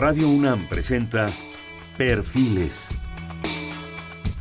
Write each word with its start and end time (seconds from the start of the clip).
Radio 0.00 0.30
UNAM 0.30 0.66
presenta 0.66 1.30
Perfiles. 1.98 2.88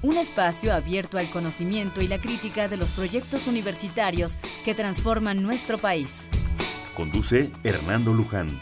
Un 0.01 0.15
espacio 0.15 0.73
abierto 0.73 1.17
al 1.17 1.29
conocimiento 1.29 1.99
y 1.99 2.07
la 2.07 2.17
crítica 2.17 2.69
de 2.69 2.77
los 2.77 2.91
proyectos 2.91 3.45
universitarios 3.45 4.37
que 4.63 4.73
transforman 4.73 5.43
nuestro 5.43 5.77
país. 5.77 6.29
Conduce 6.95 7.51
Hernando 7.65 8.13
Luján. 8.13 8.57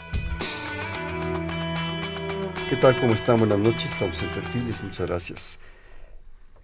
¿Qué 2.68 2.74
tal? 2.74 2.96
¿Cómo 2.96 3.14
están? 3.14 3.38
Buenas 3.38 3.60
noches. 3.60 3.92
Estamos 3.92 4.20
en 4.20 4.30
Perfiles. 4.30 4.82
Muchas 4.82 5.06
gracias. 5.06 5.58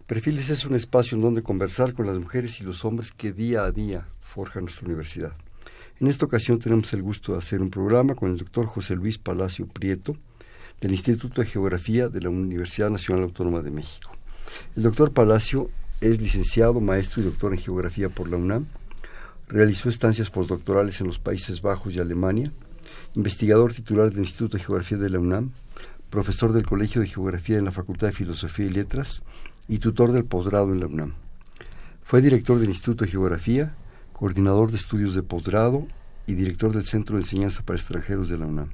Perfiles 0.09 0.51
es 0.51 0.67
un 0.67 0.75
espacio 0.75 1.15
en 1.15 1.23
donde 1.23 1.45
conversar 1.45 1.95
con 1.95 2.09
las 2.09 2.19
mujeres 2.19 2.61
y 2.61 2.65
los 2.65 2.85
hombres 2.85 3.13
que 3.13 3.31
día 3.33 3.63
a 3.63 3.71
día 3.71 4.09
forjan 4.21 4.65
nuestra 4.65 4.85
universidad. 4.85 5.37
En 6.01 6.09
esta 6.09 6.27
ocasión 6.27 6.59
tenemos 6.59 6.93
el 6.93 7.03
gusto 7.03 7.33
de 7.33 7.39
hacer 7.39 7.63
un 7.63 7.71
programa 7.71 8.17
con 8.17 8.31
el 8.31 8.37
doctor 8.37 8.67
José 8.67 8.97
Luis 8.97 9.17
Palacio 9.17 9.69
Prieto 9.69 10.17
del 10.81 10.91
Instituto 10.91 11.41
de 11.41 11.47
Geografía 11.47 12.09
de 12.09 12.21
la 12.21 12.31
Universidad 12.31 12.91
Nacional 12.91 13.23
Autónoma 13.23 13.63
de 13.63 13.71
México. 13.71 14.11
El 14.75 14.83
doctor 14.83 15.13
Palacio 15.13 15.71
es 16.01 16.21
licenciado, 16.21 16.81
maestro 16.81 17.23
y 17.23 17.27
doctor 17.27 17.53
en 17.53 17.61
Geografía 17.61 18.09
por 18.09 18.29
la 18.29 18.37
UNAM. 18.37 18.67
Realizó 19.47 19.89
estancias 19.89 20.31
postdoctorales 20.31 21.01
en 21.01 21.07
los 21.07 21.21
Países 21.21 21.63
Bajos 21.63 21.95
y 21.95 22.01
Alemania. 22.01 22.51
Investigador 23.15 23.73
titular 23.73 24.11
del 24.11 24.25
Instituto 24.25 24.57
de 24.57 24.65
Geografía 24.65 24.99
de 24.99 25.11
la 25.11 25.21
UNAM. 25.21 25.53
Profesor 26.11 26.53
del 26.53 26.67
Colegio 26.67 27.03
de 27.03 27.07
Geografía 27.07 27.57
en 27.57 27.65
la 27.65 27.71
Facultad 27.71 28.09
de 28.09 28.13
Filosofía 28.13 28.67
y 28.67 28.71
Letras 28.71 29.23
y 29.69 29.79
tutor 29.79 30.11
del 30.11 30.25
posgrado 30.25 30.73
en 30.73 30.81
la 30.81 30.87
UNAM. 30.87 31.15
Fue 32.03 32.21
director 32.21 32.59
del 32.59 32.71
Instituto 32.71 33.05
de 33.05 33.13
Geografía 33.13 33.77
coordinador 34.15 34.71
de 34.71 34.77
estudios 34.77 35.15
de 35.15 35.23
posgrado 35.23 35.87
y 36.27 36.35
director 36.35 36.73
del 36.73 36.87
Centro 36.87 37.17
de 37.17 37.23
Enseñanza 37.23 37.63
para 37.63 37.77
Extranjeros 37.77 38.29
de 38.29 38.39
la 38.39 38.47
UNAM. 38.47 38.71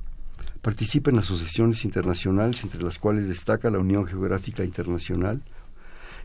Participa 0.62 1.10
en 1.10 1.18
asociaciones 1.18 1.84
internacionales, 1.84 2.62
entre 2.62 2.82
las 2.82 2.98
cuales 2.98 3.26
destaca 3.26 3.70
la 3.70 3.78
Unión 3.78 4.06
Geográfica 4.06 4.64
Internacional, 4.64 5.42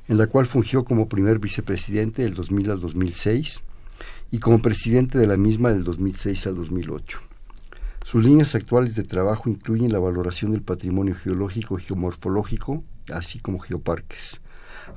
en 0.10 0.18
la 0.18 0.28
cual 0.28 0.46
fungió 0.46 0.84
como 0.84 1.08
primer 1.08 1.40
vicepresidente 1.40 2.24
del 2.24 2.34
2000 2.34 2.72
al 2.72 2.82
2006 2.82 3.64
y 4.32 4.40
como 4.40 4.62
presidente 4.62 5.18
de 5.18 5.28
la 5.28 5.38
misma 5.38 5.72
del 5.72 5.86
2006 5.86 6.48
al 6.48 6.56
2008. 6.56 7.20
Sus 8.04 8.24
líneas 8.24 8.54
actuales 8.54 8.96
de 8.96 9.04
trabajo 9.04 9.50
incluyen 9.50 9.94
la 9.94 10.00
valoración 10.00 10.52
del 10.52 10.62
patrimonio 10.62 11.16
geológico 11.16 11.80
y 11.80 11.82
geomorfológico, 11.82 12.84
así 13.10 13.40
como 13.40 13.60
geoparques 13.60 14.42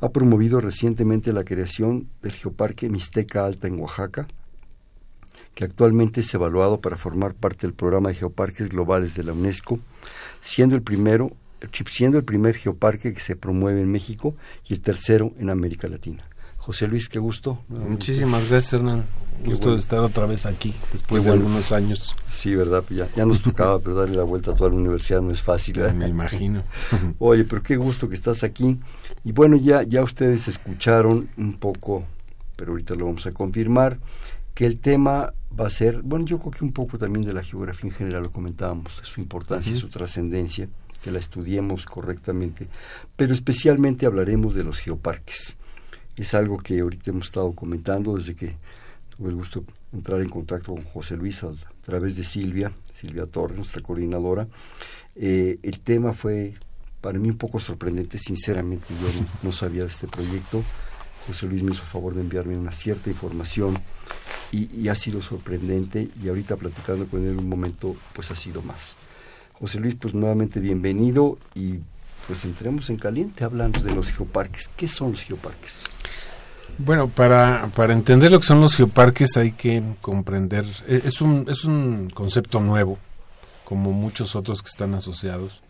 ha 0.01 0.09
promovido 0.11 0.61
recientemente 0.61 1.33
la 1.33 1.45
creación 1.45 2.09
del 2.23 2.33
Geoparque 2.33 2.89
Mixteca 2.89 3.45
Alta 3.45 3.67
en 3.69 3.81
Oaxaca, 3.81 4.29
que 5.55 5.65
actualmente 5.65 6.21
es 6.21 6.35
evaluado 6.35 6.81
para 6.81 6.97
formar 6.97 7.35
parte 7.35 7.67
del 7.67 7.75
programa 7.75 8.11
de 8.11 8.17
geoparques 8.17 8.69
globales 8.69 9.15
de 9.15 9.25
la 9.25 9.33
UNESCO, 9.33 9.81
siendo 10.41 10.77
el 10.77 10.83
primero 10.83 11.33
siendo 11.91 12.19
el 12.19 12.25
primer 12.25 12.55
geoparque 12.55 13.13
que 13.13 13.21
se 13.21 13.37
promueve 13.37 13.81
en 13.81 13.91
México 13.91 14.37
y 14.69 14.75
el 14.75 14.81
tercero 14.81 15.33
en 15.39 15.51
América 15.51 15.89
Latina. 15.89 16.25
José 16.57 16.87
Luis, 16.87 17.09
qué 17.09 17.19
gusto. 17.19 17.63
Muchísimas 17.69 18.49
gracias, 18.49 18.75
Hernán. 18.75 19.05
Gusto 19.45 19.73
de 19.73 19.79
estar 19.79 20.01
otra 20.01 20.27
vez 20.27 20.45
aquí, 20.45 20.75
después 20.93 21.25
de 21.25 21.31
algunos 21.31 21.73
años. 21.73 22.15
Sí, 22.29 22.55
¿verdad? 22.55 22.85
Ya, 22.91 23.09
ya 23.17 23.25
nos 23.25 23.41
tocaba, 23.41 23.79
pero 23.79 23.95
darle 23.95 24.17
la 24.17 24.25
vuelta 24.25 24.51
a 24.51 24.55
toda 24.55 24.71
la 24.71 24.77
universidad 24.77 25.23
no 25.23 25.31
es 25.31 25.41
fácil. 25.41 25.81
Me 25.95 26.09
imagino. 26.09 26.65
Oye, 27.19 27.45
pero 27.45 27.63
qué 27.63 27.77
gusto 27.77 28.09
que 28.09 28.17
estás 28.17 28.43
aquí. 28.43 28.79
Y 29.29 29.33
bueno, 29.33 29.57
ya, 29.57 29.83
ya 29.83 30.03
ustedes 30.03 30.49
escucharon 30.49 31.29
un 31.37 31.59
poco, 31.59 32.03
pero 32.57 32.71
ahorita 32.73 32.95
lo 32.95 33.05
vamos 33.05 33.27
a 33.27 33.33
confirmar, 33.33 33.99
que 34.55 34.65
el 34.65 34.81
tema 34.81 35.35
va 35.53 35.67
a 35.67 35.71
ser, 35.71 36.01
bueno, 36.01 36.25
yo 36.25 36.39
creo 36.39 36.51
que 36.51 36.65
un 36.65 36.73
poco 36.73 36.97
también 36.97 37.27
de 37.27 37.35
la 37.35 37.43
geografía 37.43 37.91
en 37.91 37.95
general 37.95 38.23
lo 38.23 38.33
comentábamos, 38.33 39.03
su 39.03 39.21
importancia, 39.21 39.71
y 39.71 39.77
su 39.77 39.91
trascendencia, 39.91 40.67
que 41.05 41.11
la 41.11 41.19
estudiemos 41.19 41.85
correctamente, 41.85 42.69
pero 43.17 43.35
especialmente 43.35 44.07
hablaremos 44.07 44.55
de 44.55 44.65
los 44.65 44.79
geoparques. 44.79 45.59
Es 46.17 46.33
algo 46.33 46.57
que 46.57 46.81
ahorita 46.81 47.11
hemos 47.11 47.27
estado 47.27 47.53
comentando 47.53 48.17
desde 48.17 48.35
que 48.35 48.57
tuve 49.15 49.29
el 49.29 49.35
gusto 49.35 49.63
de 49.93 49.99
entrar 49.99 50.23
en 50.23 50.31
contacto 50.31 50.73
con 50.73 50.83
José 50.85 51.19
Luis 51.19 51.45
a, 51.45 51.51
través 51.83 52.17
de 52.17 52.25
Silvia, 52.25 52.73
Silvia 52.99 53.27
Torres, 53.27 53.59
nuestra 53.59 53.83
coordinadora. 53.83 54.49
Eh, 55.17 55.59
el 55.63 55.81
tema 55.81 56.15
fue 56.15 56.55
para 57.01 57.19
mí 57.19 57.29
un 57.31 57.39
poco 57.39 57.61
sorprendente, 57.61 58.19
sinceramente, 58.19 58.87
yo 58.91 59.27
no, 59.43 59.53
sabía 59.53 59.83
de 59.83 59.89
este 59.89 60.09
proyecto. 60.09 60.63
José 61.27 61.47
Luis 61.47 61.63
me 61.63 61.73
hizo 61.73 61.83
favor 61.83 62.15
de 62.15 62.23
enviarme 62.23 62.57
una 62.57 62.73
cierta 62.73 63.11
información 63.11 63.79
y, 64.51 64.75
y, 64.75 64.89
ha 64.89 64.95
sido 64.95 65.21
sorprendente 65.21 66.09
y 66.23 66.29
ahorita 66.29 66.57
platicando 66.57 67.07
con 67.07 67.25
él 67.27 67.37
un 67.37 67.49
momento, 67.49 67.95
pues 68.15 68.31
ha 68.31 68.35
sido 68.35 68.63
más. 68.63 68.95
José 69.53 69.79
Luis, 69.79 69.95
pues 69.97 70.15
nuevamente 70.15 70.61
bienvenido 70.61 71.39
y 71.55 71.81
pues 72.27 72.45
entremos 72.45 72.91
en 72.91 72.97
caliente, 72.97 73.45
hablando 73.45 73.81
de 73.81 73.95
los 73.95 74.11
geoparques. 74.13 74.69
¿Qué 74.77 74.87
son 74.87 75.13
los 75.13 75.23
geoparques? 75.23 75.81
Bueno, 76.79 77.09
para, 77.09 77.69
para 77.75 77.93
entender 77.93 78.31
lo 78.31 78.39
que 78.39 78.47
son 78.47 78.61
los 78.61 78.77
geoparques 78.77 79.37
hay 79.37 79.53
que 79.53 79.83
comprender, 80.01 80.65
e, 80.87 81.03
es 81.05 81.21
un, 81.21 81.47
es 81.49 81.65
un 81.65 82.11
concepto 82.11 82.61
nuevo, 82.61 82.99
como 83.65 83.93
muchos 83.93 84.37
otros 84.37 84.63
que 84.63 84.69
están 84.69 84.95
asociados. 84.95 85.61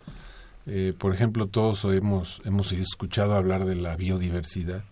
Eh, 0.67 0.93
por 0.97 1.13
ejemplo, 1.13 1.47
todos 1.47 1.83
hemos, 1.85 2.41
hemos 2.45 2.71
escuchado 2.71 3.35
hablar 3.35 3.65
de 3.65 3.75
la 3.75 3.95
biodiversidad, 3.95 4.83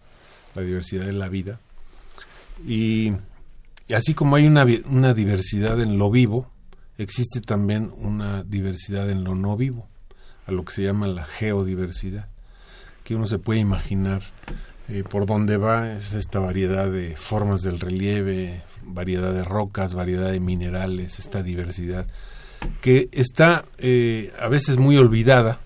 la 0.55 0.61
diversidad 0.61 1.05
de 1.05 1.13
la 1.13 1.29
vida. 1.29 1.59
Y, 2.65 3.13
así 3.95 4.13
como 4.13 4.35
hay 4.35 4.47
una, 4.47 4.65
una 4.89 5.13
diversidad 5.13 5.79
en 5.81 5.97
lo 5.97 6.09
vivo, 6.09 6.49
existe 6.97 7.41
también 7.41 7.91
una 7.97 8.43
diversidad 8.43 9.09
en 9.09 9.23
lo 9.23 9.35
no 9.35 9.55
vivo, 9.55 9.87
a 10.47 10.51
lo 10.51 10.65
que 10.65 10.73
se 10.73 10.83
llama 10.83 11.07
la 11.07 11.25
geodiversidad, 11.25 12.27
que 13.03 13.15
uno 13.15 13.27
se 13.27 13.37
puede 13.37 13.59
imaginar 13.59 14.23
eh, 14.89 15.03
por 15.03 15.25
dónde 15.25 15.57
va 15.57 15.91
es 15.91 16.13
esta 16.13 16.39
variedad 16.39 16.89
de 16.89 17.15
formas 17.17 17.61
del 17.61 17.79
relieve, 17.79 18.63
variedad 18.83 19.33
de 19.33 19.43
rocas, 19.43 19.93
variedad 19.93 20.31
de 20.31 20.39
minerales, 20.39 21.19
esta 21.19 21.43
diversidad 21.43 22.07
que 22.81 23.09
está 23.11 23.65
eh, 23.77 24.33
a 24.39 24.47
veces 24.47 24.77
muy 24.77 24.97
olvidada. 24.97 25.59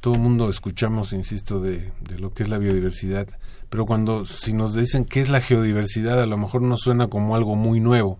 Todo 0.00 0.14
el 0.14 0.20
mundo 0.20 0.48
escuchamos, 0.50 1.12
insisto, 1.12 1.60
de, 1.60 1.90
de, 2.08 2.18
lo 2.18 2.32
que 2.32 2.44
es 2.44 2.48
la 2.48 2.58
biodiversidad, 2.58 3.26
pero 3.68 3.84
cuando 3.84 4.26
si 4.26 4.52
nos 4.52 4.74
dicen 4.74 5.04
qué 5.04 5.20
es 5.20 5.28
la 5.28 5.40
geodiversidad, 5.40 6.20
a 6.22 6.26
lo 6.26 6.36
mejor 6.36 6.62
nos 6.62 6.80
suena 6.80 7.08
como 7.08 7.34
algo 7.34 7.56
muy 7.56 7.80
nuevo, 7.80 8.18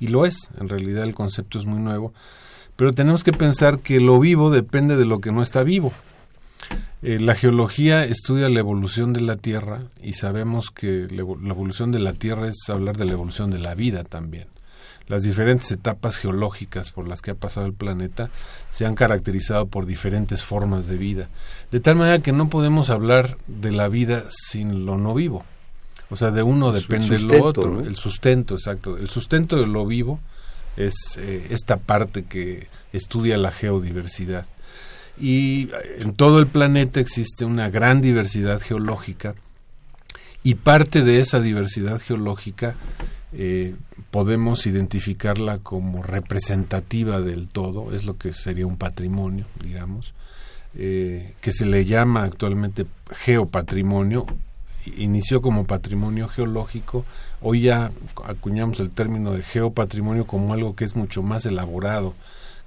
y 0.00 0.08
lo 0.08 0.26
es, 0.26 0.50
en 0.58 0.68
realidad 0.68 1.04
el 1.04 1.14
concepto 1.14 1.58
es 1.58 1.66
muy 1.66 1.78
nuevo, 1.78 2.12
pero 2.76 2.92
tenemos 2.92 3.22
que 3.22 3.32
pensar 3.32 3.80
que 3.80 4.00
lo 4.00 4.18
vivo 4.18 4.50
depende 4.50 4.96
de 4.96 5.04
lo 5.04 5.20
que 5.20 5.30
no 5.30 5.42
está 5.42 5.62
vivo. 5.62 5.92
Eh, 7.02 7.18
la 7.20 7.34
geología 7.34 8.04
estudia 8.04 8.48
la 8.48 8.60
evolución 8.60 9.12
de 9.12 9.20
la 9.20 9.36
Tierra 9.36 9.82
y 10.02 10.14
sabemos 10.14 10.70
que 10.70 11.06
la 11.10 11.20
evolución 11.22 11.92
de 11.92 11.98
la 11.98 12.12
Tierra 12.12 12.48
es 12.48 12.56
hablar 12.68 12.96
de 12.96 13.06
la 13.06 13.12
evolución 13.12 13.50
de 13.50 13.58
la 13.58 13.74
vida 13.74 14.04
también. 14.04 14.48
Las 15.10 15.24
diferentes 15.24 15.72
etapas 15.72 16.18
geológicas 16.18 16.90
por 16.90 17.08
las 17.08 17.20
que 17.20 17.32
ha 17.32 17.34
pasado 17.34 17.66
el 17.66 17.72
planeta 17.72 18.30
se 18.70 18.86
han 18.86 18.94
caracterizado 18.94 19.66
por 19.66 19.84
diferentes 19.84 20.44
formas 20.44 20.86
de 20.86 20.96
vida, 20.96 21.28
de 21.72 21.80
tal 21.80 21.96
manera 21.96 22.22
que 22.22 22.30
no 22.30 22.48
podemos 22.48 22.90
hablar 22.90 23.36
de 23.48 23.72
la 23.72 23.88
vida 23.88 24.26
sin 24.30 24.86
lo 24.86 24.98
no 24.98 25.12
vivo. 25.12 25.44
O 26.10 26.16
sea, 26.16 26.30
de 26.30 26.44
uno 26.44 26.70
depende 26.70 27.16
el 27.16 27.26
lo 27.26 27.44
otro, 27.44 27.80
el 27.80 27.96
sustento, 27.96 28.54
exacto. 28.54 28.96
El 28.96 29.10
sustento 29.10 29.56
de 29.56 29.66
lo 29.66 29.84
vivo 29.84 30.20
es 30.76 30.94
eh, 31.18 31.48
esta 31.50 31.78
parte 31.78 32.22
que 32.22 32.68
estudia 32.92 33.36
la 33.36 33.50
geodiversidad 33.50 34.46
y 35.18 35.70
en 35.98 36.14
todo 36.14 36.38
el 36.38 36.46
planeta 36.46 37.00
existe 37.00 37.44
una 37.44 37.68
gran 37.68 38.00
diversidad 38.00 38.60
geológica 38.60 39.34
y 40.42 40.54
parte 40.54 41.02
de 41.02 41.20
esa 41.20 41.40
diversidad 41.40 42.00
geológica 42.00 42.74
eh, 43.32 43.74
podemos 44.10 44.66
identificarla 44.66 45.58
como 45.58 46.02
representativa 46.02 47.20
del 47.20 47.48
todo, 47.48 47.94
es 47.94 48.04
lo 48.04 48.16
que 48.16 48.32
sería 48.32 48.66
un 48.66 48.76
patrimonio, 48.76 49.44
digamos, 49.62 50.14
eh, 50.74 51.34
que 51.40 51.52
se 51.52 51.66
le 51.66 51.84
llama 51.84 52.24
actualmente 52.24 52.86
geopatrimonio, 53.10 54.26
inició 54.96 55.42
como 55.42 55.64
patrimonio 55.64 56.28
geológico, 56.28 57.04
hoy 57.42 57.62
ya 57.62 57.92
acuñamos 58.24 58.80
el 58.80 58.90
término 58.90 59.32
de 59.32 59.42
geopatrimonio 59.42 60.26
como 60.26 60.54
algo 60.54 60.74
que 60.74 60.84
es 60.84 60.96
mucho 60.96 61.22
más 61.22 61.46
elaborado, 61.46 62.14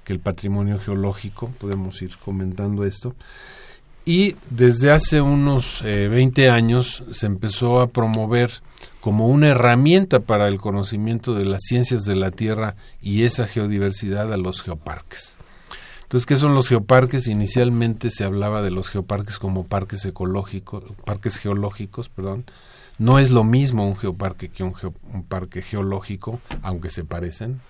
que 0.04 0.12
el 0.12 0.20
patrimonio 0.20 0.78
geológico, 0.78 1.48
podemos 1.58 2.00
ir 2.02 2.16
comentando 2.18 2.84
esto. 2.84 3.14
Y 4.04 4.36
desde 4.50 4.90
hace 4.90 5.20
unos 5.20 5.82
20 5.82 6.44
eh, 6.44 6.50
años 6.50 7.02
se 7.10 7.26
empezó 7.26 7.80
a 7.80 7.88
promover 7.88 8.50
como 9.00 9.28
una 9.28 9.48
herramienta 9.48 10.20
para 10.20 10.48
el 10.48 10.58
conocimiento 10.58 11.34
de 11.34 11.44
las 11.44 11.62
ciencias 11.62 12.04
de 12.04 12.14
la 12.14 12.30
Tierra 12.30 12.76
y 13.00 13.22
esa 13.22 13.46
geodiversidad 13.46 14.32
a 14.32 14.36
los 14.36 14.62
geoparques. 14.62 15.36
Entonces, 16.02 16.26
¿qué 16.26 16.36
son 16.36 16.54
los 16.54 16.68
geoparques? 16.68 17.26
Inicialmente 17.26 18.10
se 18.10 18.24
hablaba 18.24 18.62
de 18.62 18.70
los 18.70 18.88
geoparques 18.88 19.38
como 19.38 19.64
parques 19.64 20.04
ecológicos, 20.04 20.84
parques 21.04 21.38
geológicos, 21.38 22.08
perdón. 22.08 22.44
No 22.98 23.18
es 23.18 23.30
lo 23.30 23.42
mismo 23.42 23.86
un 23.86 23.96
geoparque 23.96 24.48
que 24.48 24.62
un, 24.62 24.74
un 25.12 25.24
parque 25.24 25.62
geológico, 25.62 26.40
aunque 26.62 26.90
se 26.90 27.04
parecen. 27.04 27.60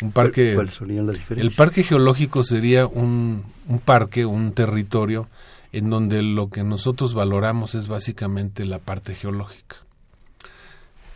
Un 0.00 0.12
parque, 0.12 0.54
¿Cuáles 0.54 0.74
serían 0.74 1.06
las 1.06 1.16
diferencias? 1.16 1.52
El 1.52 1.56
parque 1.56 1.82
geológico 1.82 2.44
sería 2.44 2.86
un, 2.86 3.44
un 3.68 3.78
parque, 3.78 4.24
un 4.24 4.52
territorio 4.52 5.28
en 5.76 5.90
donde 5.90 6.22
lo 6.22 6.48
que 6.48 6.64
nosotros 6.64 7.12
valoramos 7.12 7.74
es 7.74 7.86
básicamente 7.86 8.64
la 8.64 8.78
parte 8.78 9.14
geológica. 9.14 9.76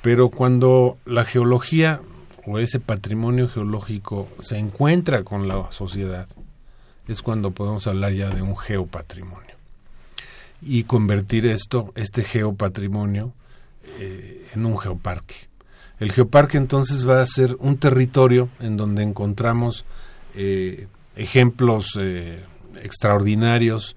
Pero 0.02 0.28
cuando 0.28 0.98
la 1.06 1.24
geología 1.24 2.02
o 2.44 2.58
ese 2.58 2.78
patrimonio 2.78 3.48
geológico 3.48 4.28
se 4.40 4.58
encuentra 4.58 5.24
con 5.24 5.48
la 5.48 5.72
sociedad, 5.72 6.28
es 7.08 7.22
cuando 7.22 7.52
podemos 7.52 7.86
hablar 7.86 8.12
ya 8.12 8.28
de 8.28 8.42
un 8.42 8.54
geopatrimonio. 8.54 9.56
Y 10.60 10.84
convertir 10.84 11.46
esto, 11.46 11.90
este 11.96 12.22
geopatrimonio, 12.22 13.32
eh, 13.98 14.46
en 14.54 14.66
un 14.66 14.76
geoparque. 14.76 15.36
El 16.00 16.12
geoparque 16.12 16.58
entonces 16.58 17.08
va 17.08 17.22
a 17.22 17.26
ser 17.26 17.56
un 17.60 17.78
territorio 17.78 18.50
en 18.60 18.76
donde 18.76 19.04
encontramos 19.04 19.86
eh, 20.34 20.86
ejemplos 21.16 21.96
eh, 21.98 22.44
extraordinarios 22.82 23.96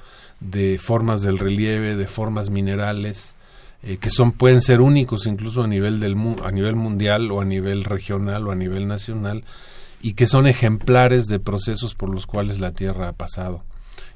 de 0.50 0.78
formas 0.78 1.22
del 1.22 1.40
relieve, 1.40 1.95
de 1.95 2.07
formas 2.07 2.50
minerales, 2.50 3.36
eh, 3.81 3.98
que 3.98 4.10
son 4.10 4.31
pueden 4.31 4.62
ser 4.62 4.81
únicos 4.81 5.25
incluso 5.28 5.63
a 5.63 5.68
nivel 5.68 6.00
del 6.00 6.16
a 6.44 6.51
nivel 6.51 6.75
mundial 6.75 7.31
o 7.31 7.42
a 7.42 7.45
nivel 7.45 7.84
regional 7.84 8.48
o 8.48 8.51
a 8.51 8.56
nivel 8.56 8.88
nacional 8.88 9.44
y 10.01 10.13
que 10.13 10.28
son 10.28 10.48
ejemplares 10.48 11.28
de 11.28 11.40
procesos 11.40 11.95
por 11.95 12.10
los 12.10 12.25
cuales 12.25 12.60
la 12.60 12.72
Tierra 12.72 13.10
ha 13.10 13.13
pasado 13.13 13.63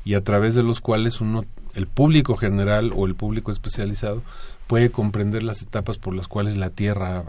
y 0.05 0.13
a 0.13 0.23
través 0.23 0.55
de 0.55 0.63
los 0.63 0.79
cuales 0.79 1.19
uno 1.19 1.41
el 1.75 1.85
público 1.85 2.37
general 2.37 2.91
o 2.95 3.05
el 3.05 3.15
público 3.15 3.51
especializado 3.51 4.23
puede 4.67 4.89
comprender 4.89 5.43
las 5.43 5.61
etapas 5.61 5.97
por 5.97 6.15
las 6.15 6.27
cuales 6.27 6.55
la 6.57 6.69
Tierra 6.69 7.19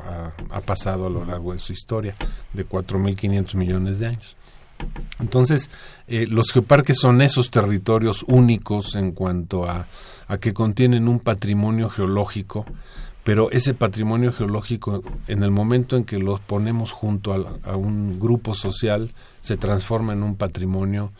ha, 0.50 0.56
ha 0.56 0.60
pasado 0.60 1.06
a 1.06 1.10
lo 1.10 1.24
largo 1.24 1.52
de 1.52 1.58
su 1.58 1.72
historia 1.72 2.14
de 2.52 2.68
4.500 2.68 3.54
millones 3.54 3.98
de 3.98 4.06
años. 4.06 4.36
Entonces, 5.20 5.70
eh, 6.06 6.26
los 6.26 6.52
geoparques 6.52 6.98
son 6.98 7.22
esos 7.22 7.50
territorios 7.50 8.24
únicos 8.28 8.94
en 8.94 9.12
cuanto 9.12 9.68
a, 9.68 9.86
a, 10.28 10.38
que 10.38 10.52
contienen 10.52 11.08
un 11.08 11.18
patrimonio 11.18 11.88
geológico, 11.90 12.64
pero 13.24 13.50
ese 13.50 13.74
patrimonio 13.74 14.32
geológico, 14.32 15.02
en 15.26 15.42
el 15.42 15.50
momento 15.50 15.96
en 15.96 16.04
que 16.04 16.18
lo 16.18 16.38
ponemos 16.38 16.92
junto 16.92 17.32
a, 17.34 17.70
a 17.70 17.76
un 17.76 18.18
grupo 18.18 18.54
social, 18.54 19.10
se 19.40 19.56
transforma 19.56 20.12
en 20.12 20.22
un 20.22 20.36
patrimonio 20.36 21.12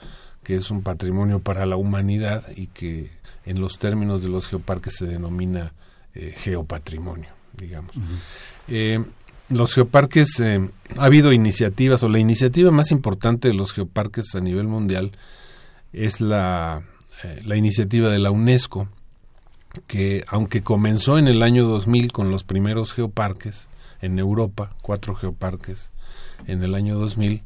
que 0.43 0.57
es 0.57 0.71
un 0.71 0.83
patrimonio 0.83 1.41
para 1.41 1.67
la 1.67 1.77
humanidad 1.77 2.45
y 2.57 2.69
que 2.69 3.11
en 3.45 3.61
los 3.61 3.79
términos 3.79 4.23
de 4.23 4.29
los 4.29 4.47
geoparques 4.47 4.95
se 4.97 5.07
denomina 5.07 5.73
eh, 6.15 6.35
geopatrimonio, 6.37 7.29
digamos. 7.57 7.95
Uh 7.97 8.01
-huh. 8.01 8.19
eh, 8.69 9.05
los 9.49 9.75
geoparques, 9.75 10.41
eh, 10.41 10.69
ha 10.97 11.05
habido 11.05 11.33
iniciativas, 11.33 12.03
o 12.03 12.09
la 12.09 12.19
iniciativa 12.19 12.71
más 12.71 12.91
importante 12.91 13.49
de 13.49 13.55
los 13.55 13.73
geoparques 13.73 14.35
a 14.35 14.41
nivel 14.41 14.67
mundial 14.67 15.13
es 15.93 16.21
la, 16.21 16.83
eh, 17.25 17.43
la 17.45 17.57
iniciativa 17.57 18.11
de 18.11 18.19
la 18.19 18.31
UNESCO, 18.31 18.89
que 19.87 20.25
aunque 20.29 20.63
comenzó 20.63 21.19
en 21.19 21.29
el 21.29 21.43
año 21.43 21.67
2000 21.67 22.13
con 22.13 22.31
los 22.31 22.45
primeros 22.45 22.93
geoparques 22.93 23.69
en 24.01 24.19
Europa, 24.19 24.75
cuatro 24.83 25.15
geoparques 25.15 25.91
en 26.47 26.63
el 26.63 26.75
año 26.75 26.99
2000, 26.99 27.43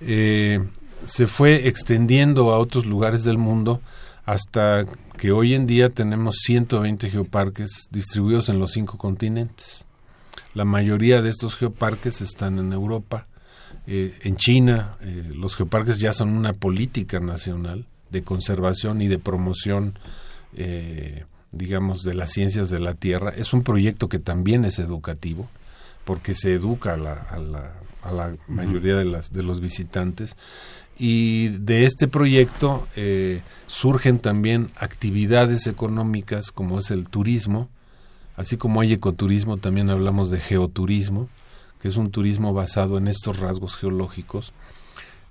eh, 0.00 0.60
se 1.06 1.26
fue 1.26 1.68
extendiendo 1.68 2.52
a 2.52 2.58
otros 2.58 2.86
lugares 2.86 3.24
del 3.24 3.38
mundo 3.38 3.80
hasta 4.26 4.84
que 5.16 5.32
hoy 5.32 5.54
en 5.54 5.66
día 5.66 5.88
tenemos 5.88 6.36
120 6.42 7.10
geoparques 7.10 7.88
distribuidos 7.90 8.48
en 8.48 8.58
los 8.58 8.72
cinco 8.72 8.98
continentes. 8.98 9.87
La 10.54 10.64
mayoría 10.64 11.22
de 11.22 11.30
estos 11.30 11.56
geoparques 11.56 12.20
están 12.20 12.58
en 12.58 12.72
Europa, 12.72 13.26
eh, 13.86 14.18
en 14.22 14.36
China. 14.36 14.96
Eh, 15.02 15.30
los 15.34 15.56
geoparques 15.56 15.98
ya 15.98 16.12
son 16.12 16.30
una 16.30 16.52
política 16.52 17.20
nacional 17.20 17.86
de 18.10 18.22
conservación 18.22 19.02
y 19.02 19.08
de 19.08 19.18
promoción, 19.18 19.98
eh, 20.56 21.24
digamos, 21.52 22.02
de 22.02 22.14
las 22.14 22.32
ciencias 22.32 22.70
de 22.70 22.80
la 22.80 22.94
Tierra. 22.94 23.30
Es 23.36 23.52
un 23.52 23.62
proyecto 23.62 24.08
que 24.08 24.18
también 24.18 24.64
es 24.64 24.78
educativo, 24.78 25.48
porque 26.04 26.34
se 26.34 26.54
educa 26.54 26.94
a 26.94 26.96
la, 26.96 27.12
a 27.12 27.38
la, 27.38 27.72
a 28.02 28.12
la 28.12 28.34
mayoría 28.48 28.96
de, 28.96 29.04
las, 29.04 29.32
de 29.32 29.42
los 29.42 29.60
visitantes. 29.60 30.36
Y 30.98 31.48
de 31.48 31.84
este 31.84 32.08
proyecto 32.08 32.86
eh, 32.96 33.40
surgen 33.68 34.18
también 34.18 34.70
actividades 34.76 35.68
económicas 35.68 36.50
como 36.50 36.80
es 36.80 36.90
el 36.90 37.08
turismo, 37.08 37.68
así 38.38 38.56
como 38.56 38.80
hay 38.80 38.92
ecoturismo, 38.92 39.56
también 39.56 39.90
hablamos 39.90 40.30
de 40.30 40.38
geoturismo, 40.38 41.28
que 41.82 41.88
es 41.88 41.96
un 41.96 42.12
turismo 42.12 42.54
basado 42.54 42.96
en 42.96 43.08
estos 43.08 43.40
rasgos 43.40 43.76
geológicos, 43.76 44.52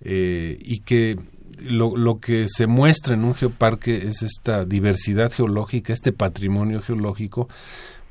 eh, 0.02 0.60
y 0.62 0.82
que 0.82 1.18
lo, 1.60 1.96
lo, 1.96 2.20
que 2.20 2.48
se 2.50 2.68
muestra 2.68 3.14
en 3.14 3.24
un 3.24 3.34
geoparque 3.34 4.10
es 4.10 4.24
esta 4.24 4.66
diversidad 4.66 5.32
geológica, 5.32 5.94
este 5.94 6.12
patrimonio 6.12 6.82
geológico, 6.82 7.48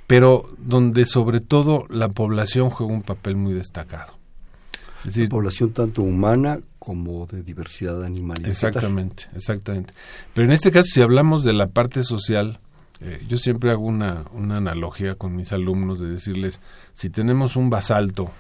pero 0.06 0.50
donde 0.58 1.04
sobre 1.04 1.40
todo 1.40 1.84
la 1.90 2.08
población 2.08 2.70
juega 2.70 2.94
un 2.94 3.02
papel 3.02 3.37
muy 3.37 3.52
destacado. 3.52 4.14
Es 5.00 5.12
decir, 5.12 5.25
la 5.25 5.28
población 5.28 5.72
tanto 5.72 6.02
humana 6.02 6.58
como 6.78 7.26
de 7.26 7.43
diversidad 7.43 8.02
animal. 8.02 8.38
Exactamente, 8.46 9.25
exactamente. 9.37 9.93
Pero 10.32 10.46
en 10.46 10.52
este 10.52 10.70
caso, 10.70 10.88
si 10.90 11.02
hablamos 11.02 11.44
de 11.44 11.52
la 11.52 11.66
parte 11.66 12.02
social, 12.02 12.60
eh, 13.00 13.25
yo 13.28 13.37
siempre 13.37 13.70
hago 13.70 13.84
una, 13.84 14.25
una 14.32 14.56
analogía 14.56 15.16
con 15.16 15.37
mis 15.37 15.52
alumnos 15.52 16.00
de 16.00 16.08
decirles, 16.08 16.60
si 16.94 17.10
tenemos 17.10 17.56
un 17.56 17.69
basalto 17.69 18.31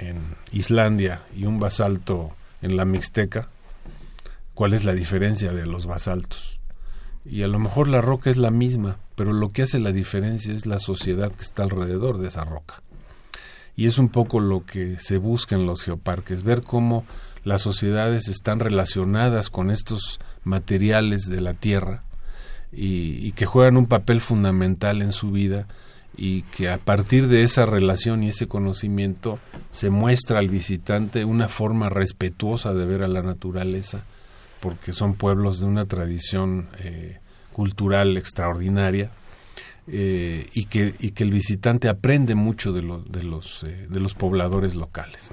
en 0.00 0.18
Islandia 0.52 1.22
y 1.36 1.44
un 1.44 1.60
basalto 1.60 2.30
en 2.62 2.76
la 2.76 2.84
Mixteca, 2.84 3.48
¿cuál 4.54 4.74
es 4.74 4.84
la 4.84 4.94
diferencia 4.94 5.52
de 5.52 5.66
los 5.66 5.86
basaltos? 5.86 6.58
Y 7.24 7.42
a 7.42 7.48
lo 7.48 7.58
mejor 7.58 7.88
la 7.88 8.00
roca 8.00 8.30
es 8.30 8.36
la 8.36 8.50
misma, 8.50 8.96
pero 9.14 9.32
lo 9.32 9.50
que 9.50 9.62
hace 9.62 9.78
la 9.78 9.92
diferencia 9.92 10.52
es 10.52 10.66
la 10.66 10.78
sociedad 10.78 11.30
que 11.30 11.42
está 11.42 11.62
alrededor 11.62 12.18
de 12.18 12.28
esa 12.28 12.44
roca. 12.44 12.82
Y 13.76 13.86
es 13.86 13.98
un 13.98 14.08
poco 14.08 14.40
lo 14.40 14.64
que 14.64 14.98
se 14.98 15.18
busca 15.18 15.54
en 15.54 15.66
los 15.66 15.82
geoparques, 15.82 16.42
ver 16.42 16.62
cómo 16.62 17.04
las 17.44 17.62
sociedades 17.62 18.28
están 18.28 18.58
relacionadas 18.58 19.50
con 19.50 19.70
estos 19.70 20.18
materiales 20.44 21.26
de 21.26 21.40
la 21.40 21.54
tierra 21.54 22.02
y, 22.72 23.32
que 23.32 23.46
juegan 23.46 23.76
un 23.76 23.86
papel 23.86 24.20
fundamental 24.20 25.02
en 25.02 25.12
su 25.12 25.32
vida 25.32 25.66
y 26.16 26.42
que 26.42 26.68
a 26.68 26.78
partir 26.78 27.28
de 27.28 27.42
esa 27.42 27.66
relación 27.66 28.22
y 28.22 28.28
ese 28.28 28.46
conocimiento 28.46 29.38
se 29.70 29.90
muestra 29.90 30.38
al 30.38 30.48
visitante 30.48 31.24
una 31.24 31.48
forma 31.48 31.88
respetuosa 31.88 32.74
de 32.74 32.84
ver 32.84 33.02
a 33.02 33.08
la 33.08 33.22
naturaleza 33.22 34.04
porque 34.60 34.92
son 34.92 35.14
pueblos 35.14 35.60
de 35.60 35.66
una 35.66 35.86
tradición 35.86 36.68
eh, 36.80 37.18
cultural 37.52 38.16
extraordinaria 38.16 39.10
eh, 39.86 40.48
y, 40.52 40.66
que, 40.66 40.94
y 40.98 41.12
que 41.12 41.24
el 41.24 41.30
visitante 41.30 41.88
aprende 41.88 42.34
mucho 42.34 42.72
de, 42.72 42.82
de, 43.08 43.22
los, 43.22 43.64
eh, 43.64 43.86
de 43.88 44.00
los 44.00 44.14
pobladores 44.14 44.76
locales. 44.76 45.30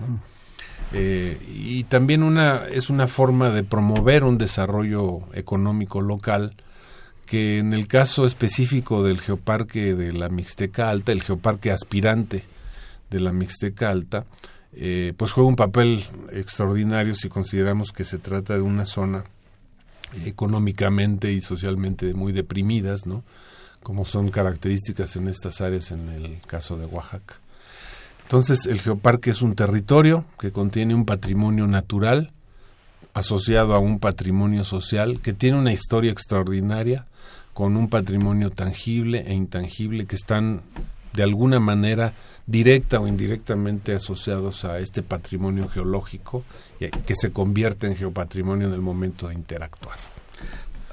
y 0.93 1.83
también 1.83 2.23
una, 2.23 2.61
es 2.71 2.89
una 2.89 3.07
forma 3.07 3.49
de 3.49 3.63
promover 3.63 4.23
un 4.23 4.37
desarrollo 4.37 5.21
económico 5.33 6.01
local 6.01 6.55
que 7.27 7.59
en 7.59 7.73
el 7.73 7.87
caso 7.87 8.25
específico 8.25 9.03
del 9.03 9.19
geoparque 9.19 9.93
de 9.93 10.13
la 10.13 10.29
Mixteca 10.29 10.89
Alta, 10.89 11.11
el 11.11 11.21
geoparque 11.21 11.71
aspirante 11.71 12.43
de 13.11 13.19
la 13.19 13.33
Mixteca 13.33 13.89
Alta, 13.89 14.25
eh, 14.73 15.13
pues 15.15 15.31
juega 15.31 15.49
un 15.49 15.55
papel 15.55 16.07
extraordinario 16.31 17.15
si 17.15 17.29
consideramos 17.29 17.91
que 17.91 18.05
se 18.05 18.17
trata 18.17 18.55
de 18.55 18.61
una 18.61 18.85
zona 18.85 19.25
económicamente 20.25 21.31
y 21.33 21.41
socialmente 21.41 22.13
muy 22.13 22.31
deprimidas, 22.31 23.05
¿no? 23.05 23.23
como 23.83 24.05
son 24.05 24.29
características 24.29 25.15
en 25.17 25.27
estas 25.27 25.61
áreas 25.61 25.91
en 25.91 26.09
el 26.09 26.41
caso 26.47 26.77
de 26.77 26.85
Oaxaca. 26.85 27.35
Entonces, 28.23 28.65
el 28.65 28.81
geoparque 28.81 29.29
es 29.29 29.41
un 29.41 29.55
territorio 29.55 30.25
que 30.39 30.51
contiene 30.51 30.95
un 30.95 31.05
patrimonio 31.05 31.67
natural 31.67 32.31
asociado 33.17 33.73
a 33.73 33.79
un 33.79 33.97
patrimonio 33.97 34.63
social 34.63 35.19
que 35.21 35.33
tiene 35.33 35.57
una 35.57 35.73
historia 35.73 36.11
extraordinaria 36.11 37.07
con 37.55 37.75
un 37.75 37.89
patrimonio 37.89 38.51
tangible 38.51 39.23
e 39.25 39.33
intangible 39.33 40.05
que 40.05 40.15
están 40.15 40.61
de 41.13 41.23
alguna 41.23 41.59
manera 41.59 42.13
directa 42.45 42.99
o 42.99 43.07
indirectamente 43.07 43.93
asociados 43.93 44.65
a 44.65 44.77
este 44.77 45.01
patrimonio 45.01 45.67
geológico 45.67 46.43
que 46.79 47.15
se 47.15 47.31
convierte 47.31 47.87
en 47.87 47.95
geopatrimonio 47.95 48.67
en 48.67 48.73
el 48.73 48.81
momento 48.81 49.29
de 49.29 49.33
interactuar. 49.33 49.97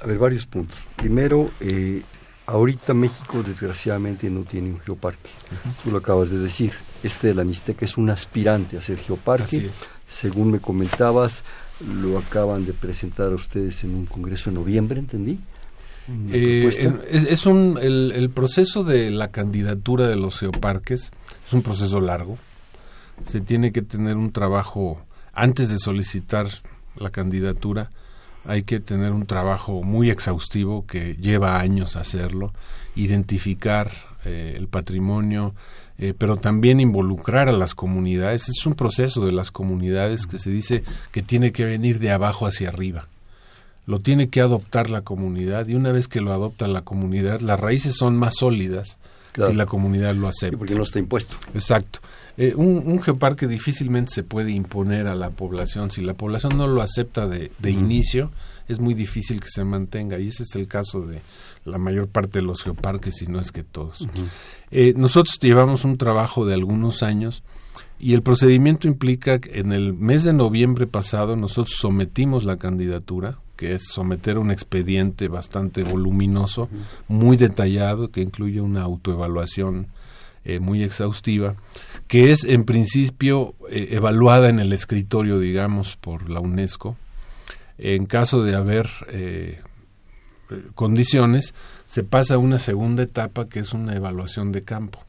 A 0.01 0.07
ver, 0.07 0.17
varios 0.17 0.47
puntos. 0.47 0.79
Primero, 0.95 1.45
eh, 1.59 2.01
ahorita 2.47 2.95
México 2.95 3.43
desgraciadamente 3.43 4.31
no 4.31 4.41
tiene 4.41 4.69
un 4.71 4.79
geoparque. 4.79 5.29
Uh 5.29 5.69
-huh. 5.69 5.83
Tú 5.83 5.91
lo 5.91 5.99
acabas 5.99 6.31
de 6.31 6.39
decir. 6.39 6.73
Este 7.05 7.27
de 7.27 7.35
la 7.35 7.43
Mixteca 7.43 7.85
es 7.85 7.97
un 7.97 8.09
aspirante 8.09 8.77
a 8.77 8.81
ser 8.81 8.97
geoparque. 8.97 9.69
Según 10.07 10.51
me 10.51 10.59
comentabas, 10.59 11.43
lo 12.01 12.17
acaban 12.17 12.65
de 12.65 12.73
presentar 12.73 13.31
a 13.31 13.35
ustedes 13.35 13.83
en 13.83 13.95
un 13.95 14.05
congreso 14.05 14.49
en 14.49 14.55
noviembre, 14.55 14.99
¿entendí? 14.99 15.39
Eh, 16.31 16.99
es, 17.09 17.23
es, 17.23 17.45
un 17.47 17.79
el, 17.81 18.11
el, 18.13 18.29
proceso 18.29 18.83
de 18.83 19.09
la 19.09 19.31
candidatura 19.31 20.07
de 20.07 20.15
los 20.15 20.37
geoparques 20.37 21.09
es 21.47 21.53
un 21.53 21.63
proceso 21.63 21.99
largo 21.99 22.37
se 23.23 23.41
tiene 23.41 23.71
que 23.71 23.81
tener 23.81 24.15
un 24.15 24.31
trabajo 24.31 25.01
antes 25.33 25.69
de 25.69 25.79
solicitar 25.79 26.47
la 26.95 27.09
candidatura 27.09 27.89
hay 28.47 28.63
que 28.63 28.79
tener 28.79 29.11
un 29.11 29.25
trabajo 29.25 29.83
muy 29.83 30.09
exhaustivo 30.09 30.85
que 30.85 31.15
lleva 31.15 31.59
años 31.59 31.95
hacerlo, 31.95 32.53
identificar 32.95 33.91
eh, 34.23 34.53
el 34.55 34.67
patrimonio, 34.67 35.55
eh, 35.97 36.13
pero 36.17 36.37
también 36.37 36.79
involucrar 36.79 37.49
a 37.49 37.53
las 37.53 37.75
comunidades. 37.75 38.49
Es 38.49 38.65
un 38.65 38.73
proceso 38.73 39.25
de 39.25 39.31
las 39.31 39.51
comunidades 39.51 40.27
que 40.27 40.37
se 40.37 40.49
dice 40.49 40.83
que 41.11 41.21
tiene 41.21 41.51
que 41.51 41.65
venir 41.65 41.99
de 41.99 42.11
abajo 42.11 42.47
hacia 42.47 42.69
arriba. 42.69 43.07
Lo 43.85 43.99
tiene 43.99 44.29
que 44.29 44.41
adoptar 44.41 44.89
la 44.89 45.01
comunidad 45.01 45.67
y 45.67 45.75
una 45.75 45.91
vez 45.91 46.07
que 46.07 46.21
lo 46.21 46.33
adopta 46.33 46.67
la 46.67 46.81
comunidad, 46.81 47.41
las 47.41 47.59
raíces 47.59 47.95
son 47.95 48.17
más 48.17 48.35
sólidas 48.39 48.97
si 49.35 49.53
la 49.53 49.65
comunidad 49.65 50.15
lo 50.15 50.27
acepta. 50.27 50.57
porque 50.57 50.75
no 50.75 50.83
está 50.83 50.99
impuesto. 50.99 51.35
Exacto. 51.53 51.99
Eh, 52.37 52.53
un, 52.55 53.01
geoparque 53.01 53.47
difícilmente 53.47 54.13
se 54.13 54.23
puede 54.23 54.51
imponer 54.51 55.07
a 55.07 55.15
la 55.15 55.29
población. 55.29 55.91
Si 55.91 56.01
la 56.01 56.13
población 56.13 56.57
no 56.57 56.67
lo 56.67 56.81
acepta 56.81 57.27
de, 57.27 57.51
inicio, 57.63 58.31
es 58.67 58.79
muy 58.79 58.93
difícil 58.93 59.39
que 59.39 59.47
se 59.49 59.63
mantenga. 59.63 60.19
Y 60.19 60.27
ese 60.27 60.43
es 60.43 60.55
el 60.55 60.67
caso 60.67 61.01
de 61.01 61.21
la 61.65 61.77
mayor 61.77 62.07
parte 62.07 62.39
de 62.39 62.43
los 62.43 62.63
geoparques, 62.63 63.15
si 63.17 63.27
no 63.27 63.39
es 63.39 63.51
que 63.51 63.63
todos. 63.63 64.07
Eh, 64.71 64.93
nosotros 64.95 65.37
llevamos 65.41 65.83
un 65.83 65.97
trabajo 65.97 66.45
de 66.45 66.53
algunos 66.53 67.03
años 67.03 67.43
y 67.99 68.13
el 68.13 68.21
procedimiento 68.21 68.87
implica 68.87 69.39
que 69.39 69.59
en 69.59 69.71
el 69.71 69.93
mes 69.93 70.23
de 70.23 70.33
noviembre 70.33 70.87
pasado 70.87 71.35
nosotros 71.35 71.75
sometimos 71.77 72.43
la 72.43 72.57
candidatura 72.57 73.39
que 73.55 73.73
es 73.73 73.87
someter 73.87 74.37
un 74.37 74.51
expediente 74.51 75.27
bastante 75.27 75.83
voluminoso, 75.83 76.69
muy 77.07 77.37
detallado, 77.37 78.11
que 78.11 78.21
incluye 78.21 78.61
una 78.61 78.81
autoevaluación 78.81 79.87
eh, 80.43 80.59
muy 80.59 80.83
exhaustiva, 80.83 81.55
que 82.07 82.31
es 82.31 82.43
en 82.43 82.65
principio 82.65 83.55
eh, 83.69 83.89
evaluada 83.91 84.49
en 84.49 84.59
el 84.59 84.73
escritorio, 84.73 85.39
digamos, 85.39 85.95
por 85.95 86.29
la 86.29 86.39
UNESCO. 86.39 86.97
En 87.77 88.05
caso 88.05 88.43
de 88.43 88.55
haber 88.55 88.89
eh, 89.09 89.61
condiciones, 90.73 91.53
se 91.85 92.03
pasa 92.03 92.35
a 92.35 92.39
una 92.39 92.59
segunda 92.59 93.03
etapa 93.03 93.47
que 93.47 93.59
es 93.59 93.73
una 93.73 93.95
evaluación 93.95 94.51
de 94.51 94.63
campo, 94.63 94.99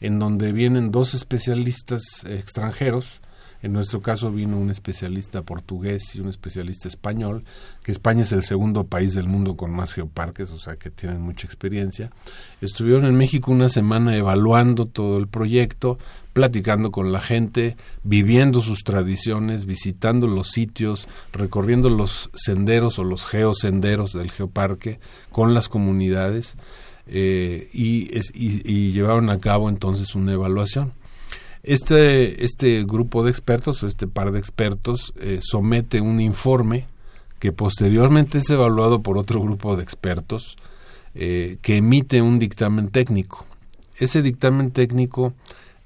en 0.00 0.18
donde 0.18 0.52
vienen 0.52 0.90
dos 0.90 1.14
especialistas 1.14 2.02
extranjeros 2.26 3.20
en 3.62 3.72
nuestro 3.72 4.00
caso 4.00 4.32
vino 4.32 4.58
un 4.58 4.70
especialista 4.70 5.42
portugués 5.42 6.16
y 6.16 6.20
un 6.20 6.28
especialista 6.28 6.88
español, 6.88 7.44
que 7.84 7.92
España 7.92 8.22
es 8.22 8.32
el 8.32 8.42
segundo 8.42 8.84
país 8.84 9.14
del 9.14 9.28
mundo 9.28 9.56
con 9.56 9.70
más 9.70 9.94
geoparques, 9.94 10.50
o 10.50 10.58
sea 10.58 10.74
que 10.74 10.90
tienen 10.90 11.20
mucha 11.20 11.46
experiencia. 11.46 12.10
Estuvieron 12.60 13.06
en 13.06 13.16
México 13.16 13.52
una 13.52 13.68
semana 13.68 14.16
evaluando 14.16 14.86
todo 14.86 15.16
el 15.18 15.28
proyecto, 15.28 15.96
platicando 16.32 16.90
con 16.90 17.12
la 17.12 17.20
gente, 17.20 17.76
viviendo 18.02 18.60
sus 18.60 18.84
tradiciones, 18.84 19.66
visitando 19.66 20.26
los 20.26 20.48
sitios, 20.48 21.08
recorriendo 21.32 21.90
los 21.90 22.30
senderos 22.34 22.98
o 22.98 23.04
los 23.04 23.24
geosenderos 23.24 24.12
del 24.12 24.30
geoparque 24.30 24.98
con 25.30 25.54
las 25.54 25.68
comunidades 25.68 26.56
eh, 27.06 27.68
y, 27.72 28.92
llevaron 28.92 29.30
a 29.30 29.38
cabo 29.38 29.68
entonces 29.68 30.14
una 30.14 30.32
evaluación. 30.32 30.92
Este, 31.62 32.44
este 32.44 32.84
grupo 32.84 33.22
de 33.22 33.30
expertos 33.30 33.82
o 33.82 33.86
este 33.86 34.08
par 34.08 34.32
de 34.32 34.38
expertos 34.38 35.12
eh, 35.20 35.38
somete 35.40 36.00
un 36.00 36.20
informe 36.20 36.86
que 37.38 37.52
posteriormente 37.52 38.38
es 38.38 38.50
evaluado 38.50 39.02
por 39.02 39.18
otro 39.18 39.40
grupo 39.40 39.76
de 39.76 39.82
expertos 39.82 40.56
eh, 41.14 41.58
que 41.60 41.76
emite 41.76 42.22
un 42.22 42.38
dictamen 42.38 42.88
técnico. 42.88 43.44
Ese 43.96 44.22
dictamen 44.22 44.70
técnico 44.70 45.34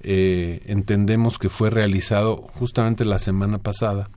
eh, 0.01 0.61
entendemos 0.65 1.37
que 1.37 1.49
fue 1.49 1.69
realizado 1.69 2.37
justamente 2.37 3.05
la 3.05 3.19
semana 3.19 3.57
pasada. 3.57 4.09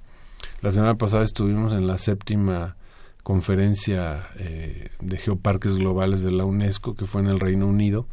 La 0.62 0.72
semana 0.72 0.96
pasada 0.96 1.24
estuvimos 1.24 1.72
en 1.72 1.86
la 1.86 1.98
séptima 1.98 2.76
conferencia 3.22 4.28
de 4.36 5.16
geoparques 5.18 5.76
globales 5.76 6.22
de 6.22 6.32
la 6.32 6.44
UNESCO, 6.44 6.94
que 6.94 7.04
fue 7.04 7.20
en 7.20 7.28
el 7.28 7.38
Reino 7.38 7.66
Unido, 7.66 8.06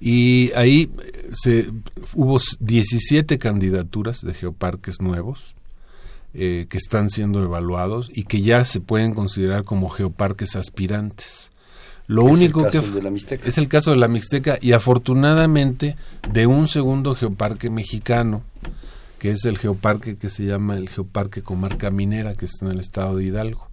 y 0.00 0.50
ahí 0.52 0.90
se, 1.34 1.70
hubo 2.14 2.40
17 2.58 3.38
candidaturas 3.38 4.22
de 4.22 4.32
geoparques 4.32 5.02
nuevos 5.02 5.54
eh, 6.32 6.66
que 6.70 6.78
están 6.78 7.10
siendo 7.10 7.44
evaluados 7.44 8.10
y 8.12 8.24
que 8.24 8.40
ya 8.40 8.64
se 8.64 8.80
pueden 8.80 9.14
considerar 9.14 9.64
como 9.64 9.90
geoparques 9.90 10.56
aspirantes. 10.56 11.50
Lo 12.10 12.24
único 12.24 12.68
que 12.68 12.78
es 13.44 13.58
el 13.58 13.68
caso 13.68 13.92
de 13.92 13.96
la 13.96 14.08
Mixteca 14.08 14.58
y 14.60 14.72
afortunadamente 14.72 15.94
de 16.32 16.48
un 16.48 16.66
segundo 16.66 17.14
geoparque 17.14 17.70
mexicano, 17.70 18.42
que 19.20 19.30
es 19.30 19.44
el 19.44 19.56
geoparque 19.56 20.18
que 20.18 20.28
se 20.28 20.44
llama 20.44 20.76
el 20.76 20.88
Geoparque 20.88 21.42
Comarca 21.42 21.92
Minera, 21.92 22.34
que 22.34 22.46
está 22.46 22.66
en 22.66 22.72
el 22.72 22.80
estado 22.80 23.16
de 23.16 23.26
Hidalgo. 23.26 23.68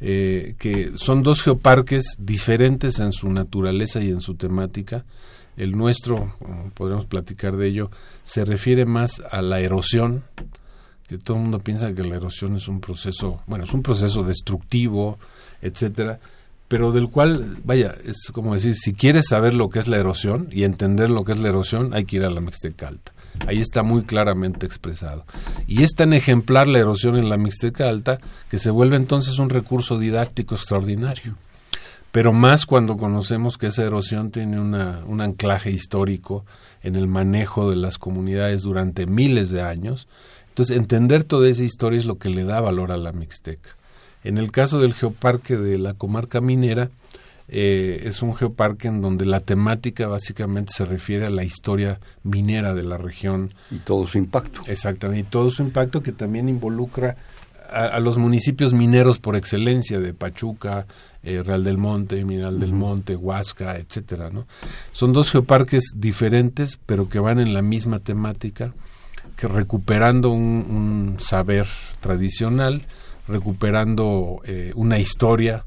Eh, 0.00 0.54
que 0.58 0.92
son 0.96 1.22
dos 1.22 1.42
geoparques 1.42 2.16
diferentes 2.18 3.00
en 3.00 3.12
su 3.12 3.28
naturaleza 3.28 4.00
y 4.00 4.08
en 4.08 4.22
su 4.22 4.36
temática, 4.36 5.04
el 5.58 5.72
nuestro, 5.72 6.32
podríamos 6.72 7.04
platicar 7.04 7.58
de 7.58 7.66
ello, 7.66 7.90
se 8.22 8.46
refiere 8.46 8.86
más 8.86 9.20
a 9.30 9.42
la 9.42 9.60
erosión, 9.60 10.24
que 11.06 11.18
todo 11.18 11.36
el 11.36 11.42
mundo 11.42 11.58
piensa 11.58 11.92
que 11.92 12.04
la 12.04 12.16
erosión 12.16 12.56
es 12.56 12.66
un 12.66 12.80
proceso, 12.80 13.42
bueno, 13.46 13.64
es 13.64 13.74
un 13.74 13.82
proceso 13.82 14.22
destructivo, 14.22 15.18
etcétera, 15.60 16.18
pero 16.68 16.92
del 16.92 17.08
cual, 17.08 17.56
vaya, 17.64 17.94
es 18.04 18.30
como 18.32 18.54
decir, 18.54 18.74
si 18.74 18.92
quieres 18.92 19.26
saber 19.28 19.54
lo 19.54 19.70
que 19.70 19.78
es 19.78 19.88
la 19.88 19.96
erosión 19.96 20.48
y 20.52 20.64
entender 20.64 21.10
lo 21.10 21.24
que 21.24 21.32
es 21.32 21.38
la 21.38 21.48
erosión, 21.48 21.94
hay 21.94 22.04
que 22.04 22.16
ir 22.16 22.24
a 22.24 22.30
la 22.30 22.40
Mixteca 22.40 22.88
Alta. 22.88 23.12
Ahí 23.46 23.60
está 23.60 23.82
muy 23.82 24.02
claramente 24.02 24.66
expresado. 24.66 25.24
Y 25.66 25.82
es 25.82 25.92
tan 25.94 26.12
ejemplar 26.12 26.66
la 26.68 26.78
erosión 26.78 27.16
en 27.16 27.28
la 27.28 27.36
Mixteca 27.36 27.88
Alta 27.88 28.18
que 28.50 28.58
se 28.58 28.70
vuelve 28.70 28.96
entonces 28.96 29.38
un 29.38 29.48
recurso 29.48 29.98
didáctico 29.98 30.54
extraordinario 30.54 31.36
pero 32.10 32.32
más 32.32 32.66
cuando 32.66 32.96
conocemos 32.96 33.58
que 33.58 33.66
esa 33.66 33.84
erosión 33.84 34.30
tiene 34.30 34.58
un 34.60 35.20
anclaje 35.20 35.70
histórico 35.70 36.44
en 36.82 36.96
el 36.96 37.06
manejo 37.06 37.70
de 37.70 37.76
las 37.76 37.98
comunidades 37.98 38.62
durante 38.62 39.06
miles 39.06 39.50
de 39.50 39.62
años. 39.62 40.08
Entonces, 40.48 40.76
entender 40.76 41.24
toda 41.24 41.48
esa 41.48 41.64
historia 41.64 41.98
es 41.98 42.06
lo 42.06 42.18
que 42.18 42.30
le 42.30 42.44
da 42.44 42.60
valor 42.60 42.92
a 42.92 42.96
la 42.96 43.12
Mixteca. 43.12 43.76
En 44.24 44.38
el 44.38 44.50
caso 44.50 44.80
del 44.80 44.94
geoparque 44.94 45.56
de 45.56 45.78
la 45.78 45.94
comarca 45.94 46.40
minera, 46.40 46.90
eh, 47.48 48.02
es 48.04 48.22
un 48.22 48.34
geoparque 48.34 48.88
en 48.88 49.00
donde 49.00 49.24
la 49.24 49.40
temática 49.40 50.06
básicamente 50.06 50.72
se 50.76 50.84
refiere 50.84 51.26
a 51.26 51.30
la 51.30 51.44
historia 51.44 51.98
minera 52.22 52.74
de 52.74 52.82
la 52.82 52.98
región. 52.98 53.48
Y 53.70 53.78
todo 53.78 54.06
su 54.06 54.18
impacto. 54.18 54.60
Exactamente, 54.66 55.20
y 55.20 55.30
todo 55.30 55.50
su 55.50 55.62
impacto 55.62 56.02
que 56.02 56.12
también 56.12 56.48
involucra 56.48 57.16
a, 57.70 57.98
los 58.00 58.18
municipios 58.18 58.72
mineros 58.72 59.18
por 59.18 59.36
excelencia 59.36 60.00
de 60.00 60.14
Pachuca, 60.14 60.86
eh, 61.22 61.42
Real 61.42 61.64
del 61.64 61.78
Monte, 61.78 62.24
Mineral 62.24 62.58
del 62.60 62.72
Monte, 62.72 63.16
Huasca, 63.16 63.76
etcétera, 63.76 64.30
¿no? 64.30 64.46
Son 64.92 65.12
dos 65.12 65.30
geoparques 65.30 65.92
diferentes, 65.96 66.78
pero 66.86 67.08
que 67.08 67.18
van 67.18 67.38
en 67.38 67.54
la 67.54 67.62
misma 67.62 67.98
temática, 67.98 68.72
que 69.36 69.48
recuperando 69.48 70.30
un, 70.30 71.16
saber 71.18 71.66
tradicional, 72.00 72.82
recuperando 73.28 74.40
eh, 74.44 74.72
una 74.74 74.98
historia 74.98 75.64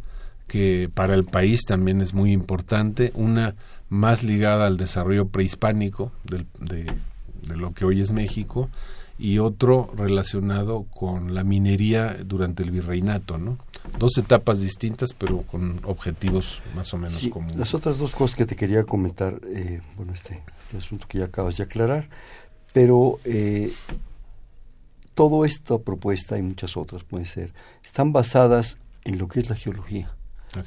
que 0.48 0.89
para 0.94 1.15
el 1.15 1.24
país 1.24 1.62
también 1.65 2.01
es 2.01 2.13
muy 2.13 2.32
importante, 2.34 3.12
una 3.15 3.56
más 3.89 4.24
ligada 4.24 4.68
al 4.68 4.77
desarrollo 4.77 5.27
prehispánico 5.27 6.12
de, 6.24 6.46
de 6.60 7.56
lo 7.56 7.74
que 7.74 7.86
hoy 7.86 8.01
es 8.01 8.12
México, 8.12 8.70
y 9.22 9.38
otro 9.38 9.88
relacionado 9.96 10.88
con 10.89 11.36
la 11.36 11.44
minería 11.44 12.18
durante 12.25 12.63
el 12.63 12.72
virreinato, 12.72 13.38
¿no? 13.38 13.60
Dos 14.00 14.18
etapas 14.18 14.62
distintas, 14.62 15.13
pero 15.13 15.44
con 15.44 15.80
objetivos 15.84 16.60
más 16.75 16.91
o 16.96 16.98
menos 16.98 17.27
comunes. 17.27 17.56
Las 17.56 17.75
otras 17.75 18.00
dos 18.00 18.12
cosas 18.12 18.36
que 18.36 18.48
te 18.48 18.56
quería 18.56 18.84
comentar, 18.84 19.39
eh, 19.53 19.82
bueno, 19.96 20.13
este, 20.13 20.41
este, 20.63 20.77
asunto 20.80 21.06
que 21.08 21.20
ya 21.20 21.25
acabas 21.25 21.58
de 21.58 21.63
aclarar, 21.63 22.10
pero 22.74 23.20
eh, 23.25 23.72
toda 25.13 25.48
esta 25.48 25.77
propuesta 25.77 26.38
y 26.38 26.41
muchas 26.41 26.77
otras 26.77 27.03
pueden 27.03 27.25
ser, 27.25 27.53
están 27.86 28.13
basadas 28.13 28.77
en 29.03 29.18
lo 29.18 29.27
que 29.27 29.39
es 29.39 29.50
la 29.50 29.56
geología, 29.56 30.13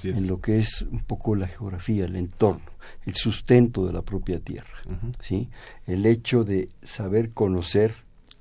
en 0.02 0.26
lo 0.26 0.40
que 0.40 0.58
es 0.58 0.82
un 0.82 1.00
poco 1.00 1.34
la 1.36 1.46
geografía, 1.46 2.04
el 2.04 2.16
entorno, 2.16 2.64
el 3.06 3.14
sustento 3.14 3.86
de 3.86 3.92
la 3.92 4.02
propia 4.02 4.38
tierra, 4.40 4.74
¿sí? 5.20 5.48
El 5.86 6.06
hecho 6.06 6.44
de 6.44 6.68
saber 6.82 7.30
conocer 7.30 7.94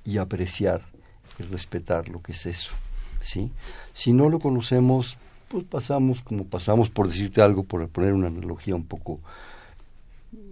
y 0.04 0.18
apreciar 0.18 0.82
y 1.38 1.42
respetar 1.44 2.08
lo 2.08 2.22
que 2.22 2.32
es 2.32 2.46
eso. 2.46 2.74
¿sí? 3.24 3.50
Si 3.92 4.12
no 4.12 4.28
lo 4.28 4.38
conocemos, 4.38 5.16
pues 5.48 5.64
pasamos 5.64 6.22
como 6.22 6.44
pasamos, 6.44 6.90
por 6.90 7.08
decirte 7.08 7.42
algo, 7.42 7.64
por 7.64 7.88
poner 7.88 8.12
una 8.12 8.28
analogía 8.28 8.74
un 8.74 8.84
poco 8.84 9.20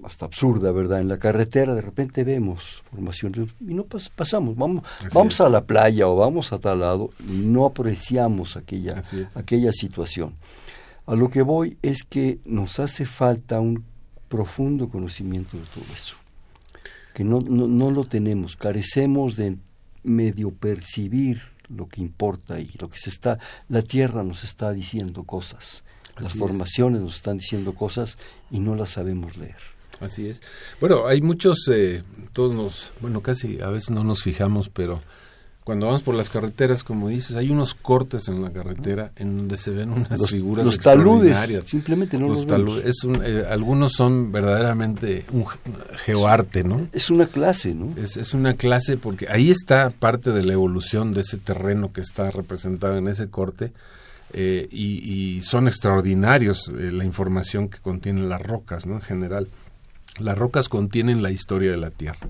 hasta 0.05 0.27
absurda, 0.27 0.73
¿verdad? 0.73 1.01
En 1.01 1.09
la 1.09 1.19
carretera 1.19 1.75
de 1.75 1.83
repente 1.83 2.25
vemos 2.25 2.83
formaciones 2.91 3.51
y 3.61 3.75
no 3.75 3.85
pasamos, 3.85 4.57
vamos, 4.57 4.85
vamos 5.13 5.41
a 5.41 5.49
la 5.49 5.65
playa 5.65 6.09
o 6.09 6.17
vamos 6.17 6.53
a 6.53 6.59
tal 6.59 6.81
lado 6.81 7.11
y 7.21 7.39
no 7.39 7.67
apreciamos 7.67 8.57
aquella, 8.57 9.03
aquella 9.35 9.73
situación. 9.73 10.35
A 11.07 11.15
lo 11.15 11.31
que 11.31 11.43
voy 11.43 11.79
es 11.83 12.05
que 12.05 12.39
nos 12.45 12.79
hace 12.79 13.07
falta 13.07 13.61
un 13.61 13.85
profundo 14.29 14.89
conocimiento 14.89 15.57
de 15.57 15.65
todo 15.65 15.85
eso 15.95 16.17
que 17.13 17.25
no, 17.25 17.41
no, 17.41 17.67
no 17.69 17.91
lo 17.91 18.05
tenemos, 18.05 18.57
carecemos 18.57 19.37
de 19.37 19.59
medio 20.03 20.51
percibir 20.51 21.43
lo 21.69 21.89
que 21.89 22.01
importa 22.01 22.61
y 22.61 22.71
lo 22.79 22.91
que 22.91 22.99
se 22.99 23.11
está, 23.11 23.39
la 23.69 23.83
tierra 23.83 24.23
nos 24.23 24.45
está 24.45 24.73
diciendo 24.73 25.25
cosas, 25.25 25.85
las 26.19 26.35
formaciones 26.35 27.01
nos 27.01 27.17
están 27.17 27.39
diciendo 27.39 27.75
cosas 27.75 28.19
y 28.51 28.61
no 28.61 28.75
las 28.75 28.91
sabemos 28.91 29.37
leer. 29.37 29.57
Así 30.03 30.29
es. 30.29 30.43
Bueno, 30.81 31.07
hay 31.07 31.21
muchos, 31.21 31.69
eh, 31.73 32.03
todos 32.33 32.55
nos, 32.55 32.93
bueno, 33.01 33.21
casi 33.21 33.61
a 33.61 33.69
veces 33.69 33.91
no 33.91 34.05
nos 34.05 34.23
fijamos, 34.23 34.69
pero 34.69 35.01
cuando 35.65 35.87
vamos 35.87 36.03
por 36.03 36.17
las 36.17 36.29
carreteras, 36.29 36.83
como 36.83 37.09
dices, 37.09 37.37
hay 37.37 37.51
unos 37.51 37.75
cortes 37.75 38.27
en 38.27 38.43
la 38.43 38.51
carretera 38.51 39.13
en 39.15 39.37
donde 39.37 39.57
se 39.57 39.71
ven 39.71 39.91
unas 39.93 40.29
figuras 40.29 40.67
los 40.67 40.79
taludes, 40.79 41.39
simplemente 41.67 42.19
no 42.19 42.29
los, 42.29 42.47
taludes. 42.47 42.85
Es 42.85 43.07
eh, 43.23 43.45
algunos 43.49 43.93
son 43.93 44.33
verdaderamente 44.33 45.25
un 45.33 45.47
geoarte, 46.05 46.65
¿no? 46.65 46.89
Es 46.93 47.11
una 47.11 47.27
clase, 47.27 47.75
¿no? 47.75 47.95
Es, 47.97 48.17
es, 48.17 48.35
una 48.35 48.55
clase 48.55 48.97
porque 48.97 49.29
ahí 49.29 49.53
está 49.53 49.91
parte 49.91 50.33
de 50.33 50.43
la 50.43 50.53
evolución 50.53 51.15
de 51.15 51.21
ese 51.21 51.39
terreno 51.39 51.93
que 51.93 52.01
está 52.01 52.33
representado 52.33 52.97
en 52.97 53.07
ese 53.07 53.31
corte 53.31 53.73
eh, 54.35 54.67
y, 54.71 55.43
son 55.43 55.69
extraordinarios 55.69 56.69
eh, 56.69 56.91
la 56.91 57.05
información 57.05 57.69
que 57.69 57.79
contienen 57.79 58.29
las 58.31 58.41
rocas, 58.41 58.87
¿no? 58.87 58.95
En 58.95 59.03
general, 59.03 59.49
las 60.23 60.39
rocas 60.39 60.69
contienen 60.69 61.23
la 61.23 61.31
historia 61.31 61.71
de 61.71 61.77
la 61.77 61.91
Tierra 61.91 62.29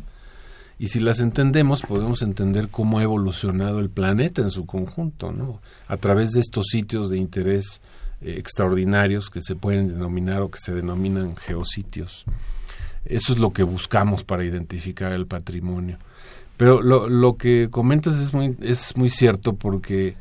y 0.83 0.89
si 0.89 0.99
las 0.99 1.21
entendemos, 1.21 1.83
podemos 1.83 2.23
entender 2.23 2.67
cómo 2.69 2.99
ha 2.99 3.05
evolucionado 3.05 3.79
el 3.79 3.89
planeta 3.89 4.43
en 4.43 4.51
su 4.51 4.67
conjunto, 4.67 5.31
¿no? 5.31 5.61
A 5.87 5.97
través 5.97 6.33
de 6.33 6.41
estos 6.41 6.67
sitios 6.73 7.09
de 7.09 7.19
interés 7.19 7.81
eh, 8.21 8.35
extraordinarios 8.37 9.31
que 9.31 9.43
se 9.43 9.55
pueden 9.55 9.87
denominar 9.87 10.43
o 10.43 10.51
que 10.51 10.59
se 10.59 10.75
denominan 10.75 11.37
geositios. 11.37 12.25
Eso 13.05 13.33
es 13.33 13.39
lo 13.39 13.53
que 13.53 13.63
buscamos 13.63 14.25
para 14.25 14.45
identificar 14.45 15.13
el 15.13 15.29
patrimonio. 15.29 15.99
Pero 16.57 16.83
lo, 16.83 17.37
que 17.37 17.69
comentas 17.71 18.19
es 18.19 18.35
muy, 18.35 18.57
es 18.61 18.97
muy 18.97 19.09
cierto 19.09 19.55
porque 19.55 20.17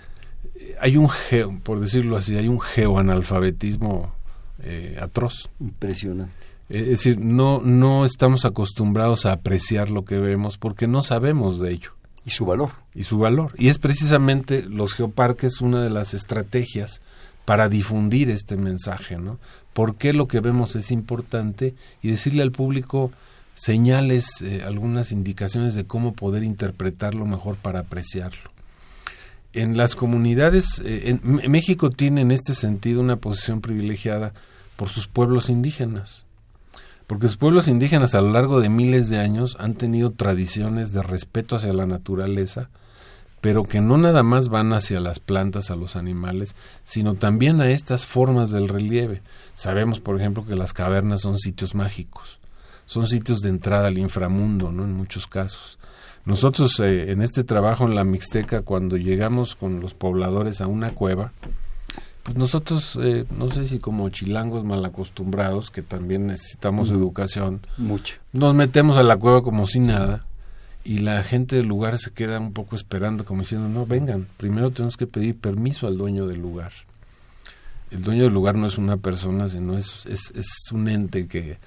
hay 0.79 0.95
un 0.95 1.09
geo, 1.09 1.59
por 1.63 1.79
decirlo 1.79 2.17
así, 2.17 2.37
hay 2.37 2.47
un 2.47 2.59
geoanalfabetismo 2.59 4.13
eh, 4.61 4.99
atroz. 5.01 5.49
Impresionante. 5.59 6.50
Es 6.71 6.87
decir, 6.87 7.19
no, 7.19 7.59
no 7.59 8.05
estamos 8.05 8.45
acostumbrados 8.45 9.25
a 9.25 9.33
apreciar 9.33 9.89
lo 9.89 10.05
que 10.05 10.19
vemos 10.19 10.57
porque 10.57 10.87
no 10.87 11.03
sabemos 11.03 11.59
de 11.59 11.73
ello. 11.73 11.91
Y 12.25 12.29
su 12.29 12.45
valor. 12.45 12.71
Y 12.95 13.03
su 13.03 13.17
valor. 13.17 13.51
Y 13.57 13.67
es 13.67 13.77
precisamente 13.77 14.63
los 14.63 14.93
geoparques 14.93 15.59
una 15.59 15.81
de 15.83 15.89
las 15.89 16.13
estrategias 16.13 17.01
para 17.43 17.67
difundir 17.67 18.29
este 18.29 18.55
mensaje, 18.55 19.17
¿no? 19.17 19.37
¿Por 19.73 19.95
qué 19.95 20.13
lo 20.13 20.29
que 20.29 20.39
vemos 20.39 20.77
es 20.77 20.91
importante? 20.91 21.75
Y 22.01 22.11
decirle 22.11 22.41
al 22.41 22.53
público 22.53 23.11
señales, 23.53 24.41
eh, 24.41 24.63
algunas 24.65 25.11
indicaciones 25.11 25.75
de 25.75 25.85
cómo 25.85 26.13
poder 26.13 26.43
interpretarlo 26.43 27.25
mejor 27.25 27.57
para 27.57 27.79
apreciarlo. 27.79 28.49
En 29.51 29.75
las 29.75 29.95
comunidades, 29.95 30.81
eh, 30.85 31.17
en 31.21 31.51
México 31.51 31.89
tiene 31.89 32.21
en 32.21 32.31
este 32.31 32.55
sentido 32.55 33.01
una 33.01 33.17
posición 33.17 33.59
privilegiada 33.59 34.31
por 34.77 34.87
sus 34.87 35.07
pueblos 35.09 35.49
indígenas 35.49 36.25
porque 37.11 37.25
los 37.25 37.35
pueblos 37.35 37.67
indígenas 37.67 38.15
a 38.15 38.21
lo 38.21 38.31
largo 38.31 38.61
de 38.61 38.69
miles 38.69 39.09
de 39.09 39.19
años 39.19 39.57
han 39.59 39.73
tenido 39.73 40.11
tradiciones 40.11 40.93
de 40.93 41.03
respeto 41.03 41.57
hacia 41.57 41.73
la 41.73 41.85
naturaleza, 41.85 42.69
pero 43.41 43.65
que 43.65 43.81
no 43.81 43.97
nada 43.97 44.23
más 44.23 44.47
van 44.47 44.71
hacia 44.71 45.01
las 45.01 45.19
plantas, 45.19 45.71
a 45.71 45.75
los 45.75 45.97
animales, 45.97 46.55
sino 46.85 47.15
también 47.15 47.59
a 47.59 47.69
estas 47.69 48.05
formas 48.05 48.49
del 48.49 48.69
relieve. 48.69 49.21
Sabemos, 49.55 49.99
por 49.99 50.17
ejemplo, 50.17 50.45
que 50.45 50.55
las 50.55 50.71
cavernas 50.71 51.19
son 51.19 51.37
sitios 51.37 51.75
mágicos, 51.75 52.39
son 52.85 53.09
sitios 53.09 53.41
de 53.41 53.49
entrada 53.49 53.89
al 53.89 53.97
inframundo, 53.97 54.71
¿no? 54.71 54.85
En 54.85 54.93
muchos 54.93 55.27
casos. 55.27 55.79
Nosotros 56.23 56.79
eh, 56.79 57.11
en 57.11 57.21
este 57.21 57.43
trabajo 57.43 57.83
en 57.83 57.95
la 57.95 58.05
Mixteca, 58.05 58.61
cuando 58.61 58.95
llegamos 58.95 59.57
con 59.57 59.81
los 59.81 59.93
pobladores 59.93 60.61
a 60.61 60.67
una 60.67 60.91
cueva, 60.91 61.33
pues 62.23 62.37
nosotros, 62.37 62.97
eh, 63.01 63.25
no 63.37 63.49
sé 63.49 63.65
si 63.65 63.79
como 63.79 64.09
chilangos 64.09 64.63
mal 64.63 64.83
acostumbrados, 64.85 65.71
que 65.71 65.81
también 65.81 66.27
necesitamos 66.27 66.89
educación, 66.91 67.61
mucho. 67.77 68.15
Nos 68.31 68.53
metemos 68.53 68.97
a 68.97 69.03
la 69.03 69.17
cueva 69.17 69.41
como 69.41 69.65
si 69.65 69.79
nada 69.79 70.25
y 70.83 70.99
la 70.99 71.23
gente 71.23 71.55
del 71.55 71.67
lugar 71.67 71.97
se 71.97 72.11
queda 72.11 72.39
un 72.39 72.53
poco 72.53 72.75
esperando, 72.75 73.25
como 73.25 73.41
diciendo, 73.41 73.69
no, 73.69 73.85
vengan, 73.85 74.27
primero 74.37 74.71
tenemos 74.71 74.97
que 74.97 75.07
pedir 75.07 75.35
permiso 75.35 75.87
al 75.87 75.97
dueño 75.97 76.27
del 76.27 76.41
lugar. 76.41 76.71
El 77.89 78.03
dueño 78.03 78.23
del 78.23 78.33
lugar 78.33 78.55
no 78.55 78.67
es 78.67 78.77
una 78.77 78.97
persona, 78.97 79.47
sino 79.47 79.77
es, 79.77 80.05
es, 80.05 80.31
es 80.35 80.71
un 80.71 80.87
ente 80.87 81.27
que, 81.27 81.57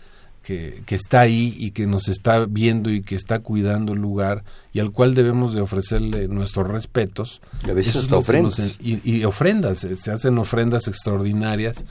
que, 0.44 0.83
que, 0.85 0.94
está 0.94 1.22
ahí 1.22 1.57
y 1.59 1.70
que 1.70 1.87
nos 1.87 2.09
está 2.09 2.44
viendo 2.44 2.90
y 2.90 3.00
que 3.00 3.14
está 3.14 3.38
cuidando 3.38 3.94
el 3.94 4.00
lugar 4.00 4.44
y 4.74 4.80
al 4.80 4.92
cual 4.92 5.14
debemos 5.14 5.54
de 5.54 5.62
ofrecerle 5.62 6.28
nuestros 6.28 6.68
respetos. 6.68 7.40
Y 7.66 7.70
a 7.70 7.74
veces 7.74 7.96
hasta 7.96 8.18
ofrendas. 8.18 8.76
y, 8.78 9.24
ofrendas, 9.24 9.85
eh, 9.85 9.96
se 9.96 10.12
hacen 10.12 10.37
ofrendas 10.37 10.87
extraordinarias, 10.87 11.87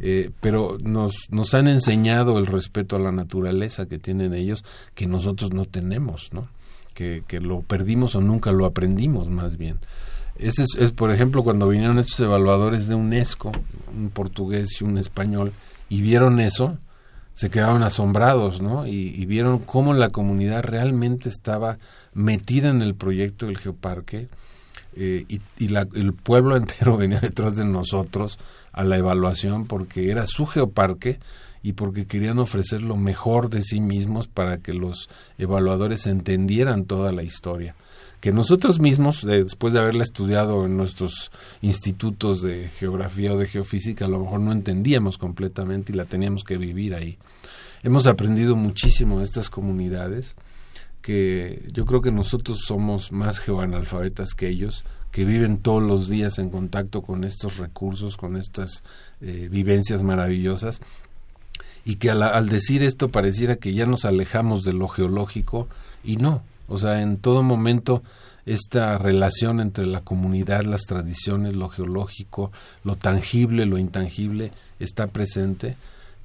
eh, 0.00 0.30
pero 0.40 0.78
nos, 0.80 1.12
nos 1.30 1.52
han 1.52 1.68
enseñado 1.68 2.38
el 2.38 2.46
respeto 2.46 2.96
a 2.96 2.98
la 2.98 3.12
naturaleza 3.12 3.86
que 3.86 3.98
tienen 3.98 4.32
ellos, 4.32 4.64
que 4.94 5.06
nosotros 5.06 5.52
no 5.52 5.66
tenemos, 5.66 6.30
¿no? 6.32 6.48
Que, 6.94 7.22
que 7.28 7.40
lo 7.40 7.60
perdimos 7.60 8.14
o 8.14 8.22
nunca 8.22 8.52
lo 8.52 8.64
aprendimos 8.64 9.28
más 9.28 9.58
bien. 9.58 9.78
Ese 10.38 10.62
es, 10.62 10.68
es, 10.78 10.90
por 10.92 11.10
ejemplo, 11.10 11.44
cuando 11.44 11.68
vinieron 11.68 11.98
estos 11.98 12.20
evaluadores 12.20 12.88
de 12.88 12.94
UNESCO, 12.94 13.52
un 13.94 14.08
portugués 14.08 14.80
y 14.80 14.84
un 14.84 14.96
español, 14.96 15.52
y 15.90 16.00
vieron 16.00 16.40
eso, 16.40 16.78
se 17.38 17.50
quedaron 17.50 17.84
asombrados, 17.84 18.60
¿no? 18.60 18.88
Y, 18.88 19.24
vieron 19.26 19.60
cómo 19.60 19.94
la 19.94 20.08
comunidad 20.08 20.64
realmente 20.64 21.28
estaba 21.28 21.78
metida 22.12 22.68
en 22.68 22.82
el 22.82 22.96
proyecto 22.96 23.46
del 23.46 23.58
geoparque 23.58 24.26
eh, 24.96 25.24
y, 25.28 25.40
el 25.94 26.14
pueblo 26.14 26.56
entero 26.56 26.96
venía 26.96 27.20
detrás 27.20 27.54
de 27.54 27.64
nosotros 27.64 28.40
a 28.72 28.82
la 28.82 28.98
evaluación 28.98 29.66
porque 29.66 30.10
era 30.10 30.26
su 30.26 30.46
geoparque 30.46 31.20
y 31.62 31.74
porque 31.74 32.06
querían 32.06 32.40
ofrecer 32.40 32.82
lo 32.82 32.96
mejor 32.96 33.50
de 33.50 33.62
sí 33.62 33.80
mismos 33.80 34.26
para 34.26 34.58
que 34.58 34.74
los 34.74 35.08
evaluadores 35.38 36.08
entendieran 36.08 36.86
toda 36.86 37.12
la 37.12 37.22
historia 37.22 37.76
que 38.20 38.32
nosotros 38.32 38.80
mismos, 38.80 39.24
después 39.24 39.72
de 39.72 39.78
haberla 39.78 40.02
estudiado 40.02 40.66
en 40.66 40.76
nuestros 40.76 41.30
institutos 41.62 42.42
de 42.42 42.68
geografía 42.78 43.32
o 43.32 43.38
de 43.38 43.46
geofísica, 43.46 44.06
a 44.06 44.08
lo 44.08 44.18
mejor 44.18 44.40
no 44.40 44.52
entendíamos 44.52 45.18
completamente 45.18 45.92
y 45.92 45.96
la 45.96 46.04
teníamos 46.04 46.42
que 46.42 46.58
vivir 46.58 46.94
ahí. 46.94 47.16
Hemos 47.84 48.08
aprendido 48.08 48.56
muchísimo 48.56 49.18
de 49.20 49.24
estas 49.24 49.50
comunidades, 49.50 50.34
que 51.00 51.62
yo 51.72 51.86
creo 51.86 52.02
que 52.02 52.10
nosotros 52.10 52.58
somos 52.66 53.12
más 53.12 53.38
geoanalfabetas 53.38 54.34
que 54.34 54.48
ellos, 54.48 54.84
que 55.12 55.24
viven 55.24 55.58
todos 55.58 55.82
los 55.82 56.08
días 56.08 56.38
en 56.40 56.50
contacto 56.50 57.02
con 57.02 57.22
estos 57.22 57.58
recursos, 57.58 58.16
con 58.16 58.36
estas 58.36 58.82
eh, 59.20 59.48
vivencias 59.50 60.02
maravillosas, 60.02 60.80
y 61.84 61.96
que 61.96 62.10
al 62.10 62.48
decir 62.48 62.82
esto 62.82 63.08
pareciera 63.08 63.56
que 63.56 63.72
ya 63.72 63.86
nos 63.86 64.04
alejamos 64.04 64.64
de 64.64 64.72
lo 64.72 64.88
geológico, 64.88 65.68
y 66.02 66.16
no, 66.16 66.42
o 66.68 66.78
sea, 66.78 67.02
en 67.02 67.16
todo 67.16 67.42
momento 67.42 68.02
esta 68.46 68.96
relación 68.96 69.60
entre 69.60 69.86
la 69.86 70.00
comunidad, 70.00 70.64
las 70.64 70.82
tradiciones, 70.82 71.56
lo 71.56 71.68
geológico, 71.68 72.50
lo 72.84 72.96
tangible, 72.96 73.66
lo 73.66 73.78
intangible, 73.78 74.52
está 74.78 75.06
presente. 75.06 75.76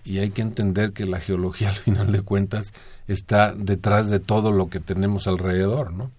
Y 0.06 0.19
hay 0.19 0.32
que 0.32 0.41
entender 0.41 0.91
que 0.91 1.06
la 1.06 1.19
geología 1.19 1.69
al 1.71 1.75
final 1.75 2.12
de 2.12 2.21
cuentas 2.21 2.73
está 3.08 3.53
detrás 3.53 4.10
de 4.10 4.19
todo 4.19 4.51
lo 4.51 4.69
que 4.69 4.79
tenemos 4.79 5.27
alrededor, 5.27 5.91
¿no? 5.91 6.12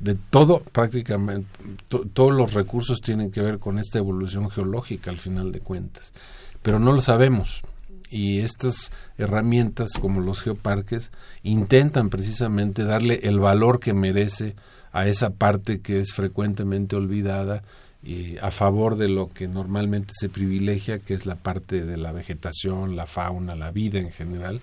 De 0.00 0.14
todo 0.14 0.60
prácticamente, 0.60 1.48
todos 1.88 2.32
los 2.32 2.54
recursos 2.54 3.00
tienen 3.00 3.30
que 3.30 3.40
ver 3.40 3.58
con 3.58 3.78
esta 3.78 3.98
evolución 3.98 4.50
geológica 4.50 5.10
al 5.10 5.18
final 5.18 5.52
de 5.52 5.60
cuentas, 5.60 6.12
pero 6.60 6.80
no 6.80 6.92
lo 6.92 7.00
sabemos 7.00 7.62
y 8.12 8.40
estas 8.40 8.92
herramientas 9.16 9.94
como 9.98 10.20
los 10.20 10.42
geoparques 10.42 11.10
intentan 11.42 12.10
precisamente 12.10 12.84
darle 12.84 13.20
el 13.22 13.40
valor 13.40 13.80
que 13.80 13.94
merece 13.94 14.54
a 14.92 15.08
esa 15.08 15.30
parte 15.30 15.80
que 15.80 16.00
es 16.00 16.12
frecuentemente 16.12 16.94
olvidada 16.94 17.62
y 18.02 18.36
a 18.38 18.50
favor 18.50 18.96
de 18.96 19.08
lo 19.08 19.28
que 19.28 19.48
normalmente 19.48 20.12
se 20.14 20.28
privilegia, 20.28 20.98
que 20.98 21.14
es 21.14 21.24
la 21.24 21.36
parte 21.36 21.84
de 21.86 21.96
la 21.96 22.12
vegetación, 22.12 22.96
la 22.96 23.06
fauna, 23.06 23.54
la 23.54 23.70
vida 23.70 23.98
en 23.98 24.10
general, 24.10 24.60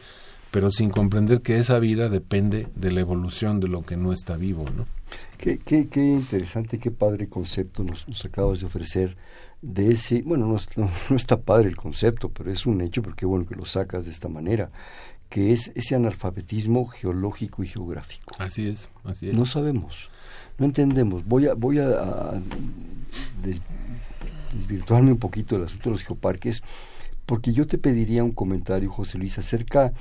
pero 0.51 0.71
sin 0.71 0.91
comprender 0.91 1.41
que 1.41 1.57
esa 1.57 1.79
vida 1.79 2.07
depende 2.09 2.67
de 2.75 2.91
la 2.91 2.99
evolución 2.99 3.59
de 3.59 3.67
lo 3.67 3.81
que 3.81 3.97
no 3.97 4.13
está 4.13 4.35
vivo, 4.35 4.65
¿no? 4.75 4.85
Qué, 5.39 5.57
qué, 5.57 5.88
qué 5.88 6.05
interesante, 6.05 6.77
qué 6.77 6.91
padre 6.91 7.27
concepto 7.27 7.83
nos, 7.83 8.07
nos 8.07 8.23
acabas 8.25 8.59
de 8.59 8.67
ofrecer 8.67 9.15
de 9.62 9.91
ese, 9.91 10.22
bueno, 10.22 10.48
no, 10.48 10.58
no, 11.10 11.15
está 11.15 11.38
padre 11.38 11.69
el 11.69 11.76
concepto, 11.76 12.30
pero 12.30 12.52
es 12.52 12.65
un 12.65 12.82
hecho 12.82 13.02
porque 13.02 13.26
bueno 13.26 13.45
que 13.45 13.56
lo 13.56 13.65
sacas 13.65 14.06
de 14.06 14.12
esta 14.12 14.30
manera, 14.30 14.69
que 15.30 15.54
es 15.54 15.72
ese 15.76 15.95
analfabetismo 15.95 16.86
geológico 16.86 17.63
y 17.63 17.67
geográfico. 17.67 18.34
Así 18.38 18.67
es, 18.67 18.89
así 19.04 19.30
es. 19.30 19.38
No 19.38 19.45
sabemos, 19.45 20.10
no 20.58 20.65
entendemos. 20.65 21.26
Voy 21.26 21.48
a, 21.48 21.54
voy 21.54 21.80
a, 21.80 22.41
desvirtuarme 24.54 25.12
un 25.12 25.19
poquito 25.19 25.56
del 25.56 25.65
asunto 25.65 25.89
de 25.89 25.93
los 25.93 26.04
geoparques, 26.04 26.63
porque 27.26 27.54
yo 27.54 27.67
te 27.67 27.78
pediría 27.78 28.24
un 28.24 28.32
comentario, 28.32 28.91
José 28.91 29.17
Luis, 29.17 29.38
acerca 29.38 29.93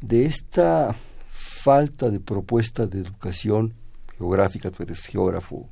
de 0.00 0.26
esta 0.26 0.94
falta 1.32 2.10
de 2.10 2.20
propuesta 2.20 2.86
de 2.86 3.00
educación 3.00 3.74
geográfica, 4.18 4.70
tú 4.70 4.84
eres 4.84 5.04
geógrafo 5.06 5.68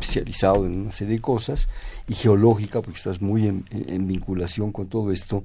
especializado 0.00 0.66
en 0.66 0.80
una 0.80 0.92
serie 0.92 1.16
de 1.16 1.20
cosas, 1.20 1.68
y 2.08 2.14
geológica, 2.14 2.82
porque 2.82 2.98
estás 2.98 3.20
muy 3.20 3.46
en, 3.46 3.64
en 3.70 4.06
vinculación 4.06 4.72
con 4.72 4.88
todo 4.88 5.12
esto, 5.12 5.44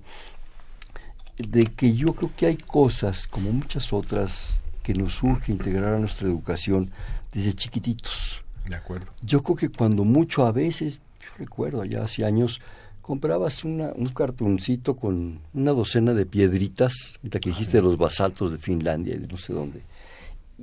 de 1.38 1.66
que 1.66 1.96
yo 1.96 2.14
creo 2.14 2.32
que 2.36 2.48
hay 2.48 2.58
cosas, 2.58 3.28
como 3.28 3.52
muchas 3.52 3.94
otras, 3.94 4.62
que 4.84 4.94
nos 4.94 5.22
urge 5.24 5.52
integrar 5.52 5.94
a 5.94 6.00
nuestra 6.00 6.28
educación 6.28 6.92
desde 7.32 7.54
chiquititos. 7.54 8.42
De 8.68 8.76
acuerdo. 8.76 9.08
Yo 9.22 9.42
creo 9.44 9.56
que 9.56 9.70
cuando 9.70 10.04
mucho 10.04 10.46
a 10.46 10.52
veces, 10.52 11.00
yo 11.22 11.30
recuerdo 11.38 11.82
allá 11.82 12.04
hace 12.04 12.26
años, 12.26 12.60
comprabas 13.02 13.64
una, 13.64 13.92
un 13.96 14.10
cartoncito 14.10 14.96
con 14.96 15.40
una 15.54 15.72
docena 15.72 16.14
de 16.14 16.26
piedritas, 16.26 17.14
ahorita 17.18 17.40
que 17.40 17.50
dijiste 17.50 17.78
de 17.78 17.84
los 17.84 17.98
basaltos 17.98 18.52
de 18.52 18.58
Finlandia 18.58 19.16
y 19.16 19.20
de 19.20 19.28
no 19.28 19.38
sé 19.38 19.54
dónde. 19.54 19.82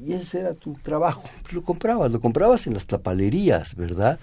Y 0.05 0.13
ese 0.13 0.41
era 0.41 0.55
tu 0.55 0.75
trabajo. 0.75 1.25
Lo 1.53 1.63
comprabas, 1.63 2.13
lo 2.13 2.21
comprabas 2.21 2.67
en 2.67 2.75
las 2.75 2.87
tapalerías, 2.87 3.75
¿verdad? 3.75 4.19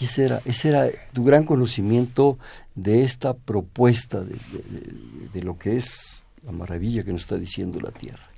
Y 0.00 0.04
ese 0.04 0.24
era, 0.26 0.40
ese 0.44 0.68
era 0.68 0.88
tu 1.12 1.24
gran 1.24 1.44
conocimiento 1.44 2.38
de 2.74 3.04
esta 3.04 3.34
propuesta 3.34 4.20
de, 4.20 4.34
de, 4.34 5.30
de 5.32 5.42
lo 5.42 5.56
que 5.56 5.76
es 5.76 6.24
la 6.44 6.52
maravilla 6.52 7.04
que 7.04 7.12
nos 7.12 7.22
está 7.22 7.38
diciendo 7.38 7.80
la 7.80 7.90
Tierra. 7.90 8.28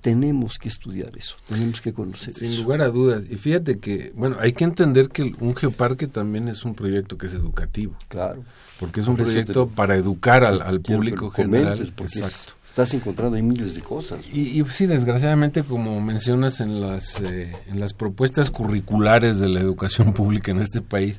Tenemos 0.00 0.56
que 0.58 0.68
estudiar 0.68 1.14
eso, 1.18 1.34
tenemos 1.48 1.80
que 1.82 1.92
conocer 1.92 2.32
Sin 2.32 2.46
eso. 2.46 2.54
Sin 2.54 2.62
lugar 2.62 2.80
a 2.80 2.88
dudas. 2.88 3.24
Y 3.28 3.36
fíjate 3.36 3.78
que, 3.80 4.12
bueno, 4.14 4.36
hay 4.40 4.52
que 4.54 4.64
entender 4.64 5.08
que 5.08 5.32
un 5.40 5.54
geoparque 5.54 6.06
también 6.06 6.48
es 6.48 6.64
un 6.64 6.74
proyecto 6.74 7.18
que 7.18 7.26
es 7.26 7.34
educativo. 7.34 7.94
Claro. 8.08 8.42
Porque 8.78 9.00
es 9.00 9.08
un 9.08 9.16
proyecto 9.16 9.66
te, 9.66 9.74
para 9.74 9.96
educar 9.96 10.44
al, 10.44 10.62
al 10.62 10.80
público 10.80 11.30
general. 11.30 11.78
Exacto. 11.78 12.04
Es, 12.04 12.48
estás 12.70 12.94
encontrando 12.94 13.36
ahí 13.36 13.42
miles 13.42 13.74
de 13.74 13.80
cosas. 13.80 14.20
Y, 14.32 14.60
y 14.60 14.64
sí, 14.70 14.86
desgraciadamente, 14.86 15.64
como 15.64 16.00
mencionas 16.00 16.60
en 16.60 16.80
las, 16.80 17.20
eh, 17.20 17.52
en 17.68 17.80
las 17.80 17.94
propuestas 17.94 18.50
curriculares 18.50 19.40
de 19.40 19.48
la 19.48 19.60
educación 19.60 20.12
pública 20.14 20.52
en 20.52 20.60
este 20.60 20.80
país, 20.80 21.18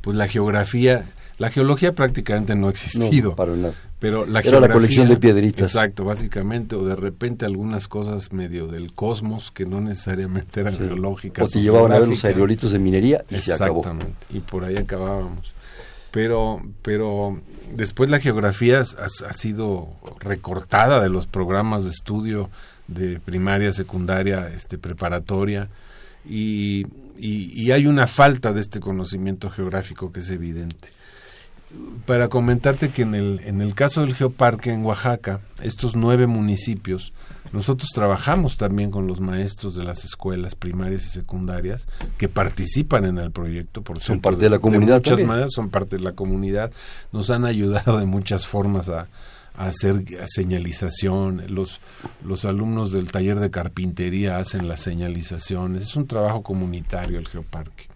pues 0.00 0.16
la 0.16 0.28
geografía, 0.28 1.04
la 1.38 1.50
geología 1.50 1.92
prácticamente 1.92 2.54
no 2.54 2.68
ha 2.68 2.70
existido. 2.70 3.30
No, 3.30 3.36
para 3.36 3.56
nada. 3.56 3.74
Pero 3.98 4.26
la 4.26 4.40
Era 4.40 4.60
la 4.60 4.72
colección 4.72 5.08
de 5.08 5.16
piedritas. 5.16 5.74
Exacto, 5.74 6.04
básicamente, 6.04 6.76
o 6.76 6.84
de 6.84 6.96
repente 6.96 7.46
algunas 7.46 7.86
cosas 7.88 8.32
medio 8.32 8.66
del 8.66 8.92
cosmos 8.94 9.50
que 9.50 9.64
no 9.64 9.80
necesariamente 9.80 10.60
eran 10.60 10.72
sí. 10.72 10.80
geológicas. 10.80 11.44
O 11.44 11.48
te 11.48 11.60
llevaban 11.60 11.92
a 11.92 11.98
ver 11.98 12.08
los 12.08 12.24
aerolitos 12.24 12.72
de 12.72 12.78
minería 12.78 13.24
y 13.30 13.36
se 13.36 13.52
acabó. 13.52 13.80
Exactamente, 13.80 14.26
y 14.30 14.40
por 14.40 14.64
ahí 14.64 14.76
acabábamos. 14.76 15.52
Pero, 16.12 16.60
pero 16.82 17.40
después 17.74 18.10
la 18.10 18.20
geografía 18.20 18.80
ha, 18.80 19.32
sido 19.32 19.88
recortada 20.20 21.00
de 21.00 21.08
los 21.08 21.26
programas 21.26 21.84
de 21.84 21.90
estudio 21.90 22.50
de 22.86 23.18
primaria, 23.18 23.72
secundaria, 23.72 24.48
este, 24.54 24.76
preparatoria, 24.76 25.68
y, 26.28 26.86
y, 27.18 27.60
y 27.60 27.72
hay 27.72 27.86
una 27.86 28.06
falta 28.06 28.52
de 28.52 28.60
este 28.60 28.78
conocimiento 28.78 29.50
geográfico 29.50 30.12
que 30.12 30.20
es 30.20 30.30
evidente. 30.30 30.90
Para 32.04 32.28
comentarte 32.28 32.90
que 32.90 33.02
en 33.02 33.14
el, 33.14 33.40
en 33.46 33.62
el 33.62 33.74
caso 33.74 34.02
del 34.02 34.14
Geoparque 34.14 34.70
en 34.70 34.84
Oaxaca, 34.84 35.40
estos 35.62 35.96
nueve 35.96 36.26
municipios, 36.26 37.14
nosotros 37.52 37.90
trabajamos 37.94 38.56
también 38.56 38.90
con 38.90 39.06
los 39.06 39.20
maestros 39.20 39.74
de 39.74 39.84
las 39.84 40.04
escuelas 40.04 40.54
primarias 40.54 41.04
y 41.04 41.08
secundarias 41.08 41.86
que 42.18 42.28
participan 42.28 43.04
en 43.04 43.18
el 43.18 43.30
proyecto, 43.30 43.82
por 43.82 44.00
son 44.00 44.20
parte 44.20 44.42
de 44.42 44.50
la 44.50 44.58
comunidad. 44.58 44.94
De 44.94 44.94
muchas 44.94 45.10
también. 45.10 45.28
maneras 45.28 45.50
son 45.54 45.70
parte 45.70 45.96
de 45.96 46.02
la 46.02 46.12
comunidad, 46.12 46.72
nos 47.12 47.30
han 47.30 47.44
ayudado 47.44 47.98
de 47.98 48.06
muchas 48.06 48.46
formas 48.46 48.88
a, 48.88 49.08
a 49.56 49.66
hacer 49.66 50.04
señalización, 50.26 51.42
los, 51.48 51.80
los 52.24 52.44
alumnos 52.44 52.92
del 52.92 53.10
taller 53.10 53.38
de 53.38 53.50
carpintería 53.50 54.38
hacen 54.38 54.68
las 54.68 54.80
señalizaciones, 54.80 55.82
es 55.82 55.96
un 55.96 56.06
trabajo 56.06 56.42
comunitario 56.42 57.18
el 57.18 57.28
Geoparque. 57.28 57.88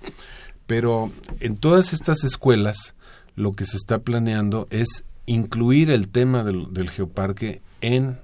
Pero 0.66 1.10
en 1.40 1.56
todas 1.56 1.92
estas 1.92 2.24
escuelas, 2.24 2.94
lo 3.36 3.52
que 3.52 3.66
se 3.66 3.76
está 3.76 4.00
planeando 4.00 4.66
es 4.70 5.04
incluir 5.26 5.90
el 5.90 6.08
tema 6.08 6.42
del, 6.42 6.72
del, 6.72 6.90
geoparque 6.90 7.60
en 7.80 8.18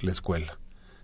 la 0.00 0.10
escuela. 0.10 0.58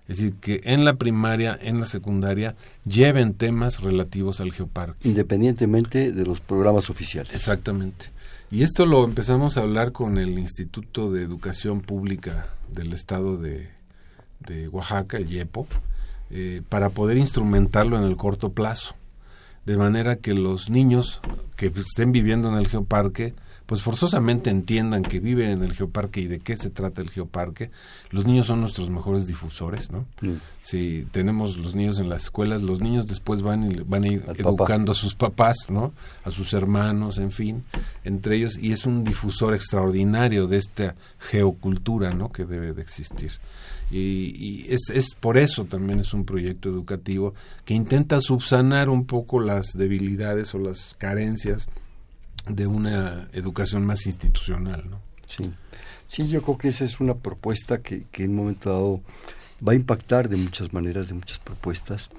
Es 0.09 0.19
decir, 0.19 0.35
que 0.41 0.61
en 0.65 0.85
la 0.85 0.95
primaria, 0.95 1.59
en 1.61 1.81
la 1.81 1.87
secundaria, 1.87 2.55
lleven 2.85 3.35
temas 3.35 3.81
relativos 3.81 4.41
al 4.41 4.53
geoparque. 4.53 5.09
Independientemente 5.09 6.13
de 6.13 6.27
los 6.27 6.41
programas 6.41 6.91
oficiales. 6.91 7.35
Exactamente. 7.35 8.07
Y 8.51 8.63
esto 8.63 8.85
lo 8.85 9.05
empezamos 9.05 9.57
a 9.57 9.63
hablar 9.63 9.93
con 9.93 10.19
el 10.19 10.39
Instituto 10.39 11.11
de 11.11 11.23
Educación 11.23 11.81
Pública 11.81 12.49
del 12.71 12.93
Estado 12.93 13.39
de, 13.39 13.71
de 14.41 14.69
Oaxaca, 14.69 15.17
el 15.17 15.33
IEPO, 15.33 15.67
eh, 16.31 16.63
para 16.69 16.91
poder 16.91 17.17
instrumentarlo 17.17 17.97
en 17.97 18.05
el 18.05 18.17
corto 18.17 18.53
plazo. 18.53 18.95
De 19.65 19.77
manera 19.77 20.17
que 20.17 20.35
los 20.35 20.69
niños 20.69 21.21
que 21.57 21.67
estén 21.67 22.13
viviendo 22.13 22.49
en 22.49 22.57
el 22.57 22.67
geoparque 22.67 23.35
pues 23.73 23.81
forzosamente 23.81 24.51
entiendan 24.51 25.01
que 25.01 25.19
viven 25.19 25.49
en 25.49 25.63
el 25.63 25.73
geoparque 25.73 26.21
y 26.21 26.27
de 26.27 26.41
qué 26.41 26.59
se 26.59 26.69
trata 26.69 27.01
el 27.01 27.09
geoparque. 27.09 27.71
Los 28.11 28.27
niños 28.27 28.49
son 28.49 28.61
nuestros 28.61 28.91
mejores 28.91 29.27
difusores, 29.27 29.91
¿no? 29.91 30.05
Mm. 30.21 30.35
Si 30.61 31.07
tenemos 31.11 31.57
los 31.57 31.75
niños 31.75 31.99
en 31.99 32.11
las 32.11 32.25
escuelas, 32.25 32.63
los 32.63 32.81
niños 32.81 33.07
después 33.07 33.41
van 33.41 33.73
y 33.73 33.77
van 33.77 34.05
a 34.05 34.09
ir 34.09 34.25
educando 34.37 34.93
papá. 34.93 34.93
a 34.93 34.95
sus 34.95 35.15
papás, 35.15 35.57
¿no? 35.71 35.95
A 36.23 36.31
sus 36.31 36.53
hermanos, 36.53 37.17
en 37.17 37.31
fin, 37.31 37.65
entre 38.05 38.37
ellos 38.37 38.59
y 38.59 38.73
es 38.73 38.85
un 38.85 39.05
difusor 39.05 39.55
extraordinario 39.55 40.47
de 40.49 40.59
esta 40.59 40.95
geocultura, 41.19 42.11
¿no? 42.11 42.31
Que 42.31 42.45
debe 42.45 42.75
de 42.75 42.83
existir. 42.83 43.33
Y, 43.91 44.35
y 44.37 44.67
es, 44.69 44.91
es, 44.93 45.15
por 45.15 45.39
eso 45.39 45.65
también 45.65 45.99
es 45.99 46.13
un 46.13 46.27
proyecto 46.27 46.69
educativo 46.69 47.33
que 47.65 47.73
intenta 47.73 48.21
subsanar 48.21 48.91
un 48.91 49.07
poco 49.07 49.41
las 49.41 49.73
debilidades 49.73 50.55
o 50.55 50.59
las 50.59 50.95
carencias 50.99 51.71
de 52.49 52.67
una 52.67 53.29
educación 53.33 53.87
más 53.87 54.07
institucional, 54.07 54.89
¿no? 54.91 55.01
Sí, 55.27 55.53
sí, 56.09 56.29
yo 56.29 56.43
creo 56.43 56.59
que 56.59 56.69
esa 56.69 56.85
es 56.85 57.01
una 57.01 57.15
propuesta 57.15 57.83
que, 57.83 58.05
que 58.11 58.25
en 58.25 58.31
un 58.31 58.37
momento 58.37 58.71
dado 58.71 59.01
va 59.67 59.73
a 59.73 59.77
impactar 59.77 60.29
de 60.29 60.37
muchas 60.37 60.73
maneras, 60.73 61.09
de 61.09 61.15
muchas 61.15 61.39
propuestas, 61.39 62.11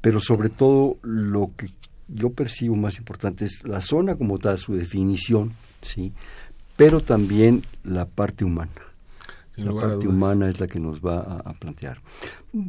pero 0.00 0.20
sobre 0.20 0.50
todo 0.50 0.98
lo 1.02 1.50
que 1.56 1.70
yo 2.08 2.30
percibo 2.30 2.76
más 2.76 2.98
importante 2.98 3.44
es 3.44 3.64
la 3.64 3.80
zona 3.80 4.16
como 4.16 4.38
tal, 4.38 4.58
su 4.58 4.74
definición, 4.74 5.54
sí, 5.82 6.12
pero 6.76 7.00
también 7.00 7.62
la 7.82 8.06
parte 8.06 8.44
humana. 8.44 8.83
La 9.56 9.72
parte 9.72 10.08
humana 10.08 10.48
es 10.48 10.58
la 10.58 10.66
que 10.66 10.80
nos 10.80 11.00
va 11.00 11.18
a, 11.18 11.50
a, 11.50 11.52
plantear. 11.54 12.00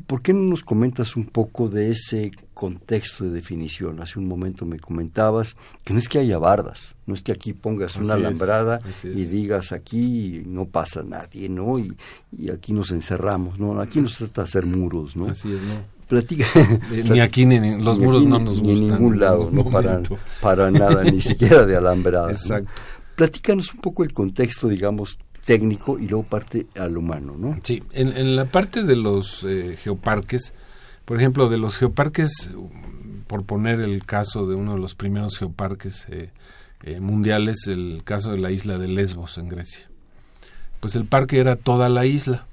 ¿Por 0.05 0.21
qué 0.21 0.33
no 0.33 0.43
nos 0.43 0.61
comentas 0.61 1.15
un 1.15 1.25
poco 1.25 1.67
de 1.67 1.89
ese 1.91 2.31
contexto 2.53 3.23
de 3.23 3.31
definición? 3.31 4.01
Hace 4.01 4.19
un 4.19 4.27
momento 4.27 4.65
me 4.65 4.79
comentabas 4.79 5.57
que 5.83 5.93
no 5.93 5.99
es 5.99 6.07
que 6.07 6.19
haya 6.19 6.37
bardas, 6.37 6.95
no 7.07 7.15
es 7.15 7.23
que 7.23 7.31
aquí 7.31 7.53
pongas 7.53 7.95
una 7.95 8.13
Así 8.13 8.23
alambrada 8.23 8.79
es. 8.87 9.05
y 9.05 9.25
digas 9.25 9.71
aquí 9.71 10.43
no 10.45 10.65
pasa 10.65 11.01
nadie, 11.01 11.49
¿no? 11.49 11.79
Y, 11.79 11.95
y, 12.37 12.51
aquí 12.51 12.71
nos 12.71 12.91
encerramos, 12.91 13.57
¿no? 13.57 13.79
Aquí 13.81 13.99
no 13.99 14.07
se 14.07 14.25
trata 14.25 14.43
de 14.43 14.47
hacer 14.49 14.65
muros, 14.67 15.15
¿no? 15.15 15.25
Así 15.25 15.51
es, 15.51 15.61
¿no? 15.61 15.95
Platica. 16.07 16.45
ni 17.09 17.19
aquí 17.19 17.47
ni, 17.47 17.59
ni 17.59 17.81
los 17.81 17.97
ni 17.97 18.05
muros 18.05 18.21
aquí, 18.21 18.29
no 18.29 18.39
nos 18.39 18.61
ni 18.61 18.69
gustan. 18.69 18.83
en 18.83 18.91
ningún 18.91 19.19
lado, 19.19 19.49
no 19.51 19.65
para, 19.65 20.01
para 20.39 20.69
nada, 20.69 21.03
ni 21.03 21.21
siquiera 21.21 21.65
de 21.65 21.75
alambrada. 21.75 22.31
Exacto. 22.31 22.69
¿no? 22.69 23.05
Platícanos 23.15 23.73
un 23.73 23.81
poco 23.81 24.03
el 24.03 24.13
contexto, 24.13 24.67
digamos, 24.67 25.17
técnico 25.45 25.97
y 25.99 26.07
luego 26.07 26.23
parte 26.25 26.65
al 26.77 26.97
humano, 26.97 27.35
¿no? 27.37 27.57
Sí, 27.63 27.83
en, 27.93 28.17
en 28.17 28.35
la 28.35 28.45
parte 28.45 28.83
de 28.83 28.95
los 28.95 29.43
eh, 29.43 29.77
geoparques, 29.81 30.53
por 31.05 31.17
ejemplo, 31.17 31.47
de 31.47 31.57
los 31.57 31.77
geoparques, 31.77 32.51
por 33.27 33.45
poner 33.45 33.79
el 33.79 34.03
caso 34.05 34.47
de 34.47 34.55
uno 34.55 34.73
de 34.73 34.79
los 34.79 34.95
primeros 34.95 35.37
geoparques 35.37 36.07
eh, 36.09 36.31
eh, 36.83 36.99
mundiales, 36.99 37.67
el 37.67 38.01
caso 38.03 38.31
de 38.31 38.39
la 38.39 38.51
isla 38.51 38.77
de 38.77 38.87
Lesbos 38.87 39.37
en 39.37 39.47
Grecia. 39.49 39.87
Pues 40.79 40.95
el 40.95 41.05
parque 41.05 41.39
era 41.39 41.55
toda 41.55 41.89
la 41.89 42.05
isla. 42.05 42.45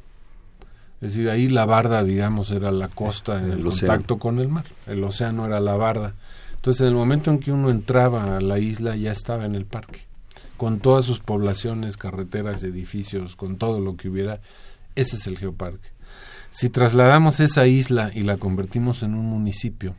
Es 1.01 1.15
decir, 1.15 1.31
ahí 1.31 1.49
la 1.49 1.67
barda, 1.67 2.05
digamos, 2.05 2.51
era 2.53 2.71
la 2.71 2.89
costa 2.89 3.39
en 3.39 3.47
el, 3.47 3.59
El 3.59 3.65
contacto 3.65 4.15
océano. 4.15 4.19
con 4.19 4.39
el 4.39 4.49
mar. 4.49 4.65
El 4.87 5.03
océano 5.03 5.47
era 5.47 5.59
la 5.61 5.75
barda. 5.75 6.15
Entonces, 6.55 6.83
en 6.83 6.89
el 6.89 6.95
momento 6.95 7.31
en 7.31 7.41
que 7.41 7.51
uno 7.51 7.71
entraba 7.71 8.37
a 8.37 8.41
la 8.41 8.59
isla, 8.61 8.95
ya 8.95 9.11
estaba 9.11 9.45
en 9.47 9.57
el 9.57 9.65
parque 9.65 10.12
con 10.57 10.81
todas 10.81 11.05
sus 11.05 11.21
poblaciones, 11.21 11.97
carreteras, 11.97 12.63
edificios, 12.63 13.37
con 13.37 13.57
todo 13.57 13.81
lo 13.81 13.97
que 13.97 14.09
hubiera, 14.09 14.41
ese 14.95 15.17
es 15.17 15.27
el 15.27 15.39
geoparque. 15.39 15.89
Si 16.51 16.69
trasladamos 16.69 17.41
esa 17.41 17.67
isla 17.67 18.11
y 18.15 18.23
la 18.23 18.37
convertimos 18.37 19.03
en 19.03 19.15
un 19.15 19.27
municipio, 19.27 19.97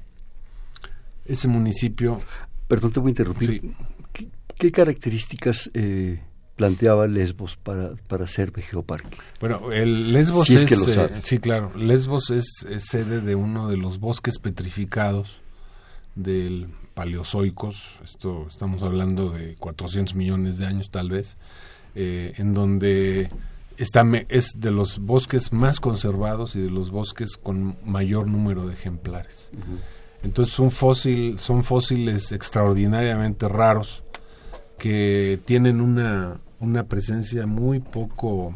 ese 1.25 1.47
municipio... 1.47 2.21
Perdón, 2.67 2.91
te 2.91 2.99
voy 2.99 3.09
a 3.09 3.11
interrumpir. 3.11 3.61
Sí. 3.61 3.75
¿Qué, 4.13 4.29
qué 4.57 4.71
características 4.71 5.69
eh, 5.73 6.21
planteaba 6.55 7.07
Lesbos 7.07 7.57
para, 7.57 7.95
para 8.07 8.25
ser 8.25 8.53
geoparque? 8.53 9.17
Bueno, 9.39 9.71
el 9.71 10.13
Lesbos 10.13 10.47
Si 10.47 10.55
es 10.55 10.63
es, 10.63 10.69
que 10.69 10.75
lo 10.75 11.05
eh, 11.05 11.09
sí, 11.23 11.39
claro, 11.39 11.71
Lesbos 11.75 12.29
es, 12.29 12.65
es 12.69 12.85
sede 12.85 13.21
de 13.21 13.35
uno 13.35 13.67
de 13.67 13.77
los 13.77 13.99
bosques 13.99 14.39
petrificados 14.39 15.41
del 16.15 16.69
paleozoicos, 16.93 17.99
esto 18.03 18.47
estamos 18.49 18.84
hablando 18.84 19.29
de 19.29 19.56
400 19.56 20.15
millones 20.15 20.58
de 20.58 20.65
años 20.65 20.89
tal 20.89 21.10
vez, 21.10 21.38
eh, 21.95 22.34
en 22.38 22.53
donde 22.53 23.29
está 23.77 24.06
es 24.29 24.51
de 24.58 24.71
los 24.71 24.99
bosques 24.99 25.51
más 25.51 25.79
conservados 25.79 26.56
y 26.56 26.62
de 26.62 26.69
los 26.69 26.91
bosques 26.91 27.38
con 27.38 27.75
mayor 27.86 28.27
número 28.27 28.67
de 28.67 28.73
ejemplares. 28.73 29.51
Entonces 30.23 30.53
son, 30.53 30.71
fósil, 30.71 31.39
son 31.39 31.63
fósiles 31.63 32.32
extraordinariamente 32.32 33.47
raros 33.47 34.03
que 34.77 35.39
tienen 35.45 35.82
una, 35.82 36.39
una 36.60 36.84
presencia 36.84 37.45
muy 37.45 37.79
poco 37.79 38.56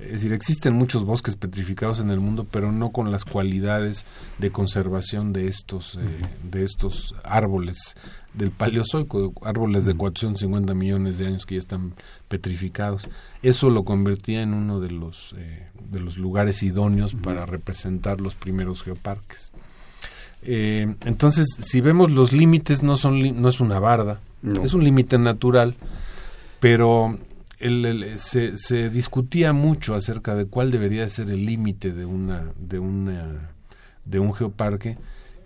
es 0.00 0.12
decir, 0.12 0.32
existen 0.32 0.74
muchos 0.74 1.04
bosques 1.04 1.36
petrificados 1.36 2.00
en 2.00 2.10
el 2.10 2.20
mundo, 2.20 2.46
pero 2.50 2.72
no 2.72 2.90
con 2.90 3.10
las 3.10 3.24
cualidades 3.24 4.04
de 4.38 4.50
conservación 4.50 5.32
de 5.32 5.46
estos, 5.46 5.96
eh, 5.96 6.00
de 6.42 6.64
estos 6.64 7.14
árboles 7.22 7.96
del 8.32 8.50
Paleozoico, 8.50 9.32
árboles 9.42 9.84
de 9.84 9.94
450 9.94 10.74
millones 10.74 11.18
de 11.18 11.26
años 11.26 11.44
que 11.44 11.56
ya 11.56 11.60
están 11.60 11.92
petrificados. 12.28 13.08
Eso 13.42 13.70
lo 13.70 13.84
convertía 13.84 14.42
en 14.42 14.54
uno 14.54 14.80
de 14.80 14.90
los, 14.90 15.34
eh, 15.38 15.68
de 15.90 16.00
los 16.00 16.16
lugares 16.16 16.62
idóneos 16.62 17.14
para 17.14 17.44
representar 17.44 18.20
los 18.20 18.34
primeros 18.34 18.82
geoparques. 18.82 19.52
Eh, 20.42 20.94
entonces, 21.04 21.46
si 21.58 21.80
vemos 21.80 22.10
los 22.10 22.32
límites, 22.32 22.82
no, 22.82 22.96
son, 22.96 23.42
no 23.42 23.48
es 23.48 23.60
una 23.60 23.78
barda, 23.78 24.20
es 24.62 24.72
un 24.72 24.84
límite 24.84 25.18
natural, 25.18 25.74
pero 26.60 27.18
se, 28.16 28.56
se, 28.56 28.90
discutía 28.90 29.52
mucho 29.52 29.94
acerca 29.94 30.34
de 30.34 30.46
cuál 30.46 30.70
debería 30.70 31.08
ser 31.08 31.30
el 31.30 31.44
límite 31.44 31.92
de 31.92 32.06
una 32.06 32.52
de 32.58 32.78
una 32.78 33.50
de 34.04 34.18
un 34.18 34.32
geoparque 34.34 34.96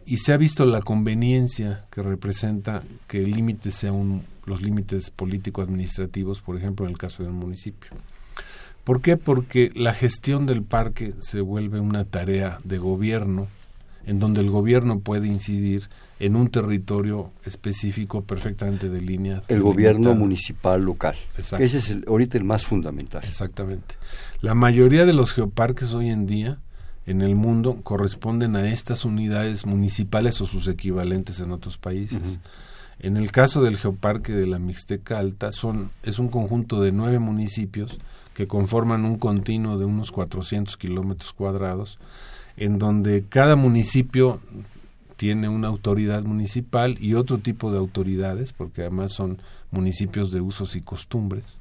y 0.07 0.19
se 0.19 0.33
ha 0.33 0.37
visto 0.37 0.65
la 0.65 0.81
conveniencia 0.81 1.87
que 1.91 2.03
representa 2.03 2.83
que 3.09 3.23
el 3.23 3.33
límite 3.33 3.71
sea 3.71 3.93
un, 3.93 4.23
los 4.45 4.63
límites 4.63 5.11
político-administrativos, 5.11 6.41
por 6.41 6.57
ejemplo, 6.57 6.87
en 6.87 6.93
el 6.93 6.99
caso 6.99 7.23
del 7.23 7.33
municipio. 7.33 7.91
¿Por 8.85 9.01
qué? 9.01 9.17
Porque 9.17 9.73
la 9.75 9.95
gestión 9.95 10.45
del 10.45 10.63
parque 10.63 11.15
se 11.21 11.41
vuelve 11.41 11.81
una 11.81 12.05
tarea 12.05 12.59
de 12.65 12.77
gobierno, 12.77 13.49
en 14.07 14.21
donde 14.21 14.43
el 14.43 14.51
gobierno 14.51 15.01
puede 15.01 15.27
incidir 15.27 15.89
en 16.21 16.37
un 16.37 16.49
territorio 16.49 17.33
específico 17.45 18.23
perfectamente 18.23 18.89
de 18.89 19.01
línea. 19.01 19.43
El 19.49 19.63
gobierno 19.63 20.15
municipal 20.15 20.83
local. 20.85 21.17
Ese 21.37 21.79
es 21.79 21.91
el, 21.91 22.05
ahorita 22.07 22.39
el 22.39 22.45
más 22.45 22.65
fundamental. 22.65 23.23
Exactamente. 23.25 23.97
La 24.41 24.55
mayoría 24.55 25.07
de 25.07 25.13
los 25.13 25.33
geoparques 25.33 25.93
hoy 25.93 26.11
en 26.11 26.27
día 26.27 26.59
en 27.07 27.21
el 27.21 27.35
mundo 27.35 27.81
corresponden 27.83 28.57
a 28.57 28.71
estas 28.71 29.05
unidades 29.05 29.67
municipales 29.67 30.41
o 30.41 30.47
sus 30.47 30.69
equivalentes 30.69 31.41
en 31.41 31.53
otros 31.53 31.79
países. 31.79 32.39
En 33.01 33.17
el 33.17 33.33
caso 33.33 33.63
del 33.63 33.77
geoparque 33.77 34.33
de 34.33 34.47
la 34.47 34.59
Mixteca 34.59 35.19
Alta 35.19 35.53
son 35.53 35.91
es 36.03 36.19
un 36.19 36.29
conjunto 36.29 36.81
de 36.81 36.93
nueve 36.93 37.19
municipios 37.19 37.99
que 38.35 38.47
conforman 38.47 39.05
un 39.05 39.19
continuo 39.19 39.79
de 39.79 39.85
unos 39.85 40.11
400 40.13 40.77
kilómetros 40.77 41.33
cuadrados, 41.33 41.99
en 42.57 42.79
donde 42.79 43.25
cada 43.29 43.57
municipio 43.57 44.41
tiene 45.17 45.49
una 45.49 45.69
autoridad 45.69 46.23
municipal 46.23 46.97
y 47.01 47.15
otro 47.15 47.39
tipo 47.39 47.71
de 47.73 47.79
autoridades, 47.79 48.53
porque 48.53 48.83
además 48.83 49.13
son 49.13 49.39
municipios 49.71 50.33
de 50.33 50.41
usos 50.41 50.77
y 50.77 50.81
costumbres, 50.81 51.59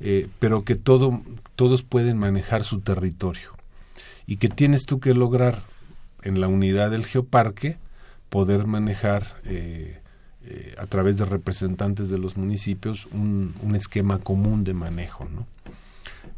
eh, 0.00 0.28
pero 0.38 0.64
que 0.64 0.74
todo, 0.74 1.20
todos 1.56 1.82
pueden 1.82 2.18
manejar 2.18 2.64
su 2.64 2.80
territorio 2.80 3.50
y 4.26 4.36
que 4.36 4.48
tienes 4.48 4.84
tú 4.84 5.00
que 5.00 5.14
lograr 5.14 5.58
en 6.22 6.40
la 6.40 6.48
unidad 6.48 6.90
del 6.90 7.04
geoparque 7.04 7.76
poder 8.28 8.66
manejar 8.66 9.40
eh, 9.44 10.00
eh, 10.44 10.74
a 10.78 10.86
través 10.86 11.18
de 11.18 11.24
representantes 11.24 12.08
de 12.10 12.18
los 12.18 12.36
municipios 12.36 13.06
un, 13.12 13.54
esquema 13.74 14.18
común 14.18 14.64
de 14.64 14.74
manejo. 14.74 15.26
¿no? 15.26 15.46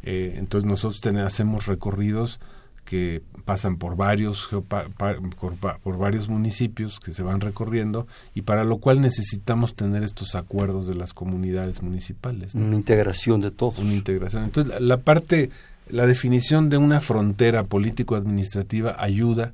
entonces 0.03 0.69
nosotros 0.69 1.01
hacemos 1.17 1.65
recorridos 1.65 2.39
que 2.85 3.21
pasan 3.43 3.77
por 3.77 3.95
varios 3.95 4.49
por, 4.67 5.97
varios 5.97 6.29
municipios 6.29 6.99
que 6.99 7.13
se 7.13 7.23
van 7.23 7.41
recorriendo 7.41 8.07
y 8.33 8.43
para 8.43 8.63
lo 8.63 8.77
cual 8.77 9.01
necesitamos 9.01 9.75
tener 9.75 10.03
estos 10.03 10.35
acuerdos 10.35 10.87
de 10.87 10.95
las 10.95 11.13
comunidades 11.13 11.81
municipales. 11.83 12.55
Una 12.55 12.75
integración 12.75 13.41
de 13.41 13.51
todos. 13.51 13.79
Una 13.79 13.93
integración. 13.93 14.45
Entonces 14.45 14.79
la, 14.79 14.97
parte, 14.97 15.49
la 15.89 16.05
definición 16.05 16.69
de 16.69 16.77
una 16.77 17.01
frontera 17.01 17.63
político-administrativa 17.63 18.95
ayuda 18.97 19.53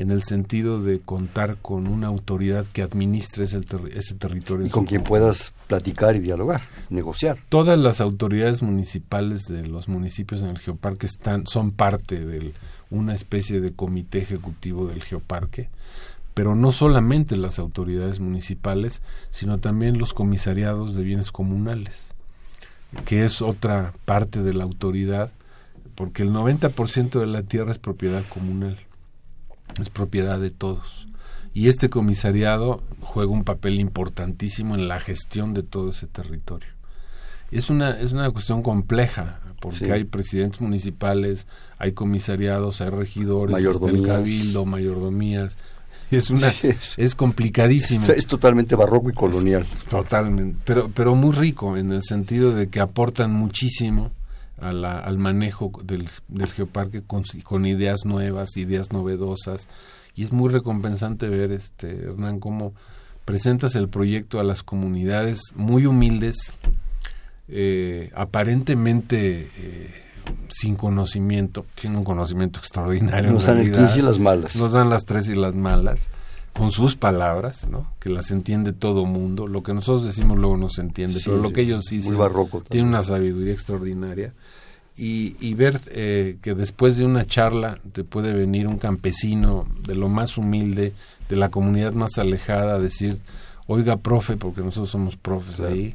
en 0.00 0.10
el 0.10 0.22
sentido 0.22 0.82
de 0.82 0.98
contar 0.98 1.58
con 1.60 1.86
una 1.86 2.06
autoridad 2.06 2.64
que 2.72 2.82
administre 2.82 3.44
ese, 3.44 3.60
ese 3.92 4.14
territorio. 4.14 4.66
Y 4.66 4.70
con 4.70 4.86
quien 4.86 5.02
puedas 5.02 5.52
platicar 5.66 6.16
y 6.16 6.20
dialogar, 6.20 6.62
negociar. 6.88 7.36
Todas 7.50 7.78
las 7.78 8.00
autoridades 8.00 8.62
municipales 8.62 9.44
de 9.44 9.66
los 9.66 9.88
municipios 9.88 10.40
en 10.40 10.48
el 10.48 10.58
geoparque 10.58 11.04
están, 11.04 11.46
son 11.46 11.70
parte 11.70 12.24
de 12.24 12.54
una 12.88 13.14
especie 13.14 13.60
de 13.60 13.72
comité 13.72 14.20
ejecutivo 14.20 14.86
del 14.86 15.02
geoparque, 15.02 15.68
pero 16.32 16.54
no 16.54 16.72
solamente 16.72 17.36
las 17.36 17.58
autoridades 17.58 18.20
municipales, 18.20 19.02
sino 19.30 19.58
también 19.58 19.98
los 19.98 20.14
comisariados 20.14 20.94
de 20.94 21.02
bienes 21.02 21.30
comunales, 21.30 22.14
que 23.04 23.26
es 23.26 23.42
otra 23.42 23.92
parte 24.06 24.42
de 24.42 24.54
la 24.54 24.64
autoridad, 24.64 25.30
porque 25.94 26.22
el 26.22 26.30
90% 26.30 27.20
de 27.20 27.26
la 27.26 27.42
tierra 27.42 27.70
es 27.70 27.78
propiedad 27.78 28.24
comunal 28.30 28.78
es 29.80 29.90
propiedad 29.90 30.38
de 30.38 30.50
todos. 30.50 31.06
Y 31.52 31.68
este 31.68 31.90
comisariado 31.90 32.82
juega 33.00 33.32
un 33.32 33.44
papel 33.44 33.80
importantísimo 33.80 34.74
en 34.74 34.88
la 34.88 35.00
gestión 35.00 35.52
de 35.52 35.62
todo 35.62 35.90
ese 35.90 36.06
territorio. 36.06 36.68
Es 37.50 37.70
una, 37.70 37.90
es 37.90 38.12
una 38.12 38.30
cuestión 38.30 38.62
compleja, 38.62 39.40
porque 39.60 39.92
hay 39.92 40.04
presidentes 40.04 40.60
municipales, 40.60 41.48
hay 41.78 41.92
comisariados, 41.92 42.80
hay 42.80 42.90
regidores, 42.90 43.56
el 43.64 44.06
cabildo, 44.06 44.64
mayordomías. 44.64 45.56
Es 46.10 46.28
una 46.28 46.52
es, 46.96 47.14
complicadísimo. 47.14 48.04
Es, 48.06 48.26
totalmente 48.26 48.74
barroco 48.74 49.10
y 49.10 49.12
colonial. 49.12 49.64
totalmente, 49.88 50.58
pero 50.64 50.90
pero 50.92 51.14
muy 51.14 51.30
rico 51.30 51.76
en 51.76 51.92
el 51.92 52.02
sentido 52.02 52.52
de 52.52 52.68
que 52.68 52.80
aportan 52.80 53.32
muchísimo 53.32 54.10
al 54.60 55.18
manejo 55.18 55.72
del, 55.82 56.08
del 56.28 56.48
geoparque 56.48 57.02
con, 57.02 57.24
con, 57.44 57.66
ideas 57.66 58.04
nuevas, 58.04 58.56
ideas 58.56 58.92
novedosas. 58.92 59.68
Y 60.14 60.24
es 60.24 60.32
muy 60.32 60.50
recompensante 60.50 61.28
ver, 61.28 61.52
este 61.52 62.04
Hernán, 62.04 62.40
cómo 62.40 62.74
presentas 63.24 63.74
el 63.74 63.88
proyecto 63.88 64.40
a 64.40 64.44
las 64.44 64.62
comunidades 64.62 65.40
muy 65.54 65.86
humildes, 65.86 66.36
eh, 67.48 68.10
aparentemente 68.14 69.48
eh, 69.56 69.94
sin 70.48 70.76
conocimiento, 70.76 71.64
tienen 71.74 71.98
un 71.98 72.04
conocimiento 72.04 72.58
extraordinario. 72.58 73.32
Nos 73.32 73.46
dan 73.46 73.58
el 73.58 73.72
15 73.72 73.98
y 73.98 74.02
las 74.02 74.18
malas. 74.18 74.56
Nos 74.56 74.72
dan 74.72 74.90
las 74.90 75.04
tres 75.04 75.28
y 75.28 75.34
las 75.34 75.54
malas 75.54 76.10
con 76.52 76.72
sus 76.72 76.96
palabras, 76.96 77.68
¿no? 77.68 77.92
que 78.00 78.10
las 78.10 78.30
entiende 78.30 78.72
todo 78.72 79.06
mundo. 79.06 79.46
Lo 79.46 79.62
que 79.62 79.72
nosotros 79.72 80.04
decimos 80.04 80.38
luego 80.38 80.56
no 80.56 80.68
se 80.68 80.82
entiende, 80.82 81.20
pero 81.24 81.38
lo 81.38 81.52
que 81.52 81.62
ellos 81.62 81.84
sí 81.86 82.00
muy 82.00 82.16
barroco 82.16 82.62
tiene 82.62 82.88
una 82.88 83.02
sabiduría 83.02 83.52
extraordinaria. 83.52 84.32
Y, 84.96 85.36
y 85.40 85.54
ver 85.54 85.80
eh, 85.92 86.36
que 86.42 86.54
después 86.54 86.98
de 86.98 87.06
una 87.06 87.24
charla 87.24 87.78
te 87.92 88.04
puede 88.04 88.34
venir 88.34 88.66
un 88.66 88.78
campesino 88.78 89.66
de 89.86 89.94
lo 89.94 90.08
más 90.08 90.36
humilde, 90.36 90.92
de 91.28 91.36
la 91.36 91.48
comunidad 91.48 91.94
más 91.94 92.18
alejada, 92.18 92.74
a 92.74 92.78
decir, 92.78 93.18
oiga, 93.66 93.96
profe, 93.96 94.36
porque 94.36 94.60
nosotros 94.60 94.90
somos 94.90 95.16
profes 95.16 95.60
ahí. 95.60 95.94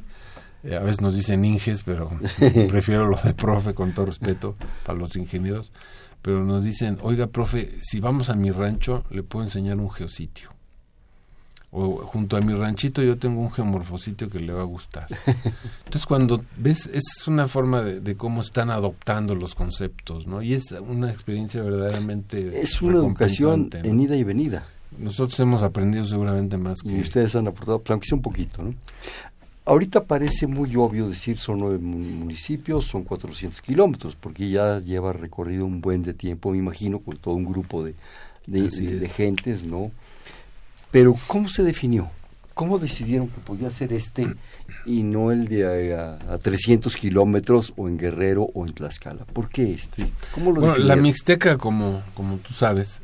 Eh, 0.64 0.74
a 0.74 0.80
veces 0.80 1.02
nos 1.02 1.14
dicen 1.14 1.44
inges, 1.44 1.82
pero 1.84 2.10
prefiero 2.68 3.06
lo 3.06 3.18
de 3.22 3.34
profe 3.34 3.74
con 3.74 3.92
todo 3.92 4.06
respeto 4.06 4.56
para 4.84 4.98
los 4.98 5.14
ingenieros 5.14 5.70
pero 6.26 6.44
nos 6.44 6.64
dicen, 6.64 6.98
oiga, 7.02 7.28
profe, 7.28 7.78
si 7.82 8.00
vamos 8.00 8.30
a 8.30 8.34
mi 8.34 8.50
rancho, 8.50 9.04
le 9.10 9.22
puedo 9.22 9.44
enseñar 9.44 9.76
un 9.76 9.88
geositio. 9.88 10.50
O 11.70 11.98
junto 11.98 12.36
a 12.36 12.40
mi 12.40 12.52
ranchito 12.52 13.00
yo 13.00 13.16
tengo 13.16 13.40
un 13.40 13.48
geomorfositio 13.48 14.28
que 14.28 14.40
le 14.40 14.52
va 14.52 14.62
a 14.62 14.64
gustar. 14.64 15.06
Entonces 15.84 16.04
cuando 16.04 16.42
ves, 16.56 16.90
es 16.92 17.28
una 17.28 17.46
forma 17.46 17.80
de, 17.80 18.16
cómo 18.16 18.40
están 18.40 18.70
adoptando 18.70 19.36
los 19.36 19.54
conceptos, 19.54 20.26
¿no? 20.26 20.42
Y 20.42 20.54
es 20.54 20.72
una 20.72 21.12
experiencia 21.12 21.62
verdaderamente... 21.62 22.60
Es 22.60 22.82
una 22.82 22.96
educación 22.96 23.70
en 23.72 24.00
ida 24.00 24.16
y 24.16 24.24
venida. 24.24 24.66
Nosotros 24.98 25.38
hemos 25.38 25.62
aprendido 25.62 26.04
seguramente 26.04 26.56
más 26.56 26.78
que... 26.82 26.90
Y 26.90 27.02
ustedes 27.02 27.36
han 27.36 27.46
aportado, 27.46 27.84
aunque 27.88 28.06
sea 28.06 28.16
un 28.16 28.22
poquito, 28.22 28.64
¿no? 28.64 28.74
Ahorita 29.66 30.04
parece 30.04 30.46
muy 30.46 30.76
obvio 30.76 31.08
decir 31.08 31.38
son 31.38 31.58
nueve 31.58 31.78
municipios, 31.78 32.86
son 32.86 33.02
400 33.02 33.60
kilómetros, 33.60 34.14
porque 34.14 34.48
ya 34.48 34.78
lleva 34.78 35.12
recorrido 35.12 35.66
un 35.66 35.80
buen 35.80 36.04
de 36.04 36.14
tiempo, 36.14 36.52
me 36.52 36.58
imagino, 36.58 37.00
con 37.00 37.16
todo 37.16 37.34
un 37.34 37.44
grupo 37.44 37.82
de, 37.82 37.96
de, 38.46 39.08
gentes, 39.08 39.64
¿no? 39.64 39.90
Pero 40.92 41.16
¿cómo 41.26 41.48
se 41.48 41.64
definió? 41.64 42.08
¿Cómo 42.54 42.78
decidieron 42.78 43.26
que 43.26 43.40
podía 43.40 43.68
ser 43.70 43.92
este 43.92 44.28
y 44.86 45.02
no 45.02 45.32
el 45.32 45.48
de 45.48 45.96
a, 45.96 46.38
300 46.38 46.94
kilómetros 46.94 47.74
o 47.76 47.88
en 47.88 47.98
Guerrero 47.98 48.48
o 48.54 48.66
en 48.66 48.72
Tlaxcala? 48.72 49.24
¿Por 49.24 49.48
qué 49.48 49.72
este? 49.74 50.06
¿Cómo 50.32 50.52
lo 50.52 50.60
bueno, 50.60 50.78
la 50.78 50.94
Mixteca, 50.94 51.58
como, 51.58 52.02
como 52.14 52.36
tú 52.36 52.54
sabes, 52.54 53.02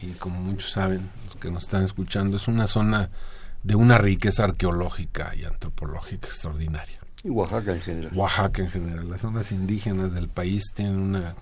y 0.00 0.12
como 0.12 0.38
muchos 0.38 0.70
saben, 0.70 1.00
los 1.26 1.34
que 1.34 1.50
nos 1.50 1.64
están 1.64 1.82
escuchando, 1.82 2.36
es 2.36 2.46
una 2.46 2.68
zona 2.68 3.10
de 3.64 3.74
una 3.74 3.98
riqueza 3.98 4.44
arqueológica 4.44 5.34
y 5.34 5.44
antropológica 5.44 6.28
extraordinaria. 6.28 7.00
Y 7.24 7.30
Oaxaca 7.30 7.72
en 7.72 7.80
general. 7.80 8.12
Oaxaca 8.14 8.62
en 8.62 8.70
general. 8.70 9.10
Las 9.10 9.22
zonas 9.22 9.50
indígenas 9.50 10.12
del 10.12 10.28
país 10.28 10.64
tienen 10.74 11.00
una, 11.00 11.34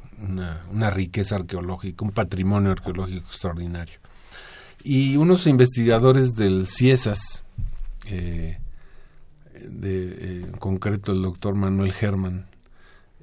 una, 0.70 0.90
riqueza 0.90 1.34
arqueológica, 1.34 2.04
un 2.04 2.12
patrimonio 2.12 2.70
arqueológico 2.70 3.26
extraordinario. 3.28 3.98
Y 4.84 5.16
unos 5.16 5.48
investigadores 5.48 6.32
del 6.34 6.68
CIESAS, 6.68 7.42
eh, 8.06 8.58
de, 9.54 10.02
eh, 10.04 10.44
en 10.44 10.52
concreto 10.52 11.10
el 11.10 11.22
doctor 11.22 11.56
Manuel 11.56 11.92
Germán, 11.92 12.46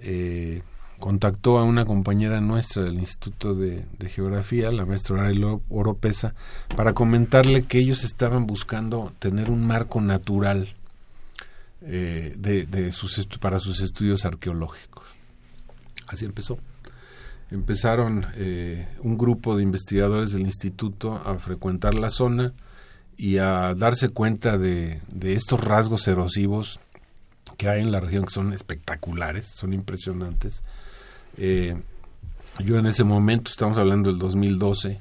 eh, 0.02 0.62
contactó 1.00 1.58
a 1.58 1.64
una 1.64 1.86
compañera 1.86 2.42
nuestra 2.42 2.84
del 2.84 3.00
Instituto 3.00 3.56
de, 3.56 3.86
Geografía, 4.10 4.72
la 4.72 4.86
maestra 4.86 5.18
Aurelio 5.18 5.62
Oropesa, 5.70 6.36
para 6.76 6.94
comentarle 6.94 7.64
que 7.64 7.80
ellos 7.80 8.04
estaban 8.04 8.46
buscando 8.46 9.14
tener 9.20 9.50
un 9.50 9.66
marco 9.66 10.02
natural 10.02 10.76
eh, 11.82 12.36
de, 12.38 12.92
sus 12.92 13.26
para 13.40 13.60
sus 13.60 13.82
estudios 13.82 14.26
arqueológicos. 14.26 15.06
Así 16.08 16.26
empezó. 16.26 16.60
Empezaron 17.52 18.26
eh, 18.36 18.88
un 19.02 19.18
grupo 19.18 19.56
de 19.56 19.64
investigadores 19.64 20.34
del 20.34 20.42
instituto 20.42 21.16
a 21.16 21.40
frecuentar 21.40 21.96
la 21.96 22.10
zona 22.10 22.54
y 23.18 23.38
a 23.38 23.74
darse 23.74 24.10
cuenta 24.10 24.58
de, 24.58 25.02
de 25.12 25.34
estos 25.34 25.64
rasgos 25.64 26.08
erosivos 26.08 26.80
que 27.58 27.68
hay 27.68 27.82
en 27.82 27.92
la 27.92 28.00
región 28.00 28.24
que 28.24 28.34
son 28.34 28.54
espectaculares, 28.54 29.48
son 29.48 29.74
impresionantes. 29.74 30.64
Eh, 31.42 31.76
yo 32.60 32.78
en 32.78 32.86
ese 32.86 33.06
momento, 33.06 33.50
estamos 33.50 33.78
hablando 33.78 34.10
del 34.10 34.20
2012, 34.20 35.00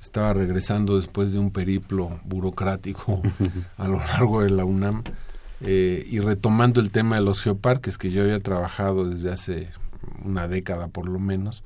estaba 0.00 0.32
regresando 0.32 0.96
después 0.96 1.32
de 1.32 1.40
un 1.40 1.50
periplo 1.50 2.20
burocrático 2.24 3.20
a 3.76 3.88
lo 3.88 3.98
largo 3.98 4.42
de 4.42 4.50
la 4.50 4.64
UNAM 4.64 5.02
eh, 5.60 6.06
y 6.08 6.20
retomando 6.20 6.80
el 6.80 6.92
tema 6.92 7.16
de 7.16 7.22
los 7.22 7.42
geoparques 7.42 7.98
que 7.98 8.12
yo 8.12 8.22
había 8.22 8.38
trabajado 8.38 9.08
desde 9.08 9.30
hace 9.30 9.68
una 10.24 10.46
década 10.46 10.88
por 10.88 11.08
lo 11.08 11.18
menos 11.18 11.64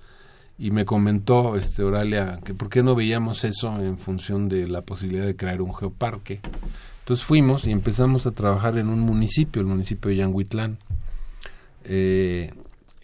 y 0.58 0.70
me 0.70 0.86
comentó 0.86 1.56
este 1.56 1.82
Oralia 1.82 2.40
que 2.42 2.54
por 2.54 2.70
qué 2.70 2.82
no 2.82 2.94
veíamos 2.94 3.44
eso 3.44 3.78
en 3.80 3.98
función 3.98 4.48
de 4.48 4.66
la 4.66 4.80
posibilidad 4.80 5.26
de 5.26 5.36
crear 5.36 5.60
un 5.60 5.74
geoparque. 5.74 6.40
Entonces 7.00 7.24
fuimos 7.24 7.66
y 7.66 7.72
empezamos 7.72 8.26
a 8.26 8.30
trabajar 8.30 8.78
en 8.78 8.88
un 8.88 9.00
municipio 9.00 9.60
el 9.60 9.68
municipio 9.68 10.10
de 10.10 10.16
Yanguitlán. 10.16 10.78
Eh, 11.84 12.52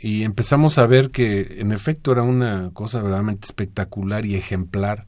y 0.03 0.25
empezamos 0.25 0.79
a 0.79 0.87
ver 0.87 1.11
que 1.11 1.59
en 1.61 1.73
efecto 1.73 2.12
era 2.12 2.23
una 2.23 2.71
cosa 2.75 2.99
verdaderamente 2.99 3.47
espectacular 3.47 4.27
y 4.27 4.35
ejemplar 4.35 5.07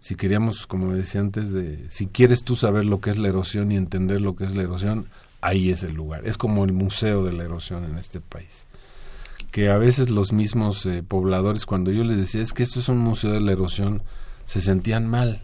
si 0.00 0.14
queríamos, 0.14 0.66
como 0.66 0.94
decía 0.94 1.20
antes, 1.20 1.52
de 1.52 1.90
si 1.90 2.06
quieres 2.06 2.42
tú 2.42 2.56
saber 2.56 2.86
lo 2.86 3.02
que 3.02 3.10
es 3.10 3.18
la 3.18 3.28
erosión 3.28 3.70
y 3.70 3.76
entender 3.76 4.22
lo 4.22 4.34
que 4.34 4.44
es 4.44 4.56
la 4.56 4.62
erosión, 4.62 5.06
ahí 5.42 5.70
es 5.70 5.82
el 5.82 5.92
lugar. 5.92 6.26
Es 6.26 6.38
como 6.38 6.64
el 6.64 6.72
museo 6.72 7.22
de 7.22 7.34
la 7.34 7.44
erosión 7.44 7.84
en 7.84 7.98
este 7.98 8.18
país. 8.20 8.66
Que 9.50 9.68
a 9.68 9.76
veces 9.76 10.08
los 10.08 10.32
mismos 10.32 10.86
eh, 10.86 11.02
pobladores, 11.06 11.66
cuando 11.66 11.90
yo 11.90 12.02
les 12.02 12.16
decía, 12.16 12.40
es 12.40 12.54
que 12.54 12.62
esto 12.62 12.80
es 12.80 12.88
un 12.88 12.98
museo 12.98 13.32
de 13.32 13.42
la 13.42 13.52
erosión, 13.52 14.02
se 14.44 14.62
sentían 14.62 15.06
mal. 15.06 15.42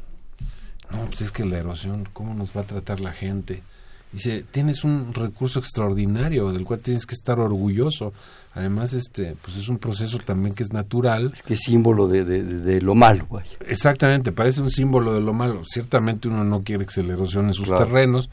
No, 0.91 1.05
pues 1.05 1.21
es 1.21 1.33
que 1.33 1.45
la 1.45 1.59
erosión, 1.59 2.09
¿cómo 2.15 2.33
nos 2.33 2.57
va 2.57 2.63
a 2.63 2.67
tratar 2.67 3.01
la 3.01 3.13
gente? 3.13 3.63
Dice, 4.13 4.45
tienes 4.51 4.85
un 4.85 5.13
recurso 5.13 5.59
extraordinario 5.59 6.51
del 6.53 6.65
cual 6.65 6.81
tienes 6.81 7.07
que 7.07 7.15
estar 7.15 7.39
orgulloso. 7.39 8.13
Además, 8.55 8.95
este, 8.95 9.37
pues 9.43 9.59
es 9.59 9.69
un 9.69 9.79
proceso 9.79 10.19
también 10.19 10.55
que 10.55 10.63
es 10.63 10.73
natural. 10.73 11.33
Es 11.35 11.43
que 11.43 11.55
es 11.55 11.61
símbolo 11.61 12.09
de, 12.09 12.25
de, 12.25 12.81
lo 12.81 12.95
malo, 12.95 13.27
güey. 13.29 13.45
Exactamente, 13.69 14.33
parece 14.33 14.63
un 14.63 14.71
símbolo 14.71 15.13
de 15.13 15.21
lo 15.21 15.35
malo. 15.35 15.63
Ciertamente 15.65 16.29
uno 16.29 16.45
no 16.45 16.63
quiere 16.63 16.87
que 16.87 16.93
se 16.93 17.03
le 17.03 17.13
erosionen 17.13 17.53
sus 17.53 17.69
terrenos, 17.69 18.31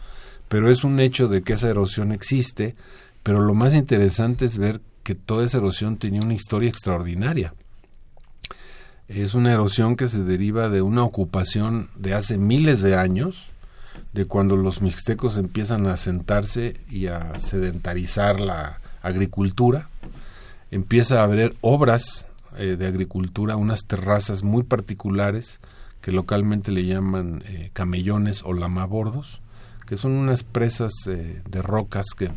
pero 0.48 0.70
es 0.70 0.84
un 0.84 1.00
hecho 1.00 1.28
de 1.28 1.42
que 1.42 1.54
esa 1.54 1.70
erosión 1.70 2.14
existe, 2.14 2.76
pero 3.22 3.42
lo 3.42 3.54
más 3.54 3.74
interesante 3.74 4.46
es 4.46 4.58
ver 4.58 4.80
que 5.04 5.16
toda 5.16 5.44
esa 5.44 5.58
erosión 5.58 5.98
tenía 5.98 6.22
una 6.24 6.34
historia 6.34 6.70
extraordinaria. 6.70 7.54
Es 9.10 9.34
una 9.34 9.52
erosión 9.52 9.98
que 9.98 10.08
se 10.08 10.24
deriva 10.24 10.70
de 10.70 10.82
una 10.82 11.04
ocupación 11.04 11.90
de 11.96 12.14
hace 12.14 12.38
miles 12.38 12.82
de 12.82 12.96
años, 12.96 13.53
de 14.14 14.26
cuando 14.26 14.56
los 14.56 14.82
mixtecos 14.82 15.38
empiezan 15.38 15.88
a 15.88 15.94
asentarse 15.94 16.80
y 16.90 17.08
a 17.08 17.40
sedentarizar 17.40 18.40
la 18.40 18.80
agricultura, 19.02 19.90
empieza 20.72 21.20
a 21.20 21.24
haber 21.24 21.54
obras 21.62 22.28
eh, 22.58 22.76
de 22.78 22.88
agricultura, 22.88 23.56
unas 23.56 23.82
terrazas 23.88 24.44
muy 24.44 24.64
particulares 24.64 25.60
que 26.02 26.12
localmente 26.12 26.72
le 26.72 26.86
llaman 26.86 27.44
eh, 27.48 27.72
camellones 27.74 28.44
o 28.44 28.54
lamabordos, 28.54 29.42
que 29.88 29.98
son 29.98 30.12
unas 30.12 30.44
presas 30.44 30.92
eh, 31.08 31.42
de 31.50 31.62
rocas 31.62 32.08
que 32.16 32.30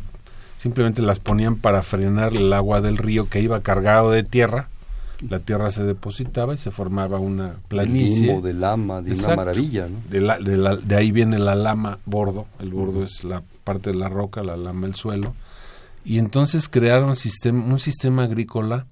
simplemente 0.57 1.01
las 1.01 1.19
ponían 1.19 1.55
para 1.55 1.83
frenar 1.83 2.33
el 2.33 2.51
agua 2.53 2.81
del 2.81 2.97
río 2.97 3.29
que 3.29 3.41
iba 3.41 3.61
cargado 3.61 4.09
de 4.09 4.23
tierra. 4.23 4.69
La 5.29 5.39
tierra 5.39 5.71
se 5.71 5.83
depositaba 5.83 6.53
y 6.53 6.57
se 6.57 6.71
formaba 6.71 7.19
una 7.19 7.55
planicie. 7.67 8.39
de 8.41 8.53
lama, 8.53 9.01
de 9.01 9.13
una 9.13 9.35
maravilla. 9.35 9.87
De, 10.09 10.19
de, 10.19 10.95
ahí 10.95 11.11
viene 11.11 11.39
la 11.39 11.55
lama 11.55 11.99
bordo. 12.05 12.45
El 12.59 12.69
bordo 12.69 13.03
es 13.03 13.23
la 13.23 13.41
parte 13.63 13.91
de 13.91 13.95
la 13.95 14.09
roca, 14.09 14.43
la 14.43 14.55
lama 14.55 14.87
el 14.87 14.95
suelo. 14.95 15.33
Y 16.05 16.19
entonces 16.19 16.69
crearon 16.69 17.15
sistema, 17.15 17.65
un 17.65 17.79
sistema 17.79 18.23
agrícola 18.23 18.85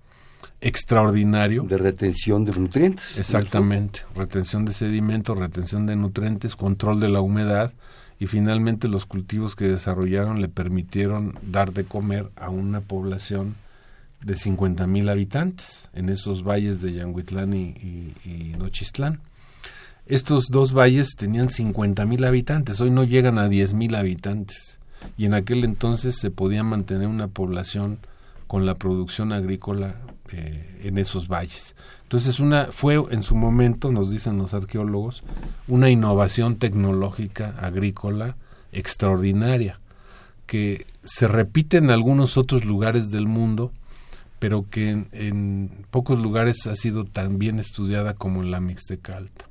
extraordinario. 0.61 1.63
De 1.63 1.77
retención 1.77 2.43
de 2.43 2.53
nutrientes. 2.53 3.17
Exactamente. 3.17 4.01
Retención 4.15 4.65
de 4.65 4.73
sedimentos, 4.73 5.37
retención 5.37 5.85
de 5.85 5.95
nutrientes, 5.95 6.55
control 6.55 6.99
de 6.99 7.09
la 7.09 7.21
humedad 7.21 7.71
y 8.19 8.27
finalmente 8.27 8.87
los 8.87 9.05
cultivos 9.05 9.55
que 9.55 9.67
desarrollaron 9.67 10.41
le 10.41 10.47
permitieron 10.47 11.37
dar 11.43 11.73
de 11.73 11.83
comer 11.83 12.29
a 12.35 12.49
una 12.49 12.81
población 12.81 13.55
de 14.21 14.35
50 14.35 14.87
mil 14.87 15.09
habitantes 15.09 15.89
en 15.93 16.09
esos 16.09 16.43
valles 16.43 16.81
de 16.81 16.93
Yanguitlán 16.93 17.53
y, 17.53 18.55
Nochistlán. 18.57 19.19
Estos 20.07 20.47
dos 20.49 20.73
valles 20.73 21.15
tenían 21.17 21.49
50 21.49 22.05
mil 22.05 22.23
habitantes, 22.23 22.79
hoy 22.81 22.91
no 22.91 23.03
llegan 23.03 23.39
a 23.39 23.49
10 23.49 23.73
mil 23.73 23.95
habitantes 23.95 24.79
y 25.17 25.25
en 25.25 25.33
aquel 25.33 25.63
entonces 25.63 26.15
se 26.15 26.31
podía 26.31 26.63
mantener 26.63 27.07
una 27.07 27.27
población 27.27 27.99
con 28.47 28.65
la 28.65 28.75
producción 28.75 29.33
agrícola 29.33 29.95
eh, 30.31 30.81
en 30.83 30.97
esos 30.97 31.27
valles. 31.27 31.75
Entonces 32.03 32.39
una 32.39 32.67
fue 32.71 33.03
en 33.09 33.23
su 33.23 33.35
momento, 33.35 33.91
nos 33.91 34.11
dicen 34.11 34.37
los 34.37 34.53
arqueólogos, 34.53 35.23
una 35.67 35.89
innovación 35.89 36.57
tecnológica 36.57 37.55
agrícola 37.59 38.35
extraordinaria 38.71 39.79
que 40.45 40.85
se 41.03 41.27
repite 41.27 41.77
en 41.77 41.89
algunos 41.89 42.37
otros 42.37 42.65
lugares 42.65 43.11
del 43.11 43.27
mundo, 43.27 43.71
pero 44.45 44.63
que 44.69 45.07
en, 45.11 45.87
pocos 45.89 46.21
lugares 46.21 46.67
ha 46.67 46.75
sido 46.75 47.03
tan 47.03 47.39
bien 47.39 47.59
estudiada 47.59 48.13
como 48.13 48.43
en 48.43 48.51
la 48.51 48.59
Mixteca 48.59 49.17
Alta. 49.17 49.45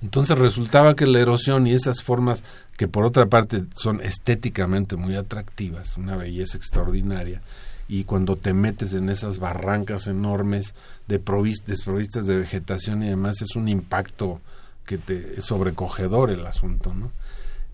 Entonces 0.00 0.38
resultaba 0.38 0.96
que 0.96 1.04
la 1.04 1.20
erosión 1.20 1.66
y 1.66 1.74
esas 1.74 2.02
formas 2.02 2.42
que 2.78 2.88
por 2.88 3.04
otra 3.04 3.26
parte 3.26 3.64
son 3.76 4.00
estéticamente 4.00 4.96
muy 4.96 5.14
atractivas, 5.14 5.98
una 5.98 6.16
belleza 6.16 6.56
extraordinaria, 6.56 7.42
y 7.86 8.04
cuando 8.04 8.36
te 8.36 8.54
metes 8.54 8.94
en 8.94 9.10
esas 9.10 9.40
barrancas 9.40 10.06
enormes 10.06 10.74
de 11.06 11.18
desprovistas 11.66 12.26
de 12.26 12.36
vegetación 12.38 13.02
y 13.02 13.08
demás 13.08 13.42
es 13.42 13.56
un 13.56 13.68
impacto 13.68 14.40
que 14.86 14.96
te 14.96 15.38
es 15.38 15.44
sobrecogedor 15.44 16.30
el 16.30 16.46
asunto, 16.46 16.94
¿no? 16.94 17.10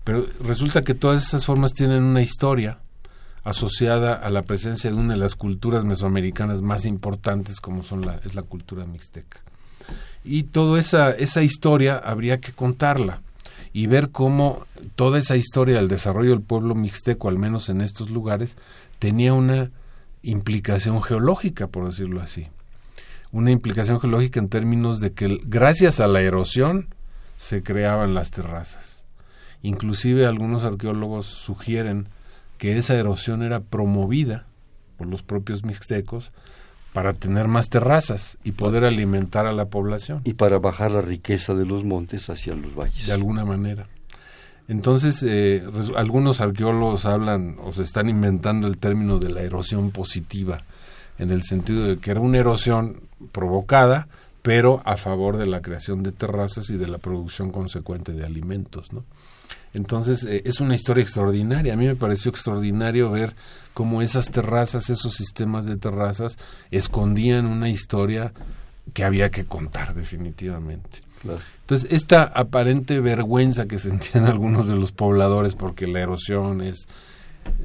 Pero 0.03 0.27
resulta 0.43 0.81
que 0.81 0.95
todas 0.95 1.23
esas 1.23 1.45
formas 1.45 1.71
tienen 1.71 2.03
una 2.03 2.21
historia 2.21 2.79
asociada 3.43 4.13
a 4.13 4.29
la 4.29 4.41
presencia 4.41 4.89
de 4.89 4.95
una 4.95 5.13
de 5.13 5.19
las 5.19 5.35
culturas 5.35 5.85
mesoamericanas 5.85 6.61
más 6.61 6.85
importantes 6.85 7.59
como 7.59 7.83
son 7.83 8.05
la, 8.05 8.19
es 8.23 8.35
la 8.35 8.43
cultura 8.43 8.85
mixteca. 8.85 9.41
Y 10.23 10.43
toda 10.43 10.79
esa, 10.79 11.11
esa 11.11 11.43
historia 11.43 11.97
habría 11.97 12.39
que 12.39 12.53
contarla 12.53 13.21
y 13.73 13.87
ver 13.87 14.11
cómo 14.11 14.65
toda 14.95 15.19
esa 15.19 15.35
historia 15.35 15.75
del 15.75 15.89
desarrollo 15.89 16.29
del 16.29 16.41
pueblo 16.41 16.75
mixteco, 16.75 17.27
al 17.27 17.37
menos 17.37 17.69
en 17.69 17.81
estos 17.81 18.11
lugares, 18.11 18.55
tenía 18.99 19.33
una 19.33 19.71
implicación 20.21 21.01
geológica, 21.01 21.67
por 21.67 21.85
decirlo 21.85 22.21
así. 22.21 22.47
Una 23.31 23.51
implicación 23.51 23.99
geológica 23.99 24.39
en 24.39 24.47
términos 24.47 24.99
de 24.99 25.11
que 25.11 25.41
gracias 25.43 25.99
a 25.99 26.07
la 26.07 26.21
erosión 26.21 26.87
se 27.35 27.63
creaban 27.63 28.13
las 28.13 28.31
terrazas. 28.31 29.05
Inclusive 29.63 30.25
algunos 30.25 30.63
arqueólogos 30.63 31.25
sugieren 31.25 32.07
que 32.63 32.77
esa 32.77 32.95
erosión 32.95 33.43
era 33.43 33.59
promovida 33.59 34.45
por 34.95 35.07
los 35.07 35.21
propios 35.21 35.65
mixtecos 35.65 36.31
para 36.93 37.11
tener 37.11 37.49
más 37.49 37.67
terrazas 37.67 38.37
y 38.45 38.53
poder 38.53 38.85
alimentar 38.85 39.47
a 39.47 39.51
la 39.51 39.65
población. 39.65 40.21
Y 40.23 40.35
para 40.35 40.59
bajar 40.59 40.91
la 40.91 41.01
riqueza 41.01 41.55
de 41.55 41.65
los 41.65 41.83
montes 41.83 42.29
hacia 42.29 42.55
los 42.55 42.73
valles. 42.73 43.07
De 43.07 43.11
alguna 43.11 43.43
manera. 43.43 43.89
Entonces, 44.69 45.25
eh, 45.27 45.61
algunos 45.97 46.39
arqueólogos 46.39 47.05
hablan 47.05 47.57
o 47.61 47.73
se 47.73 47.83
están 47.83 48.07
inventando 48.07 48.67
el 48.67 48.77
término 48.77 49.19
de 49.19 49.31
la 49.31 49.41
erosión 49.41 49.91
positiva, 49.91 50.61
en 51.19 51.31
el 51.31 51.43
sentido 51.43 51.83
de 51.83 51.97
que 51.97 52.11
era 52.11 52.21
una 52.21 52.37
erosión 52.37 53.01
provocada, 53.33 54.07
pero 54.41 54.81
a 54.85 54.95
favor 54.95 55.35
de 55.35 55.47
la 55.47 55.61
creación 55.61 56.01
de 56.01 56.13
terrazas 56.13 56.69
y 56.69 56.77
de 56.77 56.87
la 56.87 56.97
producción 56.97 57.51
consecuente 57.51 58.13
de 58.13 58.23
alimentos, 58.23 58.93
¿no? 58.93 59.03
Entonces, 59.73 60.23
eh, 60.23 60.43
es 60.45 60.59
una 60.59 60.75
historia 60.75 61.03
extraordinaria. 61.03 61.73
A 61.73 61.77
mí 61.77 61.85
me 61.85 61.95
pareció 61.95 62.29
extraordinario 62.29 63.09
ver 63.09 63.33
cómo 63.73 64.01
esas 64.01 64.29
terrazas, 64.29 64.89
esos 64.89 65.13
sistemas 65.13 65.65
de 65.65 65.77
terrazas, 65.77 66.37
escondían 66.71 67.45
una 67.45 67.69
historia 67.69 68.33
que 68.93 69.03
había 69.03 69.31
que 69.31 69.45
contar 69.45 69.95
definitivamente. 69.95 71.01
Entonces, 71.61 71.91
esta 71.91 72.23
aparente 72.23 72.99
vergüenza 72.99 73.65
que 73.65 73.79
sentían 73.79 74.25
algunos 74.27 74.67
de 74.67 74.75
los 74.75 74.91
pobladores 74.91 75.55
porque 75.55 75.87
la 75.87 76.01
erosión 76.01 76.61
es, 76.61 76.87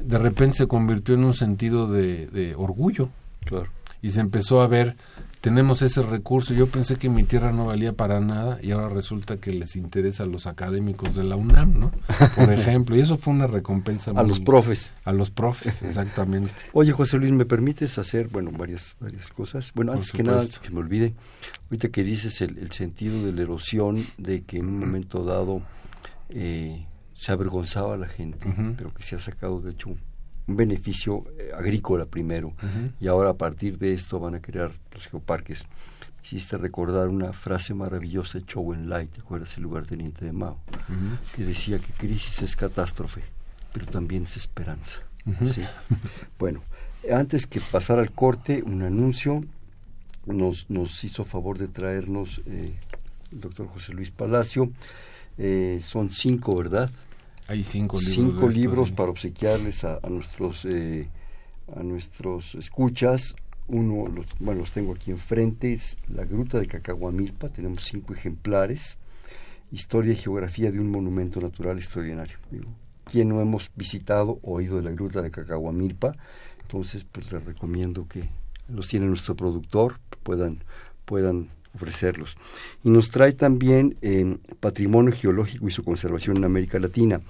de 0.02 0.18
repente 0.18 0.58
se 0.58 0.66
convirtió 0.66 1.14
en 1.14 1.24
un 1.24 1.34
sentido 1.34 1.90
de, 1.90 2.26
de 2.28 2.54
orgullo. 2.54 3.10
Claro. 3.44 3.68
Y 4.00 4.12
se 4.12 4.20
empezó 4.20 4.60
a 4.60 4.68
ver 4.68 4.96
tenemos 5.40 5.82
ese 5.82 6.02
recurso. 6.02 6.54
Yo 6.54 6.66
pensé 6.66 6.96
que 6.96 7.08
mi 7.08 7.22
tierra 7.22 7.52
no 7.52 7.66
valía 7.66 7.92
para 7.92 8.20
nada 8.20 8.58
y 8.62 8.72
ahora 8.72 8.88
resulta 8.88 9.38
que 9.38 9.52
les 9.52 9.76
interesa 9.76 10.24
a 10.24 10.26
los 10.26 10.46
académicos 10.46 11.14
de 11.14 11.24
la 11.24 11.36
UNAM, 11.36 11.78
¿no? 11.78 11.92
Por 12.36 12.52
ejemplo, 12.52 12.96
y 12.96 13.00
eso 13.00 13.16
fue 13.16 13.34
una 13.34 13.46
recompensa. 13.46 14.10
a 14.12 14.22
los 14.22 14.40
profes. 14.40 14.92
A 15.04 15.12
los 15.12 15.30
profes, 15.30 15.82
exactamente. 15.82 16.50
Oye, 16.72 16.92
José 16.92 17.18
Luis, 17.18 17.32
¿me 17.32 17.44
permites 17.44 17.98
hacer, 17.98 18.28
bueno, 18.28 18.50
varias, 18.50 18.96
varias 19.00 19.30
cosas? 19.30 19.72
Bueno, 19.74 19.92
antes 19.92 20.12
que 20.12 20.22
nada, 20.22 20.42
antes 20.42 20.58
que 20.58 20.70
me 20.70 20.80
olvide, 20.80 21.14
ahorita 21.66 21.88
que 21.88 22.02
dices 22.02 22.40
el, 22.40 22.70
sentido 22.72 23.24
de 23.24 23.32
la 23.32 23.42
erosión, 23.42 23.96
de 24.18 24.42
que 24.42 24.58
en 24.58 24.66
un 24.66 24.78
momento 24.78 25.24
dado 25.24 25.62
eh, 26.28 26.86
se 27.14 27.32
avergonzaba 27.32 27.94
a 27.94 27.96
la 27.96 28.08
gente, 28.08 28.46
pero 28.76 28.92
que 28.92 29.02
se 29.02 29.16
ha 29.16 29.18
sacado, 29.18 29.60
de 29.60 29.72
hecho, 29.72 29.90
un 29.90 30.07
beneficio 30.56 31.24
eh, 31.38 31.50
agrícola 31.56 32.06
primero 32.06 32.54
y 33.00 33.06
ahora 33.06 33.30
a 33.30 33.34
partir 33.34 33.78
de 33.78 33.92
esto 33.92 34.18
van 34.18 34.34
a 34.34 34.40
crear 34.40 34.72
los 34.92 35.06
geoparques. 35.06 35.64
Hiciste 36.24 36.58
recordar 36.58 37.08
una 37.08 37.32
frase 37.32 37.72
maravillosa 37.72 38.38
de 38.38 38.44
Chow 38.44 38.74
Lai, 38.74 39.06
¿te 39.06 39.20
acuerdas? 39.20 39.56
El 39.56 39.62
lugar 39.62 39.86
teniente 39.86 40.24
de 40.24 40.32
Mao, 40.32 40.58
que 41.34 41.44
decía 41.44 41.78
que 41.78 41.92
crisis 41.92 42.42
es 42.42 42.54
catástrofe, 42.54 43.22
pero 43.72 43.86
también 43.86 44.24
es 44.24 44.36
esperanza. 44.36 44.98
bueno, 46.38 46.62
antes 47.12 47.46
que 47.46 47.60
pasar 47.60 47.98
al 47.98 48.12
corte, 48.12 48.62
un 48.62 48.82
anuncio 48.82 49.42
nos, 50.26 50.68
nos 50.68 51.02
hizo 51.04 51.24
favor 51.24 51.58
de 51.58 51.68
traernos 51.68 52.42
eh, 52.46 52.74
el 53.32 53.40
doctor 53.40 53.68
José 53.68 53.92
Luis 53.92 54.10
Palacio. 54.10 54.70
Eh, 55.38 55.80
son 55.82 56.10
cinco, 56.10 56.56
¿verdad? 56.56 56.90
Hay 57.48 57.64
cinco 57.64 57.98
libros. 57.98 58.14
Cinco 58.14 58.48
libros 58.48 58.90
para 58.92 59.10
obsequiarles 59.10 59.82
a, 59.84 60.00
nuestros 60.08 60.64
eh, 60.66 61.08
a 61.74 61.82
nuestros 61.82 62.54
escuchas. 62.54 63.34
Uno, 63.66 64.06
los, 64.06 64.26
bueno, 64.38 64.60
los 64.60 64.72
tengo 64.72 64.94
aquí 64.94 65.10
enfrente, 65.10 65.72
es 65.72 65.96
La 66.08 66.24
Gruta 66.24 66.58
de 66.58 66.66
Cacahuamilpa, 66.66 67.48
tenemos 67.48 67.84
cinco 67.84 68.14
ejemplares. 68.14 68.98
Historia 69.72 70.12
y 70.12 70.16
geografía 70.16 70.70
de 70.70 70.80
un 70.80 70.90
monumento 70.90 71.40
natural 71.40 71.76
extraordinario. 71.76 72.38
Digo, 72.50 72.68
¿Quién 73.10 73.30
no 73.30 73.40
hemos 73.40 73.70
visitado 73.74 74.38
o 74.42 74.56
oído 74.56 74.76
de 74.76 74.82
la 74.82 74.90
Gruta 74.90 75.22
de 75.22 75.30
Cacahuamilpa? 75.30 76.14
Entonces, 76.60 77.04
pues 77.10 77.32
les 77.32 77.42
recomiendo 77.42 78.06
que 78.06 78.22
los 78.68 78.86
tiene 78.88 79.06
nuestro 79.06 79.34
productor, 79.34 79.98
puedan, 80.22 80.58
puedan 81.06 81.48
ofrecerlos. 81.74 82.36
Y 82.84 82.90
nos 82.90 83.10
trae 83.10 83.32
también 83.32 83.96
eh, 84.02 84.36
Patrimonio 84.60 85.12
Geológico 85.12 85.68
y 85.68 85.70
su 85.70 85.82
conservación 85.82 86.38
en 86.38 86.44
América 86.44 86.78
Latina. 86.78 87.20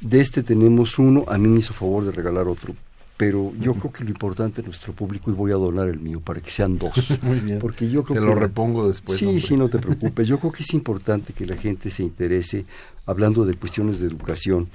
De 0.00 0.20
este 0.20 0.42
tenemos 0.42 0.98
uno, 0.98 1.24
a 1.28 1.38
mí 1.38 1.48
me 1.48 1.60
hizo 1.60 1.72
favor 1.72 2.04
de 2.04 2.12
regalar 2.12 2.48
otro, 2.48 2.74
pero 3.16 3.52
yo 3.58 3.74
creo 3.74 3.92
que 3.92 4.04
lo 4.04 4.10
importante 4.10 4.60
es 4.60 4.66
nuestro 4.66 4.92
público 4.92 5.30
y 5.30 5.34
voy 5.34 5.50
a 5.50 5.54
donar 5.54 5.88
el 5.88 5.98
mío 5.98 6.20
para 6.20 6.40
que 6.40 6.50
sean 6.50 6.76
dos. 6.76 6.92
Muy 7.22 7.40
bien. 7.40 7.58
Porque 7.58 7.88
yo 7.88 8.02
creo 8.02 8.20
te 8.20 8.26
lo 8.26 8.34
repongo 8.34 8.88
después. 8.88 9.18
Sí, 9.18 9.40
sí, 9.40 9.56
no 9.56 9.68
te 9.68 9.78
preocupes. 9.80 10.28
Yo 10.28 10.38
creo 10.38 10.52
que 10.52 10.62
es 10.62 10.74
importante 10.74 11.32
que 11.32 11.46
la 11.46 11.56
gente 11.56 11.90
se 11.90 12.02
interese 12.02 12.66
hablando 13.06 13.46
de 13.46 13.54
cuestiones 13.54 14.00
de 14.00 14.06
educación. 14.06 14.68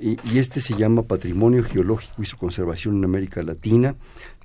Y, 0.00 0.16
y, 0.32 0.38
este 0.38 0.60
se 0.60 0.74
llama 0.74 1.02
Patrimonio 1.02 1.62
Geológico 1.62 2.22
y 2.22 2.26
su 2.26 2.36
conservación 2.36 2.96
en 2.96 3.04
América 3.04 3.42
Latina. 3.42 3.94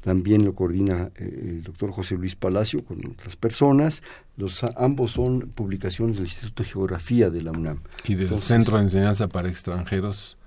También 0.01 0.45
lo 0.45 0.53
coordina 0.53 1.09
eh, 1.15 1.45
el 1.49 1.63
doctor 1.63 1.91
José 1.91 2.15
Luis 2.15 2.35
Palacio 2.35 2.83
con 2.85 2.99
otras 3.09 3.35
personas. 3.35 4.03
Los, 4.37 4.63
ambos 4.77 5.13
son 5.13 5.49
publicaciones 5.55 6.17
del 6.17 6.25
Instituto 6.25 6.61
de 6.61 6.69
Geografía 6.69 7.29
de 7.29 7.41
la 7.41 7.51
UNAM. 7.51 7.79
Y 8.03 8.13
del 8.13 8.37
Centro 8.37 8.77
de 8.77 8.83
Enseñanza 8.83 9.27
para 9.27 9.49
Extranjeros 9.49 10.37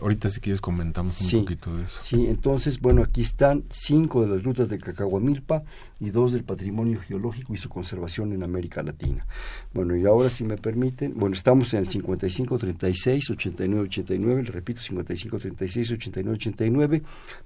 Ahorita 0.00 0.30
si 0.30 0.40
quieres 0.40 0.62
comentamos 0.62 1.20
un 1.20 1.40
poquito 1.42 1.76
de 1.76 1.84
eso. 1.84 1.98
Sí, 2.02 2.26
entonces, 2.26 2.80
bueno, 2.80 3.02
aquí 3.02 3.20
están 3.20 3.64
cinco 3.70 4.22
de 4.22 4.28
las 4.28 4.42
rutas 4.42 4.68
de 4.70 4.78
Cacahuamilpa 4.78 5.64
y 6.00 6.10
dos 6.10 6.32
del 6.32 6.44
patrimonio 6.44 6.98
geológico 6.98 7.52
y 7.52 7.58
su 7.58 7.68
conservación 7.68 8.32
en 8.32 8.42
América 8.42 8.82
Latina. 8.82 9.26
Bueno, 9.74 9.94
y 9.94 10.06
ahora 10.06 10.30
si 10.30 10.44
me 10.44 10.56
permiten, 10.56 11.12
bueno, 11.14 11.34
estamos 11.34 11.74
en 11.74 11.80
el 11.80 11.88
5536 11.88 13.30
8989, 13.30 14.42
le 14.44 14.50
repito, 14.50 14.80
5536 14.80 15.92
8989. 15.92 17.02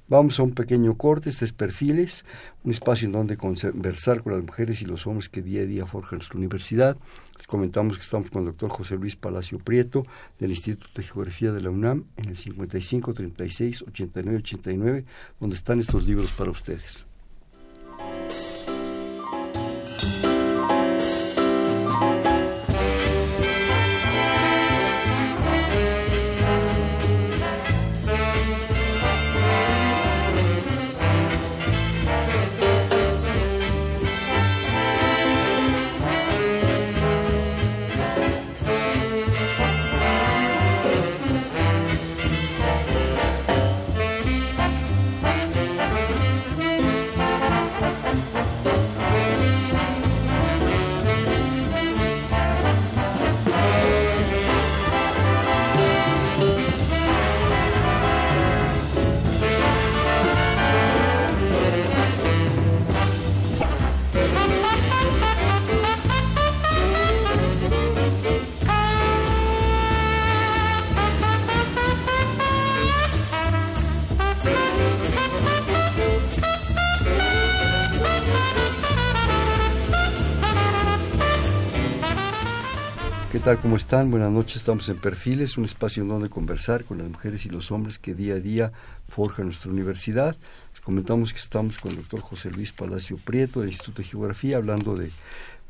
Vamos 0.08 0.38
a 0.38 0.44
un 0.44 0.52
pequeño 0.52 0.94
corte, 0.96 1.30
este 1.30 1.44
es 1.44 1.52
Perfiles, 1.52 2.24
un 2.62 2.70
espacio 2.70 3.06
en 3.06 3.12
donde 3.12 3.36
conversar 3.36 4.22
con 4.22 4.34
las 4.34 4.42
mujeres 4.42 4.80
y 4.82 4.84
los 4.84 5.04
hombres 5.08 5.28
que 5.28 5.42
día 5.42 5.62
a 5.62 5.66
día 5.66 5.84
forjan 5.84 6.18
nuestra 6.18 6.38
universidad. 6.38 6.96
Les 7.38 7.46
comentamos 7.46 7.96
que 7.96 8.02
estamos 8.02 8.30
con 8.30 8.42
el 8.42 8.48
doctor 8.48 8.70
José 8.70 8.96
Luis 8.96 9.16
Palacio 9.16 9.58
Prieto 9.58 10.06
del 10.38 10.50
Instituto 10.50 10.90
de 10.94 11.02
Geografía 11.02 11.52
de 11.52 11.60
la 11.60 11.70
UNAM 11.70 12.04
en 12.16 12.28
el 12.30 12.36
55 12.36 13.14
36 13.14 13.82
89 13.88 14.38
89, 14.38 15.04
donde 15.40 15.56
están 15.56 15.80
estos 15.80 16.06
libros 16.06 16.30
para 16.32 16.50
ustedes. 16.50 17.06
Tal? 83.46 83.58
¿Cómo 83.58 83.76
están? 83.76 84.10
Buenas 84.10 84.32
noches. 84.32 84.56
Estamos 84.56 84.88
en 84.88 84.96
Perfiles, 84.96 85.56
un 85.56 85.66
espacio 85.66 86.02
en 86.02 86.08
donde 86.08 86.28
conversar 86.28 86.82
con 86.82 86.98
las 86.98 87.08
mujeres 87.08 87.46
y 87.46 87.48
los 87.48 87.70
hombres 87.70 88.00
que 88.00 88.12
día 88.12 88.34
a 88.34 88.40
día 88.40 88.72
forjan 89.08 89.46
nuestra 89.46 89.70
universidad. 89.70 90.36
Les 90.72 90.80
comentamos 90.80 91.32
que 91.32 91.38
estamos 91.38 91.78
con 91.78 91.92
el 91.92 91.98
doctor 91.98 92.22
José 92.22 92.50
Luis 92.50 92.72
Palacio 92.72 93.16
Prieto 93.18 93.60
del 93.60 93.68
Instituto 93.68 94.02
de 94.02 94.08
Geografía, 94.08 94.56
hablando 94.56 94.96
de, 94.96 95.12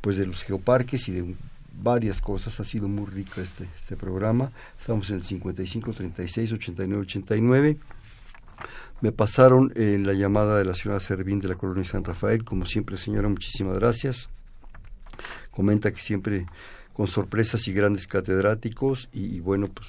pues, 0.01 0.17
de 0.17 0.25
los 0.25 0.43
geoparques 0.43 1.07
y 1.09 1.13
de 1.13 1.35
varias 1.75 2.23
cosas. 2.23 2.59
Ha 2.61 2.65
sido 2.65 2.89
muy 2.89 3.11
rico 3.11 3.43
este, 3.43 3.69
este 3.79 3.95
programa. 3.95 4.51
Estamos 4.81 5.11
en 5.11 5.17
el 5.17 5.25
55 5.25 5.93
36 5.93 6.53
89 6.53 7.03
89. 7.03 7.77
Me 9.03 9.13
pasaron 9.13 9.71
en 9.77 10.07
la 10.07 10.15
llamada 10.15 10.57
de 10.57 10.65
la 10.65 10.75
señora 10.75 10.99
Servín 10.99 11.41
de 11.41 11.49
la 11.49 11.57
colonia 11.57 11.85
San 11.85 12.05
Rafael. 12.05 12.43
Como 12.43 12.65
siempre, 12.65 12.97
señora, 12.97 13.29
muchísimas 13.29 13.75
gracias. 13.75 14.31
Comenta 15.51 15.91
que 15.91 16.01
siempre 16.01 16.47
con 16.97 17.07
sorpresas 17.07 17.69
y 17.69 17.75
grandes 17.75 18.07
catedráticos 18.07 19.11
y, 19.13 19.41
bueno, 19.41 19.69
pues 19.69 19.87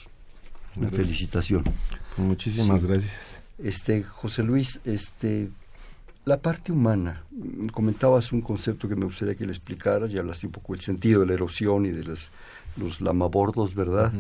una 0.76 0.90
felicitación. 0.90 1.64
Muchísimas 2.18 2.86
gracias. 2.86 3.40
Este, 3.58 4.04
José 4.04 4.44
Luis, 4.44 4.82
este, 4.84 5.50
la 6.26 6.42
parte 6.42 6.74
humana, 6.74 7.24
comentabas 7.72 8.34
un 8.34 8.42
concepto 8.42 8.90
que 8.90 8.98
me 8.98 9.06
gustaría 9.06 9.36
que 9.36 9.46
le 9.46 9.54
explicaras, 9.54 10.12
ya 10.12 10.20
hablaste 10.20 10.48
un 10.48 10.52
poco 10.52 10.74
del 10.74 10.82
sentido 10.82 11.22
de 11.22 11.28
la 11.28 11.34
erosión 11.36 11.86
y 11.86 11.92
de 11.92 12.04
las, 12.04 12.32
los 12.76 13.00
lamabordos, 13.00 13.74
¿verdad? 13.74 14.12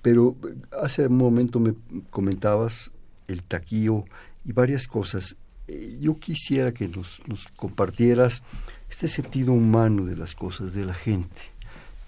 Pero 0.00 0.34
hace 0.82 1.06
un 1.06 1.18
momento 1.18 1.60
me 1.60 1.74
comentabas 2.08 2.90
el 3.28 3.42
taquío 3.42 4.06
y 4.46 4.52
varias 4.52 4.88
cosas. 4.88 5.36
Eh, 5.68 5.98
yo 6.00 6.16
quisiera 6.16 6.72
que 6.72 6.88
nos, 6.88 7.20
nos 7.26 7.46
compartieras 7.56 8.42
este 8.90 9.06
sentido 9.06 9.52
humano 9.52 10.06
de 10.06 10.16
las 10.16 10.34
cosas, 10.34 10.72
de 10.72 10.86
la 10.86 10.94
gente 10.94 11.51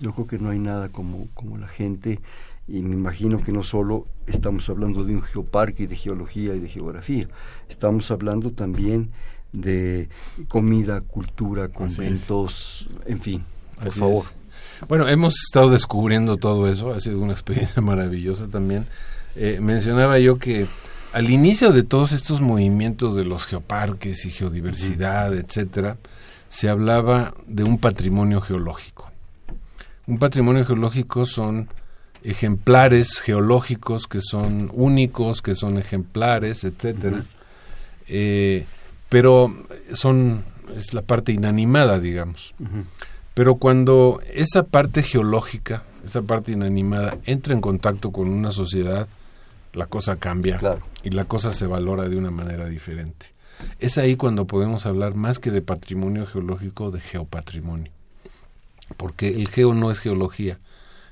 yo 0.00 0.12
creo 0.12 0.26
que 0.26 0.38
no 0.38 0.50
hay 0.50 0.58
nada 0.58 0.88
como, 0.88 1.28
como 1.34 1.56
la 1.58 1.68
gente 1.68 2.20
y 2.66 2.80
me 2.80 2.94
imagino 2.94 3.42
que 3.42 3.52
no 3.52 3.62
solo 3.62 4.06
estamos 4.26 4.68
hablando 4.68 5.04
de 5.04 5.14
un 5.14 5.22
geoparque 5.22 5.82
y 5.84 5.86
de 5.86 5.96
geología 5.96 6.54
y 6.54 6.60
de 6.60 6.68
geografía, 6.68 7.26
estamos 7.68 8.10
hablando 8.10 8.52
también 8.52 9.10
de 9.52 10.08
comida, 10.48 11.00
cultura, 11.00 11.68
conventos, 11.68 12.88
en 13.06 13.20
fin, 13.20 13.44
por 13.82 13.92
favor. 13.92 14.24
Bueno, 14.88 15.08
hemos 15.08 15.34
estado 15.44 15.70
descubriendo 15.70 16.36
todo 16.36 16.68
eso, 16.68 16.92
ha 16.92 17.00
sido 17.00 17.20
una 17.20 17.32
experiencia 17.32 17.80
maravillosa 17.82 18.48
también. 18.48 18.86
Eh, 19.36 19.58
mencionaba 19.60 20.18
yo 20.18 20.38
que 20.38 20.66
al 21.12 21.30
inicio 21.30 21.72
de 21.72 21.82
todos 21.84 22.12
estos 22.12 22.40
movimientos 22.40 23.14
de 23.14 23.24
los 23.24 23.46
geoparques 23.46 24.24
y 24.24 24.30
geodiversidad, 24.30 25.34
etcétera, 25.34 25.96
se 26.48 26.68
hablaba 26.68 27.34
de 27.46 27.64
un 27.64 27.78
patrimonio 27.78 28.40
geológico. 28.40 29.03
Un 30.06 30.18
patrimonio 30.18 30.64
geológico 30.64 31.26
son 31.26 31.68
ejemplares 32.22 33.20
geológicos 33.20 34.06
que 34.06 34.20
son 34.20 34.70
únicos, 34.72 35.42
que 35.42 35.54
son 35.54 35.78
ejemplares, 35.78 36.64
etcétera. 36.64 37.22
Eh, 38.08 38.66
pero 39.08 39.54
son 39.92 40.44
es 40.76 40.94
la 40.94 41.02
parte 41.02 41.32
inanimada, 41.32 42.00
digamos. 42.00 42.54
Pero 43.34 43.56
cuando 43.56 44.20
esa 44.32 44.64
parte 44.64 45.02
geológica, 45.02 45.82
esa 46.04 46.22
parte 46.22 46.52
inanimada 46.52 47.18
entra 47.24 47.54
en 47.54 47.60
contacto 47.60 48.12
con 48.12 48.30
una 48.30 48.50
sociedad, 48.50 49.08
la 49.72 49.86
cosa 49.86 50.16
cambia 50.16 50.60
y 51.02 51.10
la 51.10 51.24
cosa 51.24 51.52
se 51.52 51.66
valora 51.66 52.08
de 52.08 52.16
una 52.16 52.30
manera 52.30 52.66
diferente. 52.66 53.34
Es 53.78 53.98
ahí 53.98 54.16
cuando 54.16 54.46
podemos 54.46 54.86
hablar 54.86 55.14
más 55.14 55.38
que 55.38 55.50
de 55.50 55.62
patrimonio 55.62 56.26
geológico, 56.26 56.90
de 56.90 57.00
geopatrimonio. 57.00 57.90
Porque 58.96 59.28
el 59.28 59.48
geo 59.48 59.74
no 59.74 59.90
es 59.90 59.98
geología, 59.98 60.58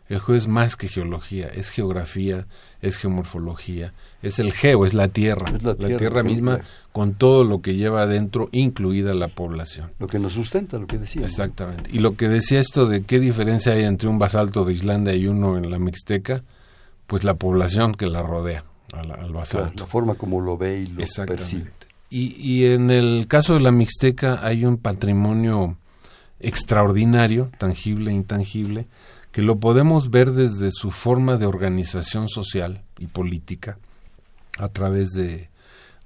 el 0.09 0.21
geo 0.21 0.35
es 0.35 0.47
más 0.47 0.77
que 0.77 0.89
geología, 0.89 1.49
es 1.49 1.71
geografía, 1.71 2.47
es 2.83 2.99
geomorfología, 2.99 3.95
es 4.23 4.39
el 4.39 4.53
geo, 4.53 4.85
es 4.85 4.93
la 4.93 5.09
tierra, 5.09 5.47
la, 5.63 5.75
tierra, 5.75 6.23
misma 6.23 6.61
con 6.93 7.15
todo 7.15 7.45
lo 7.45 7.63
que 7.63 7.77
lleva 7.77 8.03
adentro, 8.03 8.49
incluida 8.53 9.15
la 9.15 9.29
población. 9.29 9.91
Lo 9.99 10.09
que 10.09 10.19
nos 10.19 10.35
sustenta, 10.35 10.79
lo 10.79 10.87
que 10.87 10.99
decía. 10.99 11.23
Exactamente. 11.23 11.89
Y 11.93 12.01
lo 12.01 12.15
que 12.17 12.29
decía 12.29 12.61
esto 12.61 12.87
de 12.87 13.05
qué 13.05 13.21
diferencia 13.21 13.73
hay 13.73 13.85
entre 13.85 14.09
un 14.09 14.19
basalto 14.19 14.65
de 14.65 14.75
Islandia 14.75 15.15
y 15.15 15.27
uno 15.27 15.57
en 15.57 15.71
la 15.71 15.79
Mixteca, 15.79 16.43
pues 17.07 17.25
la 17.25 17.35
población 17.35 17.95
que 17.95 18.07
la 18.07 18.23
rodea 18.23 18.65
al, 18.93 19.33
basalto. 19.33 19.85
la 19.85 19.87
forma 19.87 20.15
como 20.15 20.41
lo 20.41 20.59
ve 20.59 20.81
y 20.81 20.87
lo 20.89 21.05
percibe. 21.27 21.71
Y, 22.11 22.35
y 22.37 22.67
en 22.67 22.91
el 22.91 23.25
caso 23.27 23.55
de 23.55 23.61
la 23.61 23.71
Mixteca 23.71 24.45
hay 24.47 24.67
un 24.67 24.77
patrimonio 24.77 25.79
extraordinario, 26.43 27.51
tangible 27.59 28.11
e 28.11 28.15
intangible, 28.15 28.87
que 29.31 29.43
lo 29.43 29.59
podemos 29.59 30.11
ver 30.11 30.33
desde 30.33 30.71
su 30.71 30.91
forma 30.91 31.39
de 31.39 31.47
organización 31.47 32.29
social 32.29 32.83
y 32.99 33.07
política, 33.07 33.79
a 34.59 34.69
través 34.69 35.11
de, 35.13 35.49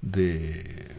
de, 0.01 0.95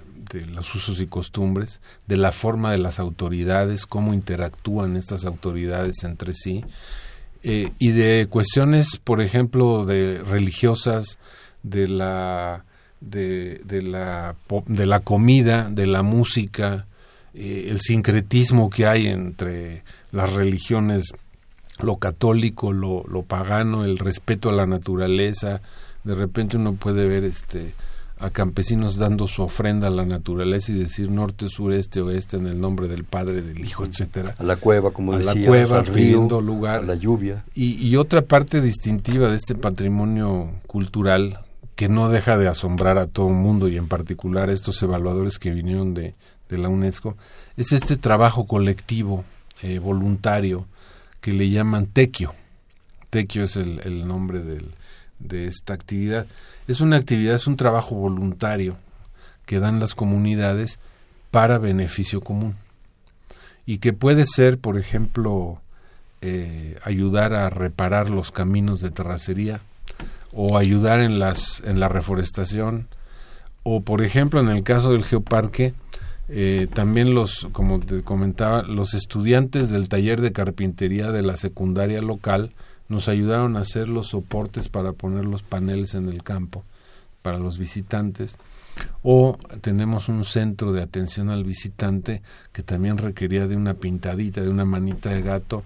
los 0.52 0.74
usos 0.74 1.00
y 1.00 1.06
costumbres, 1.06 1.80
de 2.06 2.18
la 2.18 2.32
forma 2.32 2.70
de 2.70 2.78
las 2.78 2.98
autoridades, 2.98 3.86
cómo 3.86 4.12
interactúan 4.12 4.96
estas 4.96 5.24
autoridades 5.24 6.04
entre 6.04 6.34
sí, 6.34 6.64
eh, 7.42 7.70
y 7.78 7.92
de 7.92 8.26
cuestiones, 8.28 8.98
por 9.02 9.22
ejemplo, 9.22 9.86
de 9.86 10.22
religiosas, 10.22 11.18
de 11.62 11.88
la 11.88 12.64
de, 13.00 13.62
de 13.64 13.82
la 13.82 14.34
de 14.66 14.86
la 14.86 15.00
comida, 15.00 15.70
de 15.70 15.86
la 15.86 16.02
música, 16.02 16.87
eh, 17.40 17.70
el 17.70 17.80
sincretismo 17.80 18.68
que 18.68 18.86
hay 18.86 19.06
entre 19.06 19.84
las 20.10 20.32
religiones 20.32 21.12
lo 21.80 21.96
católico, 21.96 22.72
lo, 22.72 23.04
lo 23.08 23.22
pagano, 23.22 23.84
el 23.84 23.98
respeto 23.98 24.50
a 24.50 24.52
la 24.52 24.66
naturaleza. 24.66 25.60
De 26.02 26.16
repente 26.16 26.56
uno 26.56 26.72
puede 26.72 27.06
ver 27.06 27.22
este 27.22 27.74
a 28.20 28.30
campesinos 28.30 28.96
dando 28.96 29.28
su 29.28 29.42
ofrenda 29.42 29.86
a 29.86 29.90
la 29.90 30.04
naturaleza 30.04 30.72
y 30.72 30.74
decir 30.74 31.08
norte, 31.08 31.48
sureste, 31.48 32.00
oeste 32.00 32.36
en 32.36 32.48
el 32.48 32.60
nombre 32.60 32.88
del 32.88 33.04
Padre, 33.04 33.42
del 33.42 33.60
Hijo, 33.60 33.84
etcétera. 33.84 34.34
A 34.38 34.42
la 34.42 34.56
cueva, 34.56 34.90
como 34.90 35.12
a 35.12 35.20
la 35.20 35.36
cueva, 35.36 35.84
pidiendo 35.84 36.40
lugar. 36.40 36.80
A 36.80 36.82
la 36.82 36.96
lluvia. 36.96 37.44
Y, 37.54 37.74
y, 37.80 37.94
otra 37.94 38.22
parte 38.22 38.60
distintiva 38.60 39.28
de 39.28 39.36
este 39.36 39.54
patrimonio 39.54 40.50
cultural 40.66 41.44
que 41.76 41.88
no 41.88 42.08
deja 42.08 42.36
de 42.36 42.48
asombrar 42.48 42.98
a 42.98 43.06
todo 43.06 43.28
el 43.28 43.34
mundo 43.34 43.68
y 43.68 43.76
en 43.76 43.86
particular 43.86 44.48
a 44.48 44.52
estos 44.52 44.82
evaluadores 44.82 45.38
que 45.38 45.52
vinieron 45.52 45.94
de, 45.94 46.16
de 46.48 46.58
la 46.58 46.68
UNESCO 46.68 47.16
es 47.56 47.72
este 47.72 47.96
trabajo 47.96 48.46
colectivo, 48.46 49.24
eh, 49.62 49.78
voluntario, 49.78 50.66
que 51.20 51.32
le 51.32 51.50
llaman 51.50 51.86
tequio. 51.86 52.34
Tequio 53.10 53.44
es 53.44 53.56
el, 53.56 54.06
nombre 54.06 54.42
de 55.18 55.46
esta 55.46 55.74
actividad. 55.74 56.26
Es 56.66 56.80
una 56.80 56.96
actividad, 56.96 57.34
es 57.34 57.46
un 57.46 57.56
trabajo 57.56 57.94
voluntario 57.94 58.76
que 59.46 59.58
dan 59.58 59.80
las 59.80 59.94
comunidades 59.94 60.78
para 61.30 61.58
beneficio 61.58 62.20
común. 62.20 62.56
Y 63.64 63.78
que 63.78 63.92
puede 63.92 64.24
ser, 64.26 64.58
por 64.58 64.78
ejemplo, 64.78 65.60
eh, 66.20 66.78
ayudar 66.82 67.32
a 67.32 67.48
reparar 67.48 68.10
los 68.10 68.30
caminos 68.30 68.80
de 68.80 68.90
terracería 68.90 69.60
o 70.32 70.58
ayudar 70.58 71.00
en, 71.00 71.18
las, 71.18 71.62
en 71.64 71.80
la 71.80 71.88
reforestación 71.88 72.88
o, 73.62 73.80
por 73.82 74.02
ejemplo, 74.02 74.40
en 74.40 74.48
el 74.48 74.62
caso 74.62 74.92
del 74.92 75.04
geoparque, 75.04 75.74
eh, 76.28 76.68
también 76.72 77.14
los, 77.14 77.48
como 77.52 77.80
te 77.80 78.02
comentaba, 78.02 78.62
los 78.62 78.94
estudiantes 78.94 79.70
del 79.70 79.88
taller 79.88 80.20
de 80.20 80.32
carpintería 80.32 81.10
de 81.10 81.22
la 81.22 81.36
secundaria 81.36 82.02
local 82.02 82.52
nos 82.88 83.08
ayudaron 83.08 83.56
a 83.56 83.60
hacer 83.60 83.88
los 83.88 84.08
soportes 84.08 84.68
para 84.68 84.92
poner 84.92 85.24
los 85.24 85.42
paneles 85.42 85.94
en 85.94 86.08
el 86.08 86.22
campo 86.22 86.64
para 87.22 87.38
los 87.38 87.58
visitantes. 87.58 88.36
O 89.02 89.38
tenemos 89.60 90.08
un 90.08 90.24
centro 90.24 90.72
de 90.72 90.82
atención 90.82 91.30
al 91.30 91.44
visitante 91.44 92.22
que 92.52 92.62
también 92.62 92.98
requería 92.98 93.46
de 93.46 93.56
una 93.56 93.74
pintadita, 93.74 94.40
de 94.40 94.48
una 94.48 94.64
manita 94.64 95.10
de 95.10 95.22
gato. 95.22 95.64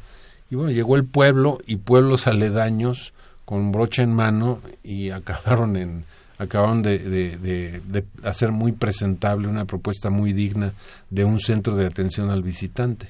Y 0.51 0.55
bueno, 0.55 0.71
llegó 0.71 0.97
el 0.97 1.05
pueblo 1.05 1.59
y 1.67 1.77
pueblos 1.77 2.27
aledaños 2.27 3.13
con 3.45 3.73
brocha 3.73 4.03
en 4.03 4.15
mano 4.15 4.61
y 4.83 5.11
acabaron 5.11 5.77
en 5.77 6.05
acabaron 6.43 6.83
de, 6.83 8.03
hacer 8.23 8.53
muy 8.53 8.73
presentable 8.73 9.49
una 9.49 9.65
propuesta 9.65 10.11
muy 10.11 10.33
digna 10.33 10.73
de 11.11 11.25
un 11.25 11.41
centro 11.41 11.77
de 11.77 11.87
atención 11.87 12.31
al 12.31 12.43
visitante. 12.43 13.09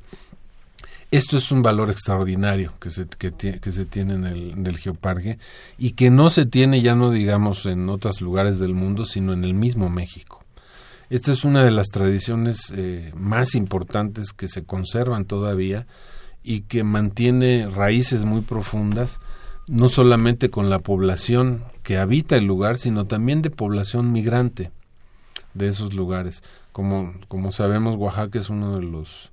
Esto 1.11 1.37
es 1.37 1.53
un 1.53 1.61
valor 1.61 1.91
extraordinario 1.91 2.73
que 2.81 2.91
se, 2.91 3.07
que, 3.07 3.61
se 3.71 3.85
tiene 3.85 4.15
en 4.15 4.67
el, 4.67 4.79
geoparque 4.79 5.39
y 5.77 5.91
que 5.91 6.11
no 6.11 6.31
se 6.31 6.47
tiene 6.47 6.81
ya 6.81 6.95
no 6.95 7.11
digamos 7.11 7.67
en 7.67 7.89
otros 7.91 8.23
lugares 8.23 8.59
del 8.59 8.73
mundo, 8.73 9.05
sino 9.05 9.35
en 9.35 9.45
el 9.45 9.53
mismo 9.53 9.91
México. 9.91 10.43
Esta 11.11 11.33
es 11.33 11.45
una 11.45 11.65
de 11.65 11.71
las 11.71 11.89
tradiciones 11.89 12.73
eh, 12.75 13.13
más 13.15 13.55
importantes 13.55 14.33
que 14.33 14.49
se 14.49 14.65
conservan 14.65 15.27
todavía 15.27 15.87
y 16.43 16.63
que 16.63 16.83
mantiene 16.83 17.69
raíces 17.69 18.25
muy 18.25 18.41
profundas, 18.41 19.21
no 19.67 19.89
solamente 19.89 20.51
con 20.51 20.71
la 20.71 20.79
población 20.79 21.63
que 21.83 21.99
habita 21.99 22.37
el 22.37 22.45
lugar, 22.45 22.79
sino 22.79 23.07
también 23.07 23.43
de 23.43 23.51
población 23.51 24.13
migrante 24.13 24.71
de 25.55 25.69
esos 25.69 25.95
lugares. 25.95 26.43
Como, 26.73 27.15
como 27.29 27.53
sabemos, 27.53 27.97
Oaxaca 27.97 28.39
es 28.39 28.51
uno 28.51 28.77
de 28.77 28.83
los... 28.83 29.31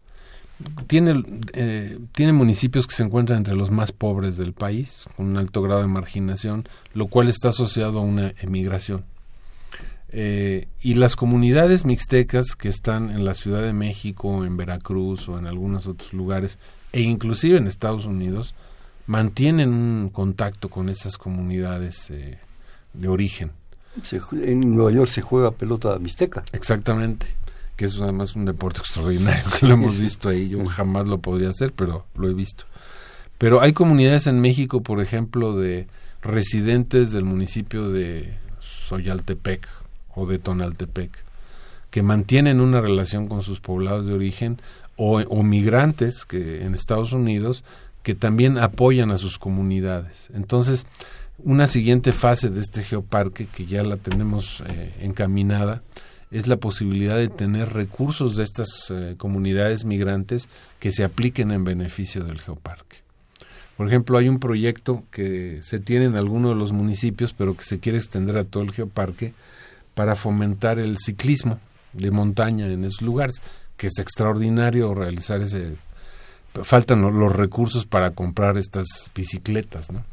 Tiene, 0.88 1.24
eh, 1.54 1.98
tiene 2.12 2.34
municipios 2.34 2.86
que 2.86 2.96
se 2.96 3.04
encuentran 3.04 3.38
entre 3.38 3.56
los 3.56 3.72
más 3.72 3.94
pobres 3.94 4.36
del 4.36 4.52
país, 4.52 5.06
con 5.16 5.28
un 5.28 5.38
alto 5.38 5.62
grado 5.62 5.82
de 5.82 5.88
marginación, 5.88 6.68
lo 6.94 7.08
cual 7.08 7.30
está 7.30 7.50
asociado 7.50 8.00
a 8.00 8.04
una 8.04 8.34
emigración. 8.42 9.06
Eh, 10.12 10.68
y 10.82 10.96
las 10.96 11.16
comunidades 11.16 11.86
mixtecas 11.86 12.56
que 12.56 12.68
están 12.68 13.10
en 13.12 13.24
la 13.24 13.36
Ciudad 13.36 13.62
de 13.62 13.74
México, 13.74 14.44
en 14.44 14.58
Veracruz 14.58 15.30
o 15.30 15.38
en 15.40 15.46
algunos 15.46 15.88
otros 15.88 16.14
lugares, 16.14 16.60
e 16.92 17.02
inclusive 17.02 17.58
en 17.58 17.68
Estados 17.68 18.06
Unidos, 18.06 18.54
mantienen 19.10 19.74
un 19.74 20.10
contacto 20.10 20.70
con 20.70 20.88
esas 20.88 21.18
comunidades 21.18 22.12
eh, 22.12 22.38
de 22.94 23.08
origen. 23.08 23.50
en 24.44 24.76
Nueva 24.76 24.92
York 24.92 25.10
se 25.10 25.24
juega 25.24 25.50
pelota 25.50 25.98
mixteca. 25.98 26.44
Exactamente, 26.54 27.26
que 27.76 27.86
es 27.86 28.00
además 28.00 28.36
un 28.36 28.46
deporte 28.46 28.82
extraordinario, 28.82 29.44
que 29.60 29.66
lo 29.66 29.74
hemos 29.74 29.98
visto 29.98 30.30
ahí, 30.30 30.50
yo 30.50 30.64
jamás 30.66 31.08
lo 31.08 31.18
podría 31.18 31.50
hacer, 31.50 31.74
pero 31.74 32.06
lo 32.16 32.30
he 32.30 32.36
visto. 32.36 32.66
Pero 33.40 33.62
hay 33.62 33.74
comunidades 33.74 34.28
en 34.28 34.42
México, 34.42 34.84
por 34.84 35.02
ejemplo, 35.02 35.58
de 35.58 35.88
residentes 36.22 37.12
del 37.12 37.26
municipio 37.26 37.90
de 37.90 38.38
Soyaltepec 38.60 39.68
o 40.14 40.28
de 40.28 40.38
Tonaltepec, 40.38 41.10
que 41.90 42.04
mantienen 42.04 42.62
una 42.62 42.80
relación 42.80 43.28
con 43.28 43.42
sus 43.42 43.60
poblados 43.60 44.06
de 44.06 44.14
origen 44.14 44.62
o, 44.98 45.20
o 45.20 45.42
migrantes 45.42 46.26
que 46.26 46.64
en 46.64 46.76
Estados 46.76 47.12
Unidos 47.12 47.64
que 48.04 48.16
también 48.16 48.58
apoyan 48.58 49.12
a 49.12 49.18
sus 49.18 49.38
comunidades. 49.38 50.30
Entonces, 50.34 50.86
una 51.40 51.68
siguiente 51.68 52.12
fase 52.12 52.50
de 52.50 52.60
este 52.60 52.84
geoparque, 52.84 53.46
que 53.46 53.66
ya 53.66 53.84
la 53.84 53.98
tenemos 53.98 54.62
eh, 54.68 54.94
encaminada, 55.02 55.82
es 56.32 56.48
la 56.48 56.58
posibilidad 56.58 57.16
de 57.16 57.28
tener 57.28 57.74
recursos 57.74 58.36
de 58.36 58.44
estas 58.44 58.92
eh, 58.92 59.16
comunidades 59.18 59.86
migrantes 59.86 60.48
que 60.80 60.92
se 60.92 61.04
apliquen 61.04 61.52
en 61.52 61.64
beneficio 61.64 62.24
del 62.24 62.40
geoparque. 62.40 62.98
Por 63.78 63.88
ejemplo, 63.88 64.18
hay 64.18 64.28
un 64.28 64.40
proyecto 64.40 65.04
que 65.10 65.62
se 65.64 65.80
tiene 65.80 66.06
en 66.06 66.16
alguno 66.16 66.50
de 66.50 66.56
los 66.56 66.74
municipios, 66.74 67.34
pero 67.34 67.56
que 67.56 67.64
se 67.64 67.80
quiere 67.80 67.98
extender 67.98 68.38
a 68.38 68.44
todo 68.44 68.64
el 68.64 68.74
geoparque 68.74 69.34
para 69.96 70.16
fomentar 70.16 70.80
el 70.80 70.98
ciclismo 70.98 71.60
de 71.94 72.12
montaña 72.12 72.68
en 72.68 72.84
esos 72.84 73.02
lugares, 73.02 73.42
que 73.78 73.88
es 73.88 73.98
extraordinario 73.98 74.94
realizar 74.94 75.42
ese 75.42 75.76
faltan 76.64 77.02
los 77.02 77.36
recursos 77.36 77.86
para 77.86 78.12
comprar 78.12 78.58
estas 78.58 78.86
bicicletas, 79.16 79.92
¿no? 79.92 80.04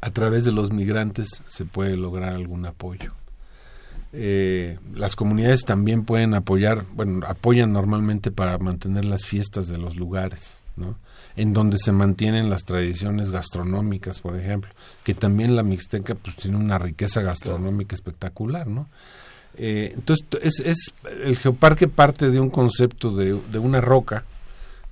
A 0.00 0.10
través 0.10 0.44
de 0.44 0.52
los 0.52 0.72
migrantes 0.72 1.42
se 1.46 1.64
puede 1.64 1.96
lograr 1.96 2.34
algún 2.34 2.64
apoyo. 2.66 3.12
Eh, 4.12 4.78
las 4.94 5.14
comunidades 5.14 5.64
también 5.64 6.04
pueden 6.04 6.34
apoyar, 6.34 6.84
bueno, 6.94 7.24
apoyan 7.26 7.72
normalmente 7.72 8.32
para 8.32 8.58
mantener 8.58 9.04
las 9.04 9.24
fiestas 9.24 9.68
de 9.68 9.78
los 9.78 9.96
lugares, 9.96 10.58
¿no? 10.76 10.96
En 11.36 11.52
donde 11.52 11.78
se 11.78 11.92
mantienen 11.92 12.50
las 12.50 12.64
tradiciones 12.64 13.30
gastronómicas, 13.30 14.18
por 14.18 14.36
ejemplo, 14.36 14.70
que 15.04 15.14
también 15.14 15.54
la 15.54 15.62
Mixteca 15.62 16.16
pues 16.16 16.34
tiene 16.36 16.56
una 16.56 16.76
riqueza 16.76 17.22
gastronómica 17.22 17.94
espectacular, 17.94 18.66
¿no? 18.66 18.88
Eh, 19.56 19.92
entonces, 19.94 20.26
es, 20.42 20.60
es, 20.60 20.94
el 21.22 21.36
geoparque 21.36 21.86
parte 21.86 22.30
de 22.30 22.40
un 22.40 22.50
concepto 22.50 23.14
de, 23.14 23.38
de 23.52 23.58
una 23.58 23.80
roca, 23.80 24.24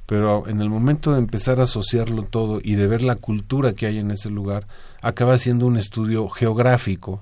pero 0.09 0.49
en 0.49 0.63
el 0.63 0.71
momento 0.71 1.13
de 1.13 1.19
empezar 1.19 1.61
a 1.61 1.65
asociarlo 1.65 2.23
todo 2.23 2.61
y 2.65 2.77
de 2.77 2.87
ver 2.87 3.03
la 3.03 3.15
cultura 3.15 3.75
que 3.75 3.85
hay 3.85 3.99
en 3.99 4.11
ese 4.11 4.31
lugar, 4.31 4.67
acaba 5.03 5.37
siendo 5.37 5.67
un 5.67 5.77
estudio 5.77 6.31
geográfico 6.31 7.21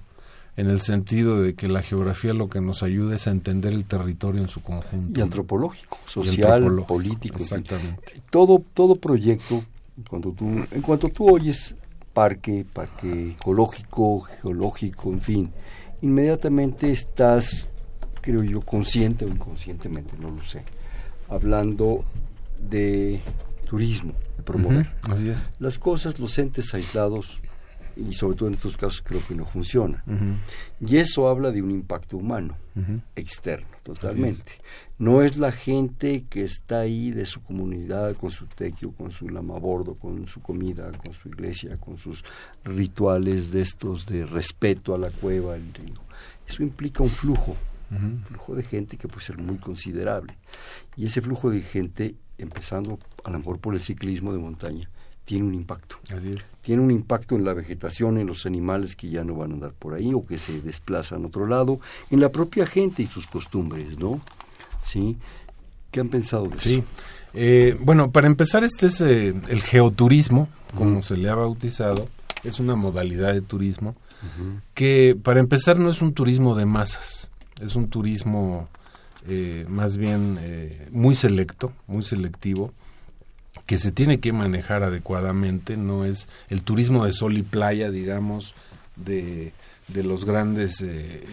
en 0.56 0.70
el 0.70 0.80
sentido 0.80 1.42
de 1.42 1.56
que 1.56 1.66
la 1.66 1.82
geografía 1.82 2.32
lo 2.32 2.48
que 2.48 2.60
nos 2.60 2.84
ayuda 2.84 3.16
es 3.16 3.26
a 3.26 3.32
entender 3.32 3.72
el 3.72 3.86
territorio 3.86 4.40
en 4.40 4.46
su 4.46 4.62
conjunto. 4.62 5.18
Y 5.18 5.20
antropológico, 5.20 5.98
social, 6.04 6.84
político. 6.86 7.38
Exactamente. 7.40 8.22
Todo, 8.30 8.62
todo 8.72 8.94
proyecto, 8.94 9.64
cuando 10.08 10.30
tú, 10.30 10.46
en 10.46 10.80
cuanto 10.80 11.08
tú 11.08 11.28
oyes 11.28 11.74
parque, 12.14 12.64
parque 12.72 13.32
ecológico, 13.32 14.20
geológico, 14.20 15.10
en 15.10 15.20
fin, 15.20 15.50
inmediatamente 16.02 16.92
estás, 16.92 17.66
creo 18.20 18.44
yo, 18.44 18.60
consciente 18.60 19.24
o 19.24 19.28
inconscientemente, 19.28 20.14
no 20.20 20.28
lo 20.28 20.44
sé, 20.44 20.62
hablando 21.28 22.04
de 22.60 23.20
turismo, 23.68 24.14
de 24.36 24.42
promover. 24.42 24.92
así 25.02 25.28
es. 25.28 25.38
Las 25.58 25.78
cosas, 25.78 26.18
los 26.18 26.38
entes 26.38 26.74
aislados 26.74 27.40
y 27.96 28.12
sobre 28.12 28.36
todo 28.36 28.48
en 28.48 28.54
estos 28.54 28.76
casos 28.76 29.02
creo 29.02 29.20
que 29.26 29.34
no 29.34 29.46
funciona. 29.46 30.02
Y 30.80 30.96
eso 30.98 31.28
habla 31.28 31.50
de 31.50 31.62
un 31.62 31.70
impacto 31.70 32.18
humano, 32.18 32.56
externo, 33.14 33.68
totalmente. 33.82 34.52
No 34.98 35.22
es 35.22 35.36
la 35.38 35.52
gente 35.52 36.24
que 36.28 36.42
está 36.42 36.80
ahí 36.80 37.10
de 37.10 37.26
su 37.26 37.42
comunidad, 37.42 38.14
con 38.16 38.30
su 38.30 38.46
tequio, 38.46 38.92
con 38.92 39.10
su 39.10 39.28
lamabordo, 39.28 39.94
con 39.94 40.26
su 40.26 40.40
comida, 40.40 40.90
con 40.92 41.14
su 41.14 41.28
iglesia, 41.28 41.76
con 41.78 41.98
sus 41.98 42.22
rituales 42.64 43.50
de 43.50 43.62
estos 43.62 44.06
de 44.06 44.26
respeto 44.26 44.94
a 44.94 44.98
la 44.98 45.10
cueva, 45.10 45.56
el 45.56 45.72
río. 45.72 46.00
Eso 46.46 46.62
implica 46.62 47.02
un 47.02 47.08
flujo, 47.08 47.56
un 47.90 48.24
flujo 48.28 48.54
de 48.54 48.62
gente 48.62 48.96
que 48.96 49.08
puede 49.08 49.24
ser 49.24 49.38
muy 49.38 49.56
considerable. 49.56 50.36
Y 50.96 51.06
ese 51.06 51.22
flujo 51.22 51.50
de 51.50 51.60
gente, 51.62 52.14
empezando 52.38 52.98
a 53.24 53.30
lo 53.30 53.38
mejor 53.38 53.58
por 53.58 53.74
el 53.74 53.80
ciclismo 53.80 54.32
de 54.32 54.38
montaña, 54.38 54.88
tiene 55.24 55.44
un 55.44 55.54
impacto. 55.54 55.96
Tiene 56.62 56.82
un 56.82 56.90
impacto 56.90 57.34
en 57.34 57.44
la 57.44 57.52
vegetación, 57.52 58.16
en 58.16 58.28
los 58.28 58.46
animales 58.46 58.94
que 58.94 59.08
ya 59.08 59.24
no 59.24 59.34
van 59.34 59.50
a 59.50 59.54
andar 59.54 59.72
por 59.72 59.94
ahí 59.94 60.14
o 60.14 60.24
que 60.24 60.38
se 60.38 60.62
desplazan 60.62 61.24
a 61.24 61.26
otro 61.26 61.46
lado, 61.46 61.80
en 62.10 62.20
la 62.20 62.30
propia 62.30 62.64
gente 62.66 63.02
y 63.02 63.06
sus 63.06 63.26
costumbres, 63.26 63.98
¿no? 63.98 64.20
¿Sí? 64.86 65.16
¿Qué 65.90 66.00
han 66.00 66.08
pensado 66.08 66.46
de 66.46 66.60
sí. 66.60 66.74
eso? 66.76 66.84
Eh, 67.34 67.76
bueno, 67.80 68.12
para 68.12 68.28
empezar, 68.28 68.62
este 68.62 68.86
es 68.86 69.00
eh, 69.00 69.34
el 69.48 69.62
geoturismo, 69.62 70.48
como 70.74 71.02
se 71.02 71.16
le 71.16 71.28
ha 71.28 71.34
bautizado. 71.34 72.08
Es 72.44 72.60
una 72.60 72.76
modalidad 72.76 73.34
de 73.34 73.40
turismo 73.40 73.96
que, 74.74 75.18
para 75.20 75.40
empezar, 75.40 75.78
no 75.78 75.90
es 75.90 76.02
un 76.02 76.12
turismo 76.12 76.54
de 76.54 76.66
masas. 76.66 77.30
Es 77.60 77.74
un 77.74 77.88
turismo 77.88 78.68
eh, 79.28 79.64
más 79.68 79.96
bien 79.96 80.38
muy 80.90 81.14
selecto, 81.14 81.72
muy 81.86 82.02
selectivo 82.02 82.72
que 83.66 83.78
se 83.78 83.90
tiene 83.90 84.20
que 84.20 84.32
manejar 84.32 84.82
adecuadamente, 84.82 85.76
no 85.76 86.04
es 86.04 86.28
el 86.48 86.62
turismo 86.62 87.04
de 87.04 87.12
sol 87.12 87.36
y 87.36 87.42
playa, 87.42 87.90
digamos, 87.90 88.54
de, 88.94 89.52
de 89.88 90.02
los 90.02 90.24
grandes 90.24 90.80
eh, 90.82 91.24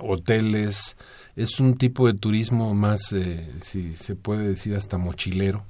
hoteles, 0.00 0.96
es 1.36 1.60
un 1.60 1.76
tipo 1.76 2.06
de 2.06 2.14
turismo 2.14 2.74
más, 2.74 3.12
eh, 3.12 3.48
si 3.62 3.94
se 3.94 4.14
puede 4.14 4.46
decir, 4.46 4.74
hasta 4.76 4.98
mochilero, 4.98 5.64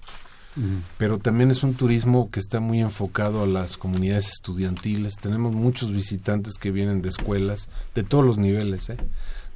pero 0.99 1.17
también 1.17 1.51
es 1.51 1.63
un 1.63 1.73
turismo 1.73 2.31
que 2.31 2.39
está 2.39 2.61
muy 2.61 2.83
enfocado 2.83 3.43
a 3.43 3.47
las 3.47 3.79
comunidades 3.79 4.29
estudiantiles. 4.29 5.15
Tenemos 5.17 5.55
muchos 5.55 5.93
visitantes 5.93 6.59
que 6.59 6.71
vienen 6.71 7.01
de 7.01 7.09
escuelas 7.09 7.71
de 7.95 8.03
todos 8.03 8.23
los 8.23 8.37
niveles, 8.37 8.91
¿eh? 8.91 8.99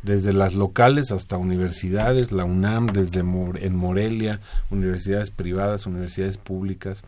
Desde 0.06 0.32
las 0.32 0.54
locales 0.54 1.10
hasta 1.10 1.36
universidades, 1.36 2.30
la 2.30 2.44
UNAM, 2.44 2.86
desde 2.86 3.20
en 3.20 3.76
Morelia, 3.76 4.40
universidades 4.70 5.30
privadas, 5.30 5.84
universidades 5.84 6.36
públicas. 6.36 7.02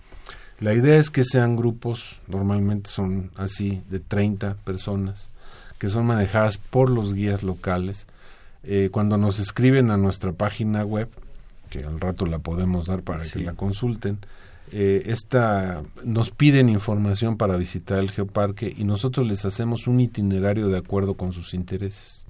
La 0.58 0.74
idea 0.74 0.98
es 0.98 1.08
que 1.08 1.22
sean 1.22 1.54
grupos, 1.54 2.20
normalmente 2.26 2.90
son 2.90 3.30
así, 3.36 3.82
de 3.88 4.00
30 4.00 4.54
personas, 4.64 5.28
que 5.78 5.88
son 5.88 6.06
manejadas 6.06 6.58
por 6.58 6.90
los 6.90 7.14
guías 7.14 7.44
locales. 7.44 8.08
Eh, 8.64 8.88
cuando 8.90 9.16
nos 9.16 9.38
escriben 9.38 9.92
a 9.92 9.96
nuestra 9.96 10.32
página 10.32 10.84
web, 10.84 11.08
que 11.70 11.84
al 11.84 12.00
rato 12.00 12.26
la 12.26 12.40
podemos 12.40 12.86
dar 12.86 13.02
para 13.02 13.22
que 13.22 13.38
la 13.38 13.52
consulten, 13.52 14.18
eh, 14.72 15.04
esta, 15.06 15.82
nos 16.02 16.30
piden 16.30 16.68
información 16.68 17.36
para 17.36 17.56
visitar 17.56 18.00
el 18.00 18.10
geoparque 18.10 18.74
y 18.76 18.82
nosotros 18.82 19.24
les 19.24 19.44
hacemos 19.44 19.86
un 19.86 20.00
itinerario 20.00 20.66
de 20.66 20.78
acuerdo 20.78 21.14
con 21.14 21.32
sus 21.32 21.54
intereses 21.54 22.27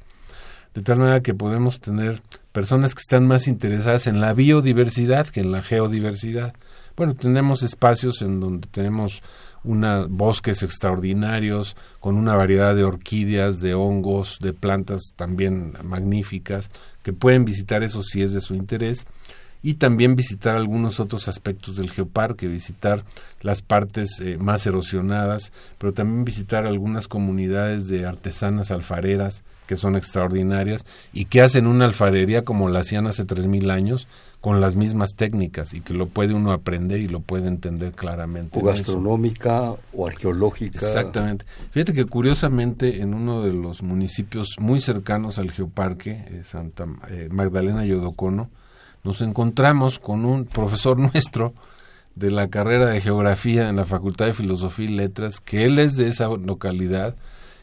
de 0.74 0.82
tal 0.82 0.98
manera 0.98 1.22
que 1.22 1.34
podemos 1.34 1.80
tener 1.80 2.22
personas 2.52 2.94
que 2.94 3.00
están 3.00 3.26
más 3.26 3.48
interesadas 3.48 4.06
en 4.06 4.20
la 4.20 4.32
biodiversidad 4.32 5.28
que 5.28 5.40
en 5.40 5.52
la 5.52 5.62
geodiversidad. 5.62 6.54
Bueno, 6.96 7.14
tenemos 7.14 7.62
espacios 7.62 8.22
en 8.22 8.40
donde 8.40 8.66
tenemos 8.68 9.22
unos 9.64 10.08
bosques 10.08 10.62
extraordinarios 10.62 11.76
con 12.00 12.16
una 12.16 12.36
variedad 12.36 12.74
de 12.74 12.84
orquídeas, 12.84 13.60
de 13.60 13.74
hongos, 13.74 14.38
de 14.40 14.52
plantas 14.52 15.12
también 15.16 15.74
magníficas 15.82 16.70
que 17.02 17.12
pueden 17.12 17.44
visitar 17.44 17.82
eso 17.82 18.02
si 18.02 18.22
es 18.22 18.32
de 18.32 18.40
su 18.40 18.54
interés 18.54 19.06
y 19.62 19.74
también 19.74 20.16
visitar 20.16 20.56
algunos 20.56 21.00
otros 21.00 21.28
aspectos 21.28 21.76
del 21.76 21.90
geoparque, 21.90 22.46
visitar 22.46 23.04
las 23.40 23.62
partes 23.62 24.20
eh, 24.20 24.38
más 24.38 24.66
erosionadas, 24.66 25.52
pero 25.78 25.92
también 25.92 26.24
visitar 26.24 26.66
algunas 26.66 27.08
comunidades 27.08 27.88
de 27.88 28.06
artesanas 28.06 28.70
alfareras 28.70 29.42
que 29.66 29.76
son 29.76 29.96
extraordinarias 29.96 30.86
y 31.12 31.26
que 31.26 31.42
hacen 31.42 31.66
una 31.66 31.84
alfarería 31.84 32.42
como 32.42 32.70
la 32.70 32.80
hacían 32.80 33.06
hace 33.06 33.24
tres 33.24 33.46
mil 33.46 33.70
años 33.70 34.08
con 34.40 34.60
las 34.60 34.76
mismas 34.76 35.14
técnicas 35.14 35.74
y 35.74 35.80
que 35.80 35.92
lo 35.94 36.06
puede 36.06 36.32
uno 36.32 36.52
aprender 36.52 37.00
y 37.00 37.06
lo 37.06 37.20
puede 37.20 37.48
entender 37.48 37.92
claramente. 37.92 38.58
O 38.58 38.64
gastronómica 38.64 39.74
o 39.92 40.06
arqueológica. 40.06 40.78
Exactamente. 40.78 41.44
Fíjate 41.70 41.92
que 41.92 42.06
curiosamente 42.06 43.02
en 43.02 43.14
uno 43.14 43.42
de 43.42 43.52
los 43.52 43.82
municipios 43.82 44.56
muy 44.58 44.80
cercanos 44.80 45.38
al 45.38 45.50
geoparque, 45.50 46.12
eh, 46.12 46.40
Santa 46.44 46.86
eh, 47.10 47.28
Magdalena 47.30 47.84
Yodocono, 47.84 48.48
nos 49.04 49.20
encontramos 49.20 49.98
con 49.98 50.24
un 50.24 50.44
profesor 50.44 50.98
nuestro 51.12 51.52
de 52.14 52.30
la 52.30 52.48
carrera 52.48 52.88
de 52.88 53.00
geografía 53.00 53.68
en 53.68 53.76
la 53.76 53.84
Facultad 53.84 54.26
de 54.26 54.32
Filosofía 54.32 54.86
y 54.86 54.88
Letras, 54.88 55.40
que 55.40 55.64
él 55.64 55.78
es 55.78 55.96
de 55.96 56.08
esa 56.08 56.28
localidad 56.28 57.14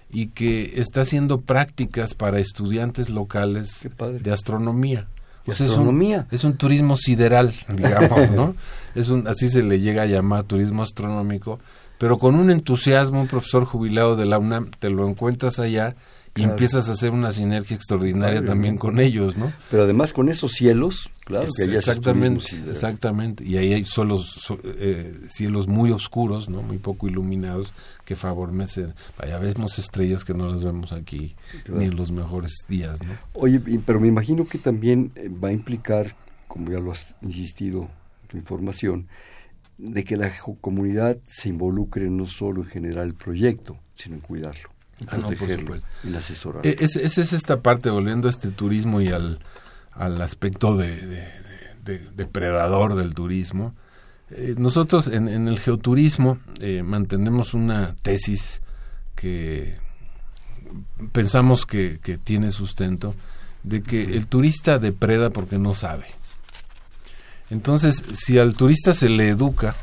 y 0.10 0.28
que 0.28 0.80
está 0.80 1.02
haciendo 1.02 1.42
prácticas 1.42 2.14
para 2.14 2.40
estudiantes 2.40 3.10
locales 3.10 3.90
de 4.22 4.32
astronomía. 4.32 5.08
astronomía? 5.46 6.28
Es 6.32 6.46
un, 6.46 6.56
turismo 6.56 6.96
sideral, 6.96 7.54
digamos, 7.76 8.32
¿no? 8.32 8.56
Es 8.96 9.10
un, 9.10 9.28
así 9.28 9.50
se 9.50 9.62
le 9.62 9.82
llega 9.82 10.04
a 10.04 10.06
llamar 10.06 10.46
turismo 10.46 10.84
astronómico, 10.84 11.60
pero 11.98 12.18
con 12.18 12.36
un 12.36 12.50
entusiasmo, 12.50 13.22
un 13.22 13.28
profesor 13.28 13.66
jubilado 13.66 14.16
de 14.16 14.26
la 14.26 14.40
UNAM, 14.40 14.72
te 14.80 14.90
lo 14.90 15.08
encuentras 15.08 15.60
allá 15.60 15.96
y 16.38 16.44
empiezas 16.44 16.90
a 16.90 16.94
hacer 16.94 17.12
una 17.12 17.32
sinergia 17.32 17.78
extraordinaria 17.78 18.44
también 18.44 18.78
con 18.78 19.00
ellos, 19.00 19.38
¿no? 19.38 19.54
Pero 19.72 19.84
además 19.84 20.12
con 20.12 20.28
esos 20.28 20.52
cielos, 20.52 21.10
claro, 21.24 21.48
que 21.56 21.64
allá 21.64 21.78
exactamente, 21.78 22.46
exactamente, 22.70 23.46
y 23.46 23.56
ahí 23.56 23.74
hay 23.74 23.86
solos, 23.86 24.54
eh, 24.64 25.18
cielos 25.30 25.70
muy 25.70 25.92
oscuros, 25.92 26.50
¿no? 26.50 26.62
Muy 26.62 26.78
poco 26.78 27.08
iluminados 27.08 27.74
que 28.04 28.18
favorecen, 28.18 28.94
vaya, 29.18 29.40
vemos 29.40 29.80
estrellas 29.80 30.26
que 30.26 30.34
no 30.34 30.50
las 30.50 30.66
vemos 30.66 30.92
aquí 30.92 31.36
ni 31.70 31.86
en 31.86 31.96
los 31.96 32.12
mejores 32.12 32.52
días, 32.68 33.02
¿no? 33.02 33.14
Oye, 33.32 33.62
pero 33.86 34.02
me 34.02 34.10
imagino 34.10 34.46
que 34.46 34.58
también 34.58 35.12
eh, 35.16 35.30
va 35.30 35.50
a 35.50 35.54
implicar, 35.54 36.14
como 36.50 36.70
ya 36.70 36.80
lo 36.80 36.92
has 36.92 37.08
insistido 37.22 37.88
tu 38.28 38.36
información, 38.36 39.08
de 39.78 40.04
que 40.04 40.18
la 40.18 40.32
comunidad 40.60 41.18
se 41.28 41.48
involucre 41.48 42.10
no 42.10 42.26
solo 42.26 42.64
en 42.64 42.68
generar 42.68 43.06
el 43.06 43.14
proyecto, 43.14 43.78
sino 43.94 44.16
en 44.16 44.22
cuidarlo. 44.22 44.75
Ah, 45.08 45.18
no, 45.18 45.30
por 45.30 45.50
supuesto. 45.50 45.88
Y 46.04 46.16
asesorar. 46.16 46.66
Esa 46.66 47.00
es, 47.00 47.18
es, 47.18 47.34
esta 47.34 47.62
parte, 47.62 47.90
volviendo 47.90 48.28
a 48.28 48.32
este 48.32 48.50
turismo 48.50 49.02
y 49.02 49.10
al, 49.10 49.40
al 49.92 50.22
aspecto 50.22 50.78
de, 50.78 51.30
depredador 51.84 52.96
del 52.96 53.14
turismo. 53.14 53.74
Eh, 54.32 54.56
nosotros 54.58 55.08
en, 55.08 55.28
en, 55.28 55.48
el 55.48 55.60
geoturismo 55.60 56.38
eh, 56.60 56.82
mantenemos 56.82 57.54
una 57.54 57.96
tesis 58.02 58.62
que 59.16 59.76
pensamos 61.12 61.66
que, 61.66 62.00
que 62.02 62.18
tiene 62.18 62.52
sustento, 62.52 63.14
de 63.64 63.84
que 63.84 64.02
el 64.02 64.28
turista 64.28 64.80
depreda 64.80 65.30
porque 65.30 65.58
no 65.58 65.76
sabe. 65.76 66.08
Entonces, 67.50 68.02
si 68.14 68.40
al 68.40 68.56
turista 68.56 68.94
se 68.94 69.10
le 69.10 69.30
educa 69.30 69.76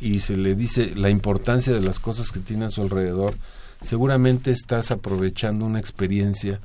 y 0.00 0.20
se 0.20 0.36
le 0.36 0.54
dice 0.54 0.94
la 0.94 1.10
importancia 1.10 1.72
de 1.72 1.80
las 1.80 2.00
cosas 2.00 2.32
que 2.32 2.40
tiene 2.40 2.66
a 2.66 2.70
su 2.70 2.80
alrededor, 2.80 3.34
seguramente 3.82 4.50
estás 4.50 4.90
aprovechando 4.90 5.64
una 5.64 5.80
experiencia 5.80 6.60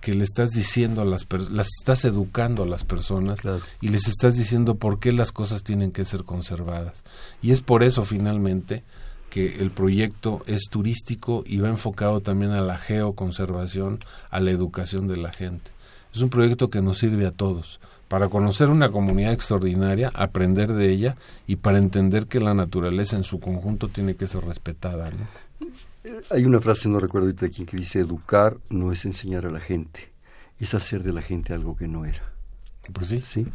que 0.00 0.14
le 0.14 0.24
estás 0.24 0.50
diciendo 0.50 1.00
a 1.00 1.04
las 1.04 1.24
personas, 1.24 1.56
las 1.56 1.68
estás 1.78 2.04
educando 2.04 2.64
a 2.64 2.66
las 2.66 2.82
personas 2.82 3.38
y 3.80 3.88
les 3.88 4.08
estás 4.08 4.36
diciendo 4.36 4.74
por 4.74 4.98
qué 4.98 5.12
las 5.12 5.30
cosas 5.30 5.62
tienen 5.62 5.92
que 5.92 6.04
ser 6.04 6.24
conservadas. 6.24 7.04
Y 7.40 7.52
es 7.52 7.60
por 7.60 7.84
eso 7.84 8.04
finalmente 8.04 8.82
que 9.30 9.60
el 9.60 9.70
proyecto 9.70 10.42
es 10.46 10.64
turístico 10.68 11.44
y 11.46 11.58
va 11.58 11.68
enfocado 11.68 12.20
también 12.20 12.50
a 12.50 12.60
la 12.60 12.76
geoconservación, 12.78 14.00
a 14.30 14.40
la 14.40 14.50
educación 14.50 15.06
de 15.06 15.16
la 15.16 15.32
gente. 15.32 15.70
Es 16.12 16.20
un 16.20 16.28
proyecto 16.28 16.68
que 16.68 16.82
nos 16.82 16.98
sirve 16.98 17.24
a 17.24 17.30
todos 17.30 17.80
para 18.08 18.28
conocer 18.28 18.68
una 18.68 18.90
comunidad 18.90 19.32
extraordinaria, 19.32 20.10
aprender 20.14 20.74
de 20.74 20.90
ella 20.90 21.16
y 21.46 21.56
para 21.56 21.78
entender 21.78 22.26
que 22.26 22.40
la 22.40 22.52
naturaleza 22.52 23.16
en 23.16 23.24
su 23.24 23.40
conjunto 23.40 23.88
tiene 23.88 24.16
que 24.16 24.26
ser 24.26 24.44
respetada. 24.44 25.10
Hay 26.30 26.44
una 26.44 26.60
frase, 26.60 26.88
no 26.88 26.98
recuerdo 26.98 27.28
ahorita 27.28 27.46
de 27.46 27.52
quién, 27.52 27.66
que 27.66 27.76
dice, 27.76 28.00
educar 28.00 28.58
no 28.70 28.92
es 28.92 29.04
enseñar 29.04 29.46
a 29.46 29.50
la 29.50 29.60
gente, 29.60 30.12
es 30.58 30.74
hacer 30.74 31.02
de 31.02 31.12
la 31.12 31.22
gente 31.22 31.52
algo 31.52 31.76
que 31.76 31.88
no 31.88 32.04
era. 32.04 32.32
Pues 32.92 33.08
sí, 33.08 33.20
sí. 33.20 33.46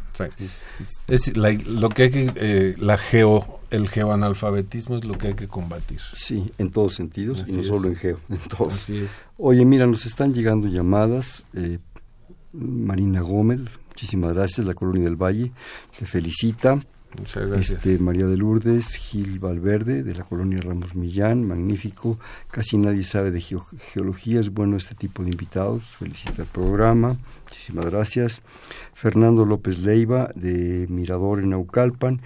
Es, 1.06 1.36
lo 1.36 1.90
que 1.90 2.04
hay 2.04 2.10
que, 2.10 2.32
eh, 2.34 2.76
la 2.78 2.96
geo, 2.96 3.60
el 3.70 3.88
geoanalfabetismo 3.88 4.96
es 4.96 5.04
lo 5.04 5.18
que 5.18 5.28
hay 5.28 5.34
que 5.34 5.48
combatir. 5.48 6.00
Sí, 6.14 6.50
en 6.56 6.70
todos 6.70 6.94
sentidos, 6.94 7.44
y 7.46 7.52
no 7.52 7.62
solo 7.62 7.88
en 7.88 7.96
geo, 7.96 8.20
en 8.30 8.38
todos. 8.38 8.86
Oye, 9.36 9.64
mira, 9.66 9.86
nos 9.86 10.06
están 10.06 10.32
llegando 10.32 10.66
llamadas. 10.68 11.44
Eh, 11.52 11.78
Marina 12.52 13.20
Gómez, 13.20 13.60
muchísimas 13.88 14.32
gracias, 14.32 14.66
la 14.66 14.72
Colonia 14.72 15.04
del 15.04 15.16
Valle, 15.16 15.52
te 15.98 16.06
felicita. 16.06 16.78
Muchas 17.16 17.48
gracias. 17.48 17.84
Este, 17.84 17.98
María 17.98 18.26
de 18.26 18.36
Lourdes, 18.36 18.94
Gil 18.94 19.38
Valverde, 19.38 20.02
de 20.02 20.14
la 20.14 20.24
colonia 20.24 20.60
Ramos 20.60 20.94
Millán, 20.94 21.46
magnífico. 21.46 22.18
Casi 22.50 22.76
nadie 22.76 23.04
sabe 23.04 23.30
de 23.30 23.40
geología, 23.40 24.40
es 24.40 24.50
bueno 24.50 24.76
este 24.76 24.94
tipo 24.94 25.22
de 25.22 25.30
invitados. 25.30 25.84
Felicita 25.98 26.42
el 26.42 26.48
programa, 26.48 27.16
muchísimas 27.46 27.86
gracias. 27.86 28.42
Fernando 28.94 29.44
López 29.44 29.80
Leiva, 29.80 30.30
de 30.34 30.86
Mirador 30.88 31.40
en 31.40 31.50
Naucalpan. 31.50 32.20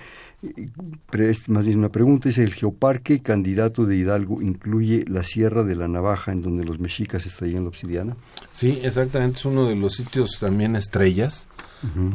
Más 1.46 1.64
bien 1.64 1.78
una 1.78 1.90
pregunta, 1.90 2.28
es 2.28 2.38
el 2.38 2.52
geoparque 2.52 3.20
candidato 3.20 3.86
de 3.86 3.96
Hidalgo 3.96 4.42
incluye 4.42 5.04
la 5.06 5.22
Sierra 5.22 5.62
de 5.62 5.76
la 5.76 5.86
Navaja 5.86 6.32
en 6.32 6.42
donde 6.42 6.64
los 6.64 6.80
mexicas 6.80 7.26
extraían 7.26 7.62
la 7.62 7.68
obsidiana. 7.68 8.16
Sí, 8.50 8.80
exactamente, 8.82 9.38
es 9.38 9.44
uno 9.44 9.66
de 9.66 9.76
los 9.76 9.94
sitios 9.94 10.40
también 10.40 10.74
estrellas, 10.74 11.46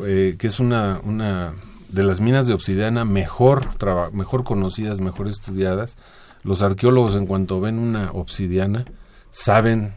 eh, 0.05 0.36
que 0.38 0.47
es 0.47 0.59
una, 0.59 0.99
una 1.05 1.53
de 1.91 2.03
las 2.03 2.19
minas 2.19 2.47
de 2.47 2.53
obsidiana 2.53 3.05
mejor, 3.05 3.67
mejor 4.13 4.43
conocidas, 4.43 5.01
mejor 5.01 5.27
estudiadas. 5.27 5.97
Los 6.43 6.61
arqueólogos 6.61 7.15
en 7.15 7.25
cuanto 7.25 7.59
ven 7.59 7.79
una 7.79 8.11
obsidiana 8.11 8.85
saben 9.31 9.93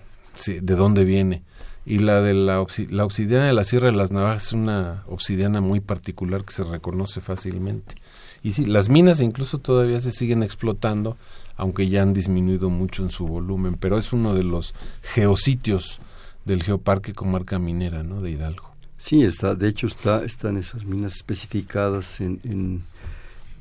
de 0.46 0.74
dónde 0.74 1.04
viene. 1.04 1.42
Y 1.86 1.98
la 1.98 2.20
de 2.20 2.34
la, 2.34 2.60
obsidiana 2.60 3.46
de 3.46 3.52
la 3.52 3.64
Sierra 3.64 3.86
de 3.86 3.96
las 3.96 4.10
Navajas 4.10 4.48
es 4.48 4.52
una 4.52 5.02
obsidiana 5.08 5.60
muy 5.60 5.80
particular 5.80 6.44
que 6.44 6.52
se 6.52 6.64
reconoce 6.64 7.20
fácilmente. 7.20 7.96
Y 8.42 8.52
sí, 8.52 8.66
las 8.66 8.88
minas 8.88 9.20
incluso 9.20 9.58
todavía 9.58 10.00
se 10.00 10.12
siguen 10.12 10.42
explotando, 10.42 11.16
aunque 11.56 11.88
ya 11.88 12.02
han 12.02 12.14
disminuido 12.14 12.70
mucho 12.70 13.02
en 13.02 13.10
su 13.10 13.26
volumen, 13.26 13.74
pero 13.74 13.98
es 13.98 14.12
uno 14.12 14.34
de 14.34 14.44
los 14.44 14.74
geositios 15.02 16.00
del 16.44 16.62
Geoparque 16.62 17.12
Comarca 17.12 17.58
Minera, 17.58 18.02
¿no? 18.02 18.20
De 18.20 18.30
Hidalgo. 18.30 18.69
Sí, 19.00 19.24
está, 19.24 19.54
de 19.54 19.66
hecho 19.66 19.86
está, 19.86 20.24
están 20.24 20.58
esas 20.58 20.84
minas 20.84 21.16
especificadas 21.16 22.20
en, 22.20 22.38
en, 22.44 22.82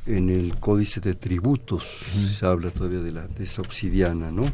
en 0.05 0.29
el 0.29 0.59
Códice 0.59 0.99
de 0.99 1.15
Tributos, 1.15 1.85
se 2.37 2.45
habla 2.45 2.71
todavía 2.71 2.99
de, 2.99 3.13
la, 3.13 3.25
de 3.25 3.45
esa 3.45 3.61
obsidiana, 3.61 4.31
¿no? 4.31 4.51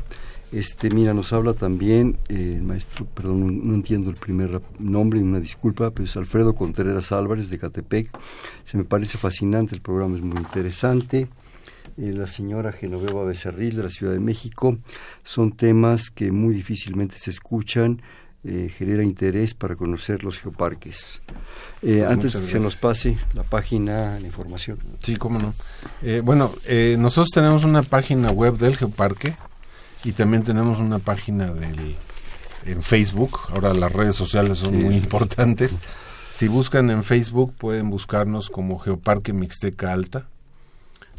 Este, 0.51 0.91
mira, 0.91 1.15
nos 1.15 1.33
habla 1.33 1.53
también 1.53 2.19
eh, 2.29 2.53
el 2.57 2.61
maestro, 2.61 3.05
perdón, 3.07 3.67
no, 3.67 3.73
entiendo 3.73 4.11
el 4.11 4.15
primer 4.15 4.61
nombre, 4.77 5.19
una 5.19 5.39
disculpa, 5.39 5.89
pero 5.89 6.05
es 6.05 6.15
Alfredo 6.15 6.53
Contreras 6.53 7.11
Álvarez 7.11 7.49
de 7.49 7.57
Catepec. 7.57 8.09
Se 8.63 8.77
me 8.77 8.83
parece 8.83 9.17
fascinante, 9.17 9.73
el 9.73 9.81
programa 9.81 10.17
es 10.17 10.23
muy 10.23 10.37
interesante. 10.37 11.27
Eh, 11.97 12.13
la 12.13 12.27
señora 12.27 12.71
Genoveva 12.71 13.23
Becerril 13.23 13.75
de 13.75 13.83
la 13.83 13.89
Ciudad 13.89 14.13
de 14.13 14.19
México. 14.19 14.77
Son 15.23 15.51
temas 15.51 16.11
que 16.11 16.31
muy 16.31 16.53
difícilmente 16.53 17.17
se 17.17 17.31
escuchan, 17.31 18.01
eh, 18.45 18.69
genera 18.69 19.03
interés 19.03 19.53
para 19.53 19.75
conocer 19.75 20.23
los 20.23 20.39
geoparques. 20.39 21.21
antes 22.07 22.35
que 22.35 22.47
se 22.47 22.59
nos 22.59 22.75
pase 22.75 23.17
la 23.33 23.43
página, 23.43 24.19
la 24.19 24.25
información. 24.25 24.77
Sí, 25.01 25.15
cómo 25.15 25.39
no. 25.39 25.53
bueno, 26.23 26.51
nosotros 26.97 27.29
tenemos 27.33 27.63
una 27.63 27.83
página 27.83 28.31
web 28.31 28.57
del 28.57 28.75
geoparque 28.75 29.33
y 30.03 30.11
también 30.11 30.43
tenemos 30.43 30.79
una 30.79 30.99
página 30.99 31.51
del, 31.53 31.95
en 32.65 32.81
Facebook. 32.81 33.39
Ahora 33.49 33.73
las 33.73 33.91
redes 33.91 34.15
sociales 34.15 34.59
son 34.59 34.83
muy 34.83 34.95
importantes. 34.95 35.77
Si 36.29 36.47
buscan 36.47 36.89
en 36.89 37.03
Facebook 37.03 37.53
pueden 37.57 37.89
buscarnos 37.89 38.49
como 38.49 38.77
Geoparque 38.77 39.33
Mixteca 39.33 39.93
Alta. 39.93 40.27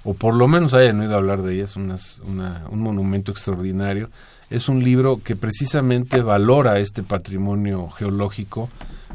o 0.05 0.14
por 0.14 0.34
lo 0.34 0.47
menos 0.47 0.74
hayan 0.74 1.01
oído 1.01 1.14
hablar 1.16 1.41
de 1.41 1.55
ella, 1.55 1.66
es 1.66 1.76
un 1.76 2.80
monumento 2.80 3.34
extraordinario. 3.34 4.09
Es 4.49 4.70
un 4.70 4.82
libro 4.82 5.20
que 5.22 5.36
precisamente 5.36 6.22
valora 6.22 6.80
este 6.80 7.03
patrimonio 7.03 7.89
geológico, 7.89 8.70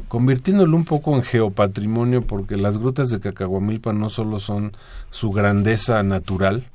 convirtiéndolo 0.09 0.77
un 0.77 0.85
poco 0.85 1.15
en 1.15 1.23
geopatrimonio, 1.23 2.21
porque 2.21 2.55
las 2.55 2.77
grutas 2.77 3.09
de 3.09 3.19
Cacahuamilpa 3.19 3.93
no 3.93 4.11
solo 4.11 4.39
son 4.39 4.73
su 5.09 5.31
grandeza 5.31 6.03
natural, 6.03 6.67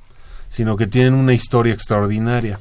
sino 0.54 0.76
que 0.76 0.86
tienen 0.86 1.14
una 1.14 1.34
historia 1.34 1.74
extraordinaria. 1.74 2.60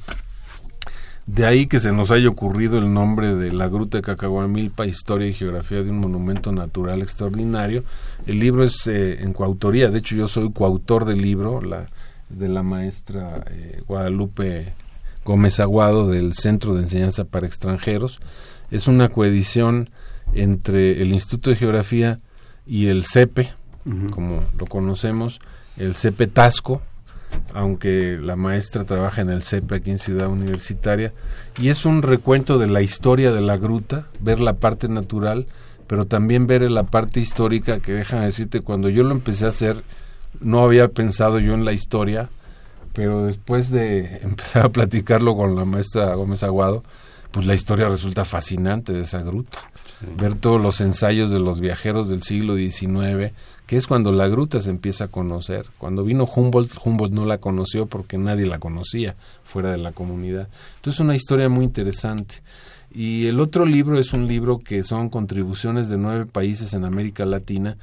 De 1.28 1.46
ahí 1.46 1.68
que 1.68 1.80
se 1.80 1.92
nos 1.92 2.10
haya 2.10 2.28
ocurrido 2.28 2.80
el 2.80 2.92
nombre 2.92 3.36
de 3.36 3.54
la 3.54 3.68
Gruta 3.68 4.00
de 4.00 4.02
Cacahuamilpa, 4.02 4.88
Historia 4.88 5.28
y 5.28 5.34
Geografía 5.34 5.84
de 5.84 5.92
un 5.92 6.00
Monumento 6.00 6.52
Natural 6.52 7.04
Extraordinario. 7.04 7.84
El 8.26 8.40
libro 8.40 8.64
es 8.64 8.88
eh, 8.88 9.22
en 9.22 9.32
coautoría, 9.34 9.92
de 9.92 10.00
hecho 10.00 10.16
yo 10.16 10.28
soy 10.28 10.52
coautor 10.52 11.06
del 11.06 11.22
libro, 11.22 11.62
la, 11.62 11.86
de 12.30 12.50
la 12.50 12.64
maestra 12.64 13.46
eh, 13.52 13.84
Guadalupe 13.88 14.74
Gómez 15.24 15.60
Aguado 15.60 16.10
del 16.10 16.34
Centro 16.34 16.74
de 16.74 16.82
Enseñanza 16.82 17.26
para 17.26 17.46
Extranjeros. 17.46 18.22
Es 18.72 18.88
una 18.88 19.10
coedición 19.10 19.92
entre 20.34 21.00
el 21.00 21.14
Instituto 21.14 21.52
de 21.52 21.58
Geografía 21.58 22.20
y 22.66 22.88
el 22.88 23.06
CEPE, 23.06 23.54
como 24.10 24.42
lo 24.58 24.66
conocemos, 24.66 25.40
el 25.78 25.94
CEPE 25.94 26.26
Tasco, 26.26 26.82
aunque 27.54 28.18
la 28.22 28.36
maestra 28.36 28.84
trabaja 28.84 29.22
en 29.22 29.30
el 29.30 29.44
CEP 29.44 29.72
aquí 29.74 29.92
en 29.92 30.00
Ciudad 30.00 30.28
Universitaria, 30.28 31.14
y 31.60 31.70
es 31.70 31.86
un 31.86 32.02
recuento 32.02 32.58
de 32.58 32.68
la 32.68 32.82
historia 32.82 33.32
de 33.32 33.42
la 33.42 33.58
gruta, 33.58 34.08
ver 34.20 34.40
la 34.40 34.54
parte 34.54 34.88
natural, 34.88 35.48
pero 35.88 36.06
también 36.06 36.48
ver 36.48 36.70
la 36.72 36.84
parte 36.84 37.20
histórica 37.20 37.80
que 37.80 37.94
déjame 37.94 38.26
decirte, 38.26 38.62
cuando 38.62 38.90
yo 38.90 39.04
lo 39.04 39.12
empecé 39.12 39.46
a 39.46 39.50
hacer, 39.50 39.84
no 40.40 40.62
había 40.64 40.88
pensado 40.88 41.40
yo 41.40 41.54
en 41.54 41.66
la 41.66 41.74
historia, 41.74 42.30
pero 42.94 43.26
después 43.26 43.70
de 43.70 44.18
empezar 44.24 44.66
a 44.66 44.70
platicarlo 44.70 45.36
con 45.36 45.56
la 45.56 45.66
maestra 45.66 46.16
Gómez 46.16 46.44
Aguado, 46.44 46.84
pues 47.32 47.48
la 47.48 47.56
historia 47.56 47.88
resulta 47.90 48.26
fascinante 48.26 48.94
de 48.94 49.02
esa 49.02 49.24
gruta. 49.24 49.58
Ver 50.18 50.36
todos 50.36 50.62
los 50.62 50.82
ensayos 50.82 51.32
de 51.32 51.40
los 51.40 51.60
viajeros 51.60 52.08
del 52.08 52.22
siglo 52.22 52.56
XIX, 52.56 53.34
que 53.66 53.78
es 53.78 53.88
cuando 53.88 54.12
la 54.12 54.28
gruta 54.28 54.60
se 54.62 54.70
empieza 54.70 55.06
a 55.06 55.08
conocer. 55.08 55.66
Cuando 55.78 56.04
vino 56.04 56.26
Humboldt, 56.26 56.74
Humboldt 56.84 57.14
no 57.14 57.26
la 57.26 57.38
conoció 57.38 57.86
porque 57.86 58.18
nadie 58.18 58.46
la 58.46 58.60
conocía 58.60 59.16
fuera 59.44 59.72
de 59.72 59.78
la 59.78 59.92
comunidad. 59.92 60.50
Entonces 60.76 61.00
es 61.00 61.04
una 61.04 61.16
historia 61.16 61.50
muy 61.50 61.66
interesante. 61.66 62.42
Y 62.94 63.26
el 63.26 63.40
otro 63.40 63.66
libro 63.66 64.00
es 64.00 64.14
un 64.14 64.28
libro 64.28 64.60
que 64.60 64.84
son 64.84 65.10
contribuciones 65.10 65.90
de 65.90 65.98
nueve 65.98 66.26
países 66.26 66.74
en 66.74 66.86
América 66.86 67.26
Latina 67.26 67.78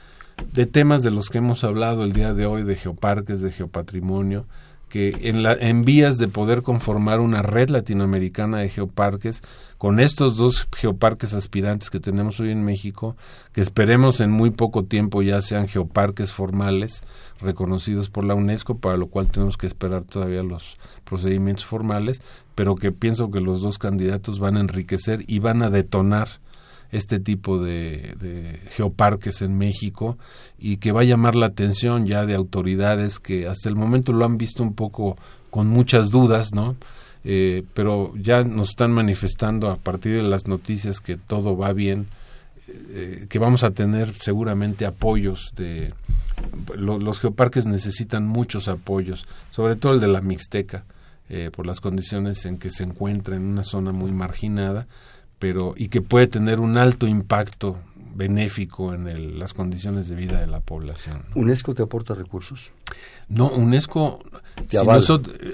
de 0.53 0.67
temas 0.67 1.03
de 1.03 1.11
los 1.11 1.29
que 1.29 1.39
hemos 1.39 1.65
hablado 1.65 2.05
el 2.05 2.13
día 2.13 2.35
de 2.35 2.47
hoy, 2.47 2.63
de 2.63 2.77
geoparques, 2.77 3.41
de 3.41 3.53
geopatrimonio, 3.53 4.47
que 4.89 5.17
en, 5.23 5.43
la, 5.43 5.53
en 5.53 5.83
vías 5.83 6.19
de 6.19 6.29
poder 6.29 6.63
conformar 6.63 7.21
una 7.21 7.43
red 7.43 7.71
latinoamericana 7.71 8.59
de 8.59 8.69
geoparques, 8.69 9.43
con 9.81 9.99
estos 9.99 10.37
dos 10.37 10.69
geoparques 10.77 11.33
aspirantes 11.33 11.89
que 11.89 12.01
tenemos 12.01 12.39
hoy 12.39 12.51
en 12.51 12.63
México, 12.63 13.17
que 13.55 13.63
esperemos 13.63 14.21
en 14.21 14.31
muy 14.31 14.51
poco 14.51 14.85
tiempo 14.85 15.23
ya 15.23 15.41
sean 15.41 15.69
geoparques 15.69 16.35
formales, 16.35 17.03
reconocidos 17.41 18.11
por 18.11 18.25
la 18.25 18.35
UNESCO, 18.35 18.77
para 18.77 18.99
lo 18.99 19.07
cual 19.07 19.31
tenemos 19.31 19.57
que 19.57 19.67
esperar 19.67 20.03
todavía 20.03 20.43
los 20.43 20.77
procedimientos 21.05 21.65
formales, 21.65 22.21
pero 22.55 22.75
que 22.75 22.93
pienso 22.93 23.31
que 23.31 23.41
los 23.41 23.63
dos 23.63 23.79
candidatos 23.79 24.39
van 24.39 24.59
a 24.59 24.61
enriquecer 24.61 25.25
y 25.27 25.39
van 25.39 25.63
a 25.63 25.71
detonar 25.71 26.29
este 26.93 27.19
tipo 27.19 27.59
de, 27.59 28.61
geoparques 28.73 29.41
en 29.41 29.57
México 29.57 30.19
y 30.59 30.77
que 30.77 30.93
va 30.93 31.01
a 31.01 31.05
llamar 31.05 31.35
la 31.37 31.47
atención 31.47 32.07
ya 32.07 32.27
de 32.27 32.35
autoridades 32.35 33.19
que 33.19 33.49
hasta 33.49 33.71
el 33.71 33.77
momento 33.77 34.13
lo 34.13 34.27
han 34.27 34.37
visto 34.37 34.63
un 34.63 34.75
poco 34.75 35.17
con 35.49 35.69
muchas 35.69 36.11
dudas, 36.11 36.53
¿no? 36.53 36.77
Eh, 37.25 37.65
pero 37.75 38.15
ya 38.17 38.45
nos 38.45 38.71
están 38.71 38.93
manifestando 38.93 39.71
a 39.71 39.77
partir 39.77 40.17
de 40.17 40.23
las 40.23 40.47
noticias 40.47 41.01
que 41.01 41.17
todo 41.17 41.57
va 41.57 41.73
bien, 41.73 42.07
eh, 42.69 43.27
que 43.29 43.39
vamos 43.39 43.63
a 43.63 43.73
tener 43.73 44.15
seguramente 44.15 44.87
apoyos 44.87 45.53
de 45.57 45.93
los 46.75 47.21
geoparques 47.21 47.67
necesitan 47.67 48.27
muchos 48.27 48.69
apoyos, 48.69 49.27
sobre 49.51 49.77
todo 49.77 49.93
el 49.93 50.01
de 50.01 50.09
la 50.09 50.23
Mixteca, 50.23 50.85
eh, 51.29 51.51
por 51.55 51.67
las 51.67 51.81
condiciones 51.81 52.47
en 52.47 52.57
que 52.57 52.71
se 52.71 52.83
encuentra 52.83 53.37
en 53.37 53.43
una 53.43 53.65
zona 53.65 53.93
muy 53.93 54.11
marginada 54.11 54.87
pero 55.41 55.75
y 55.77 55.89
que 55.89 56.03
puede 56.03 56.29
tener 56.29 56.61
un 56.61 56.77
alto 56.77 57.09
impacto 57.09 57.77
benéfico 58.15 58.93
en 58.95 59.39
las 59.39 59.55
condiciones 59.55 60.07
de 60.09 60.15
vida 60.15 60.39
de 60.39 60.47
la 60.47 60.61
población. 60.61 61.25
¿UNESCO 61.35 61.75
te 61.75 61.83
aporta 61.83 62.15
recursos? 62.15 62.71
No, 63.29 63.49
UNESCO, 63.49 64.23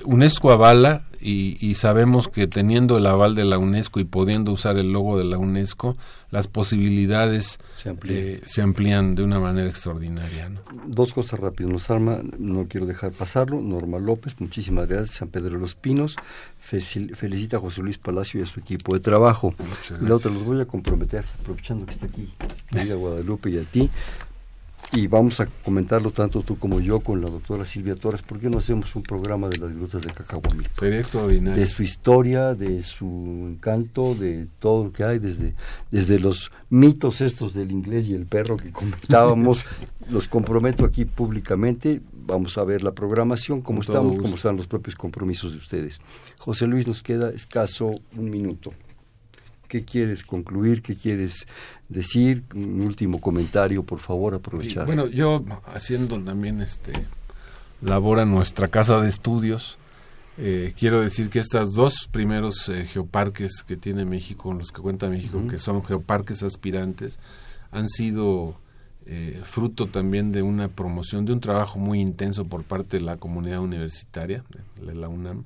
UNESCO 0.04 0.50
avala 0.50 1.06
y, 1.20 1.74
sabemos 1.74 2.28
que 2.28 2.46
teniendo 2.46 2.98
el 2.98 3.06
aval 3.06 3.34
de 3.34 3.44
la 3.44 3.58
UNESCO 3.58 3.98
y 3.98 4.04
pudiendo 4.04 4.52
usar 4.52 4.78
el 4.78 4.92
logo 4.92 5.18
de 5.18 5.24
la 5.24 5.38
UNESCO, 5.38 5.96
las 6.30 6.46
posibilidades 6.46 7.58
se 7.74 8.62
amplían, 8.62 9.12
eh, 9.12 9.14
de 9.16 9.22
una 9.24 9.40
manera 9.40 9.68
extraordinaria. 9.68 10.50
Dos 10.86 11.12
cosas 11.12 11.40
rápidas. 11.40 11.72
Nos 11.72 11.90
arma, 11.90 12.20
no 12.38 12.66
quiero 12.68 12.86
dejar 12.86 13.12
pasarlo, 13.12 13.60
Norma 13.60 13.98
López, 13.98 14.36
muchísimas 14.38 14.86
gracias, 14.86 15.18
San 15.18 15.28
Pedro 15.28 15.54
de 15.54 15.60
los 15.60 15.74
Pinos, 15.74 16.16
felicita 16.60 17.56
a 17.56 17.60
José 17.60 17.82
Luis 17.82 17.98
Palacio 17.98 18.40
y 18.40 18.44
a 18.44 18.46
su 18.46 18.60
equipo 18.60 18.94
de 18.94 19.00
trabajo. 19.00 19.54
Y 20.00 20.06
la 20.06 20.16
otra, 20.16 20.30
los 20.30 20.44
voy 20.44 20.60
a 20.60 20.66
comprometer, 20.66 21.24
aprovechando 21.40 21.86
que 21.86 21.92
está 21.92 22.06
aquí, 22.06 22.28
a 22.72 22.94
Guadalupe 22.94 23.50
y 23.50 23.58
a 23.58 23.62
ti, 23.62 23.90
y 24.92 25.06
vamos 25.08 25.40
a 25.40 25.46
comentarlo 25.46 26.10
tanto 26.10 26.42
tú 26.42 26.58
como 26.58 26.80
yo 26.80 27.00
con 27.00 27.20
la 27.20 27.28
doctora 27.28 27.64
Silvia 27.64 27.96
Torres, 27.96 28.22
¿por 28.22 28.38
qué 28.38 28.48
no 28.48 28.58
hacemos 28.58 28.94
un 28.96 29.02
programa 29.02 29.48
de 29.48 29.58
las 29.58 29.74
grutas 29.74 30.02
de 30.02 30.12
Cacahuamilpa? 30.12 30.70
Sería 30.78 31.00
extraordinario. 31.00 31.60
De 31.60 31.68
su 31.68 31.82
historia, 31.82 32.54
de 32.54 32.82
su 32.82 33.06
encanto, 33.06 34.14
de 34.14 34.46
todo 34.58 34.84
lo 34.84 34.92
que 34.92 35.04
hay, 35.04 35.18
desde, 35.18 35.54
desde 35.90 36.18
los 36.18 36.50
mitos 36.70 37.20
estos 37.20 37.52
del 37.54 37.70
inglés 37.70 38.06
y 38.08 38.14
el 38.14 38.26
perro 38.26 38.56
que 38.56 38.72
comentábamos, 38.72 39.66
los 40.10 40.28
comprometo 40.28 40.84
aquí 40.84 41.04
públicamente, 41.04 42.00
vamos 42.12 42.56
a 42.58 42.64
ver 42.64 42.82
la 42.82 42.92
programación, 42.92 43.62
cómo 43.62 43.82
estamos, 43.82 44.16
cómo 44.16 44.36
están 44.36 44.56
los 44.56 44.66
propios 44.66 44.96
compromisos 44.96 45.52
de 45.52 45.58
ustedes. 45.58 46.00
José 46.38 46.66
Luis, 46.66 46.86
nos 46.86 47.02
queda 47.02 47.30
escaso 47.30 47.90
un 48.16 48.30
minuto. 48.30 48.72
¿Qué 49.66 49.84
quieres 49.84 50.24
concluir? 50.24 50.82
¿Qué 50.82 50.96
quieres 50.96 51.46
decir? 51.88 52.44
Un 52.54 52.82
último 52.82 53.20
comentario, 53.20 53.82
por 53.82 53.98
favor, 53.98 54.34
aprovechar. 54.34 54.86
bueno, 54.86 55.06
yo 55.06 55.44
haciendo 55.66 56.18
también 56.22 56.60
este 56.60 56.92
labor 57.82 58.20
a 58.20 58.24
nuestra 58.24 58.68
casa 58.68 59.00
de 59.00 59.08
estudios, 59.08 59.78
eh, 60.38 60.74
quiero 60.78 61.00
decir 61.00 61.30
que 61.30 61.38
estos 61.38 61.72
dos 61.72 62.08
primeros 62.10 62.68
eh, 62.68 62.84
geoparques 62.84 63.62
que 63.66 63.76
tiene 63.76 64.04
México, 64.04 64.52
los 64.52 64.70
que 64.70 64.82
cuenta 64.82 65.08
México, 65.08 65.42
que 65.48 65.58
son 65.58 65.82
geoparques 65.82 66.42
aspirantes, 66.42 67.18
han 67.70 67.88
sido 67.88 68.58
eh, 69.06 69.40
fruto 69.44 69.86
también 69.86 70.32
de 70.32 70.42
una 70.42 70.68
promoción, 70.68 71.24
de 71.24 71.32
un 71.32 71.40
trabajo 71.40 71.78
muy 71.78 72.00
intenso 72.00 72.44
por 72.44 72.64
parte 72.64 72.98
de 72.98 73.04
la 73.04 73.16
comunidad 73.16 73.60
universitaria, 73.60 74.44
de 74.84 74.94
la 74.94 75.08
UNAM, 75.08 75.44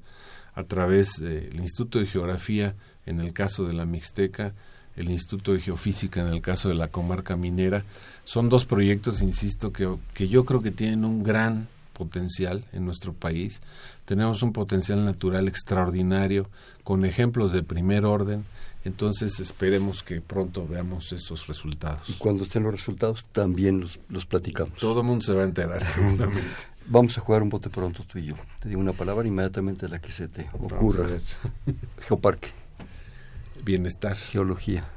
a 0.54 0.64
través 0.64 1.20
del 1.20 1.60
Instituto 1.60 2.00
de 2.00 2.06
Geografía 2.06 2.74
en 3.06 3.20
el 3.20 3.32
caso 3.32 3.64
de 3.64 3.72
la 3.72 3.84
Mixteca, 3.84 4.52
el 4.96 5.10
Instituto 5.10 5.52
de 5.52 5.60
Geofísica 5.60 6.20
en 6.20 6.28
el 6.28 6.40
caso 6.40 6.68
de 6.68 6.74
la 6.74 6.88
comarca 6.88 7.36
minera. 7.36 7.84
Son 8.24 8.48
dos 8.48 8.64
proyectos, 8.64 9.22
insisto, 9.22 9.72
que, 9.72 9.88
que 10.14 10.28
yo 10.28 10.44
creo 10.44 10.62
que 10.62 10.70
tienen 10.70 11.04
un 11.04 11.22
gran 11.22 11.68
potencial 12.00 12.64
en 12.72 12.86
nuestro 12.86 13.12
país. 13.12 13.60
Tenemos 14.04 14.42
un 14.42 14.52
potencial 14.52 15.04
natural 15.04 15.48
extraordinario, 15.48 16.48
con 16.82 17.04
ejemplos 17.04 17.52
de 17.52 17.62
primer 17.62 18.04
orden. 18.04 18.44
Entonces 18.84 19.38
esperemos 19.40 20.02
que 20.02 20.22
pronto 20.22 20.66
veamos 20.66 21.12
esos 21.12 21.46
resultados. 21.46 22.08
Y 22.08 22.14
cuando 22.14 22.44
estén 22.44 22.62
los 22.62 22.72
resultados 22.72 23.26
también 23.30 23.80
los, 23.80 24.00
los 24.08 24.24
platicamos. 24.24 24.78
Todo 24.78 25.00
el 25.00 25.06
mundo 25.06 25.24
se 25.24 25.34
va 25.34 25.42
a 25.42 25.44
enterar, 25.44 25.84
seguramente. 25.94 26.70
Vamos 26.86 27.16
a 27.18 27.20
jugar 27.20 27.42
un 27.42 27.50
bote 27.50 27.68
pronto 27.68 28.02
tú 28.04 28.18
y 28.18 28.26
yo. 28.26 28.34
Te 28.60 28.68
digo 28.68 28.80
una 28.80 28.94
palabra 28.94 29.28
inmediatamente 29.28 29.88
la 29.88 30.00
que 30.00 30.10
se 30.10 30.28
te 30.28 30.48
ocurra. 30.52 31.06
Geoparque. 32.08 32.59
Bienestar. 33.64 34.16
Geología. 34.16 34.88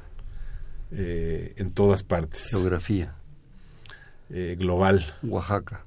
Eh, 0.90 1.54
en 1.56 1.70
todas 1.70 2.02
partes. 2.02 2.48
Geografía. 2.50 3.14
Eh, 4.30 4.56
global. 4.58 5.14
Oaxaca. 5.22 5.84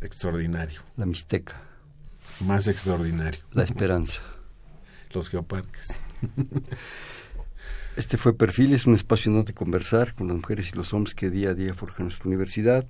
Extraordinario. 0.00 0.82
La 0.96 1.06
Mixteca. 1.06 1.60
Más 2.40 2.66
extraordinario. 2.66 3.44
La 3.52 3.62
Esperanza. 3.62 4.20
Los 5.12 5.28
geoparques. 5.28 5.96
Este 7.96 8.16
fue 8.16 8.36
Perfiles, 8.36 8.88
un 8.88 8.96
espacio 8.96 9.30
en 9.30 9.36
donde 9.36 9.54
conversar 9.54 10.16
con 10.16 10.26
las 10.26 10.36
mujeres 10.36 10.70
y 10.72 10.76
los 10.76 10.92
hombres 10.92 11.14
que 11.14 11.30
día 11.30 11.50
a 11.50 11.54
día 11.54 11.74
forjan 11.74 12.06
nuestra 12.06 12.26
universidad. 12.26 12.84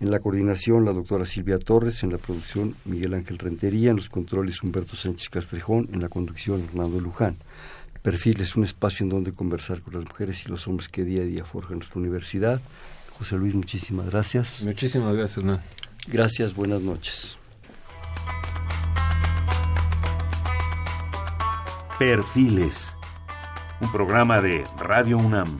En 0.00 0.10
la 0.10 0.18
coordinación, 0.18 0.86
la 0.86 0.94
doctora 0.94 1.26
Silvia 1.26 1.58
Torres, 1.58 2.02
en 2.02 2.10
la 2.10 2.16
producción, 2.16 2.74
Miguel 2.86 3.12
Ángel 3.12 3.36
Rentería, 3.36 3.90
en 3.90 3.96
los 3.96 4.08
controles, 4.08 4.62
Humberto 4.62 4.96
Sánchez 4.96 5.28
Castrejón, 5.28 5.90
en 5.92 6.00
la 6.00 6.08
conducción, 6.08 6.64
Hernando 6.64 7.00
Luján. 7.00 7.36
Perfiles, 8.06 8.54
un 8.54 8.62
espacio 8.62 9.02
en 9.02 9.10
donde 9.10 9.32
conversar 9.32 9.80
con 9.80 9.94
las 9.94 10.04
mujeres 10.04 10.44
y 10.46 10.48
los 10.48 10.68
hombres 10.68 10.88
que 10.88 11.02
día 11.02 11.22
a 11.22 11.24
día 11.24 11.44
forjan 11.44 11.78
nuestra 11.78 11.98
universidad. 11.98 12.60
José 13.18 13.34
Luis, 13.36 13.52
muchísimas 13.52 14.06
gracias. 14.06 14.62
Muchísimas 14.62 15.12
gracias, 15.16 15.38
Hernán. 15.38 15.60
Gracias, 16.06 16.54
buenas 16.54 16.82
noches. 16.82 17.36
Perfiles, 21.98 22.96
un 23.80 23.90
programa 23.90 24.40
de 24.40 24.64
Radio 24.78 25.18
UNAM. 25.18 25.58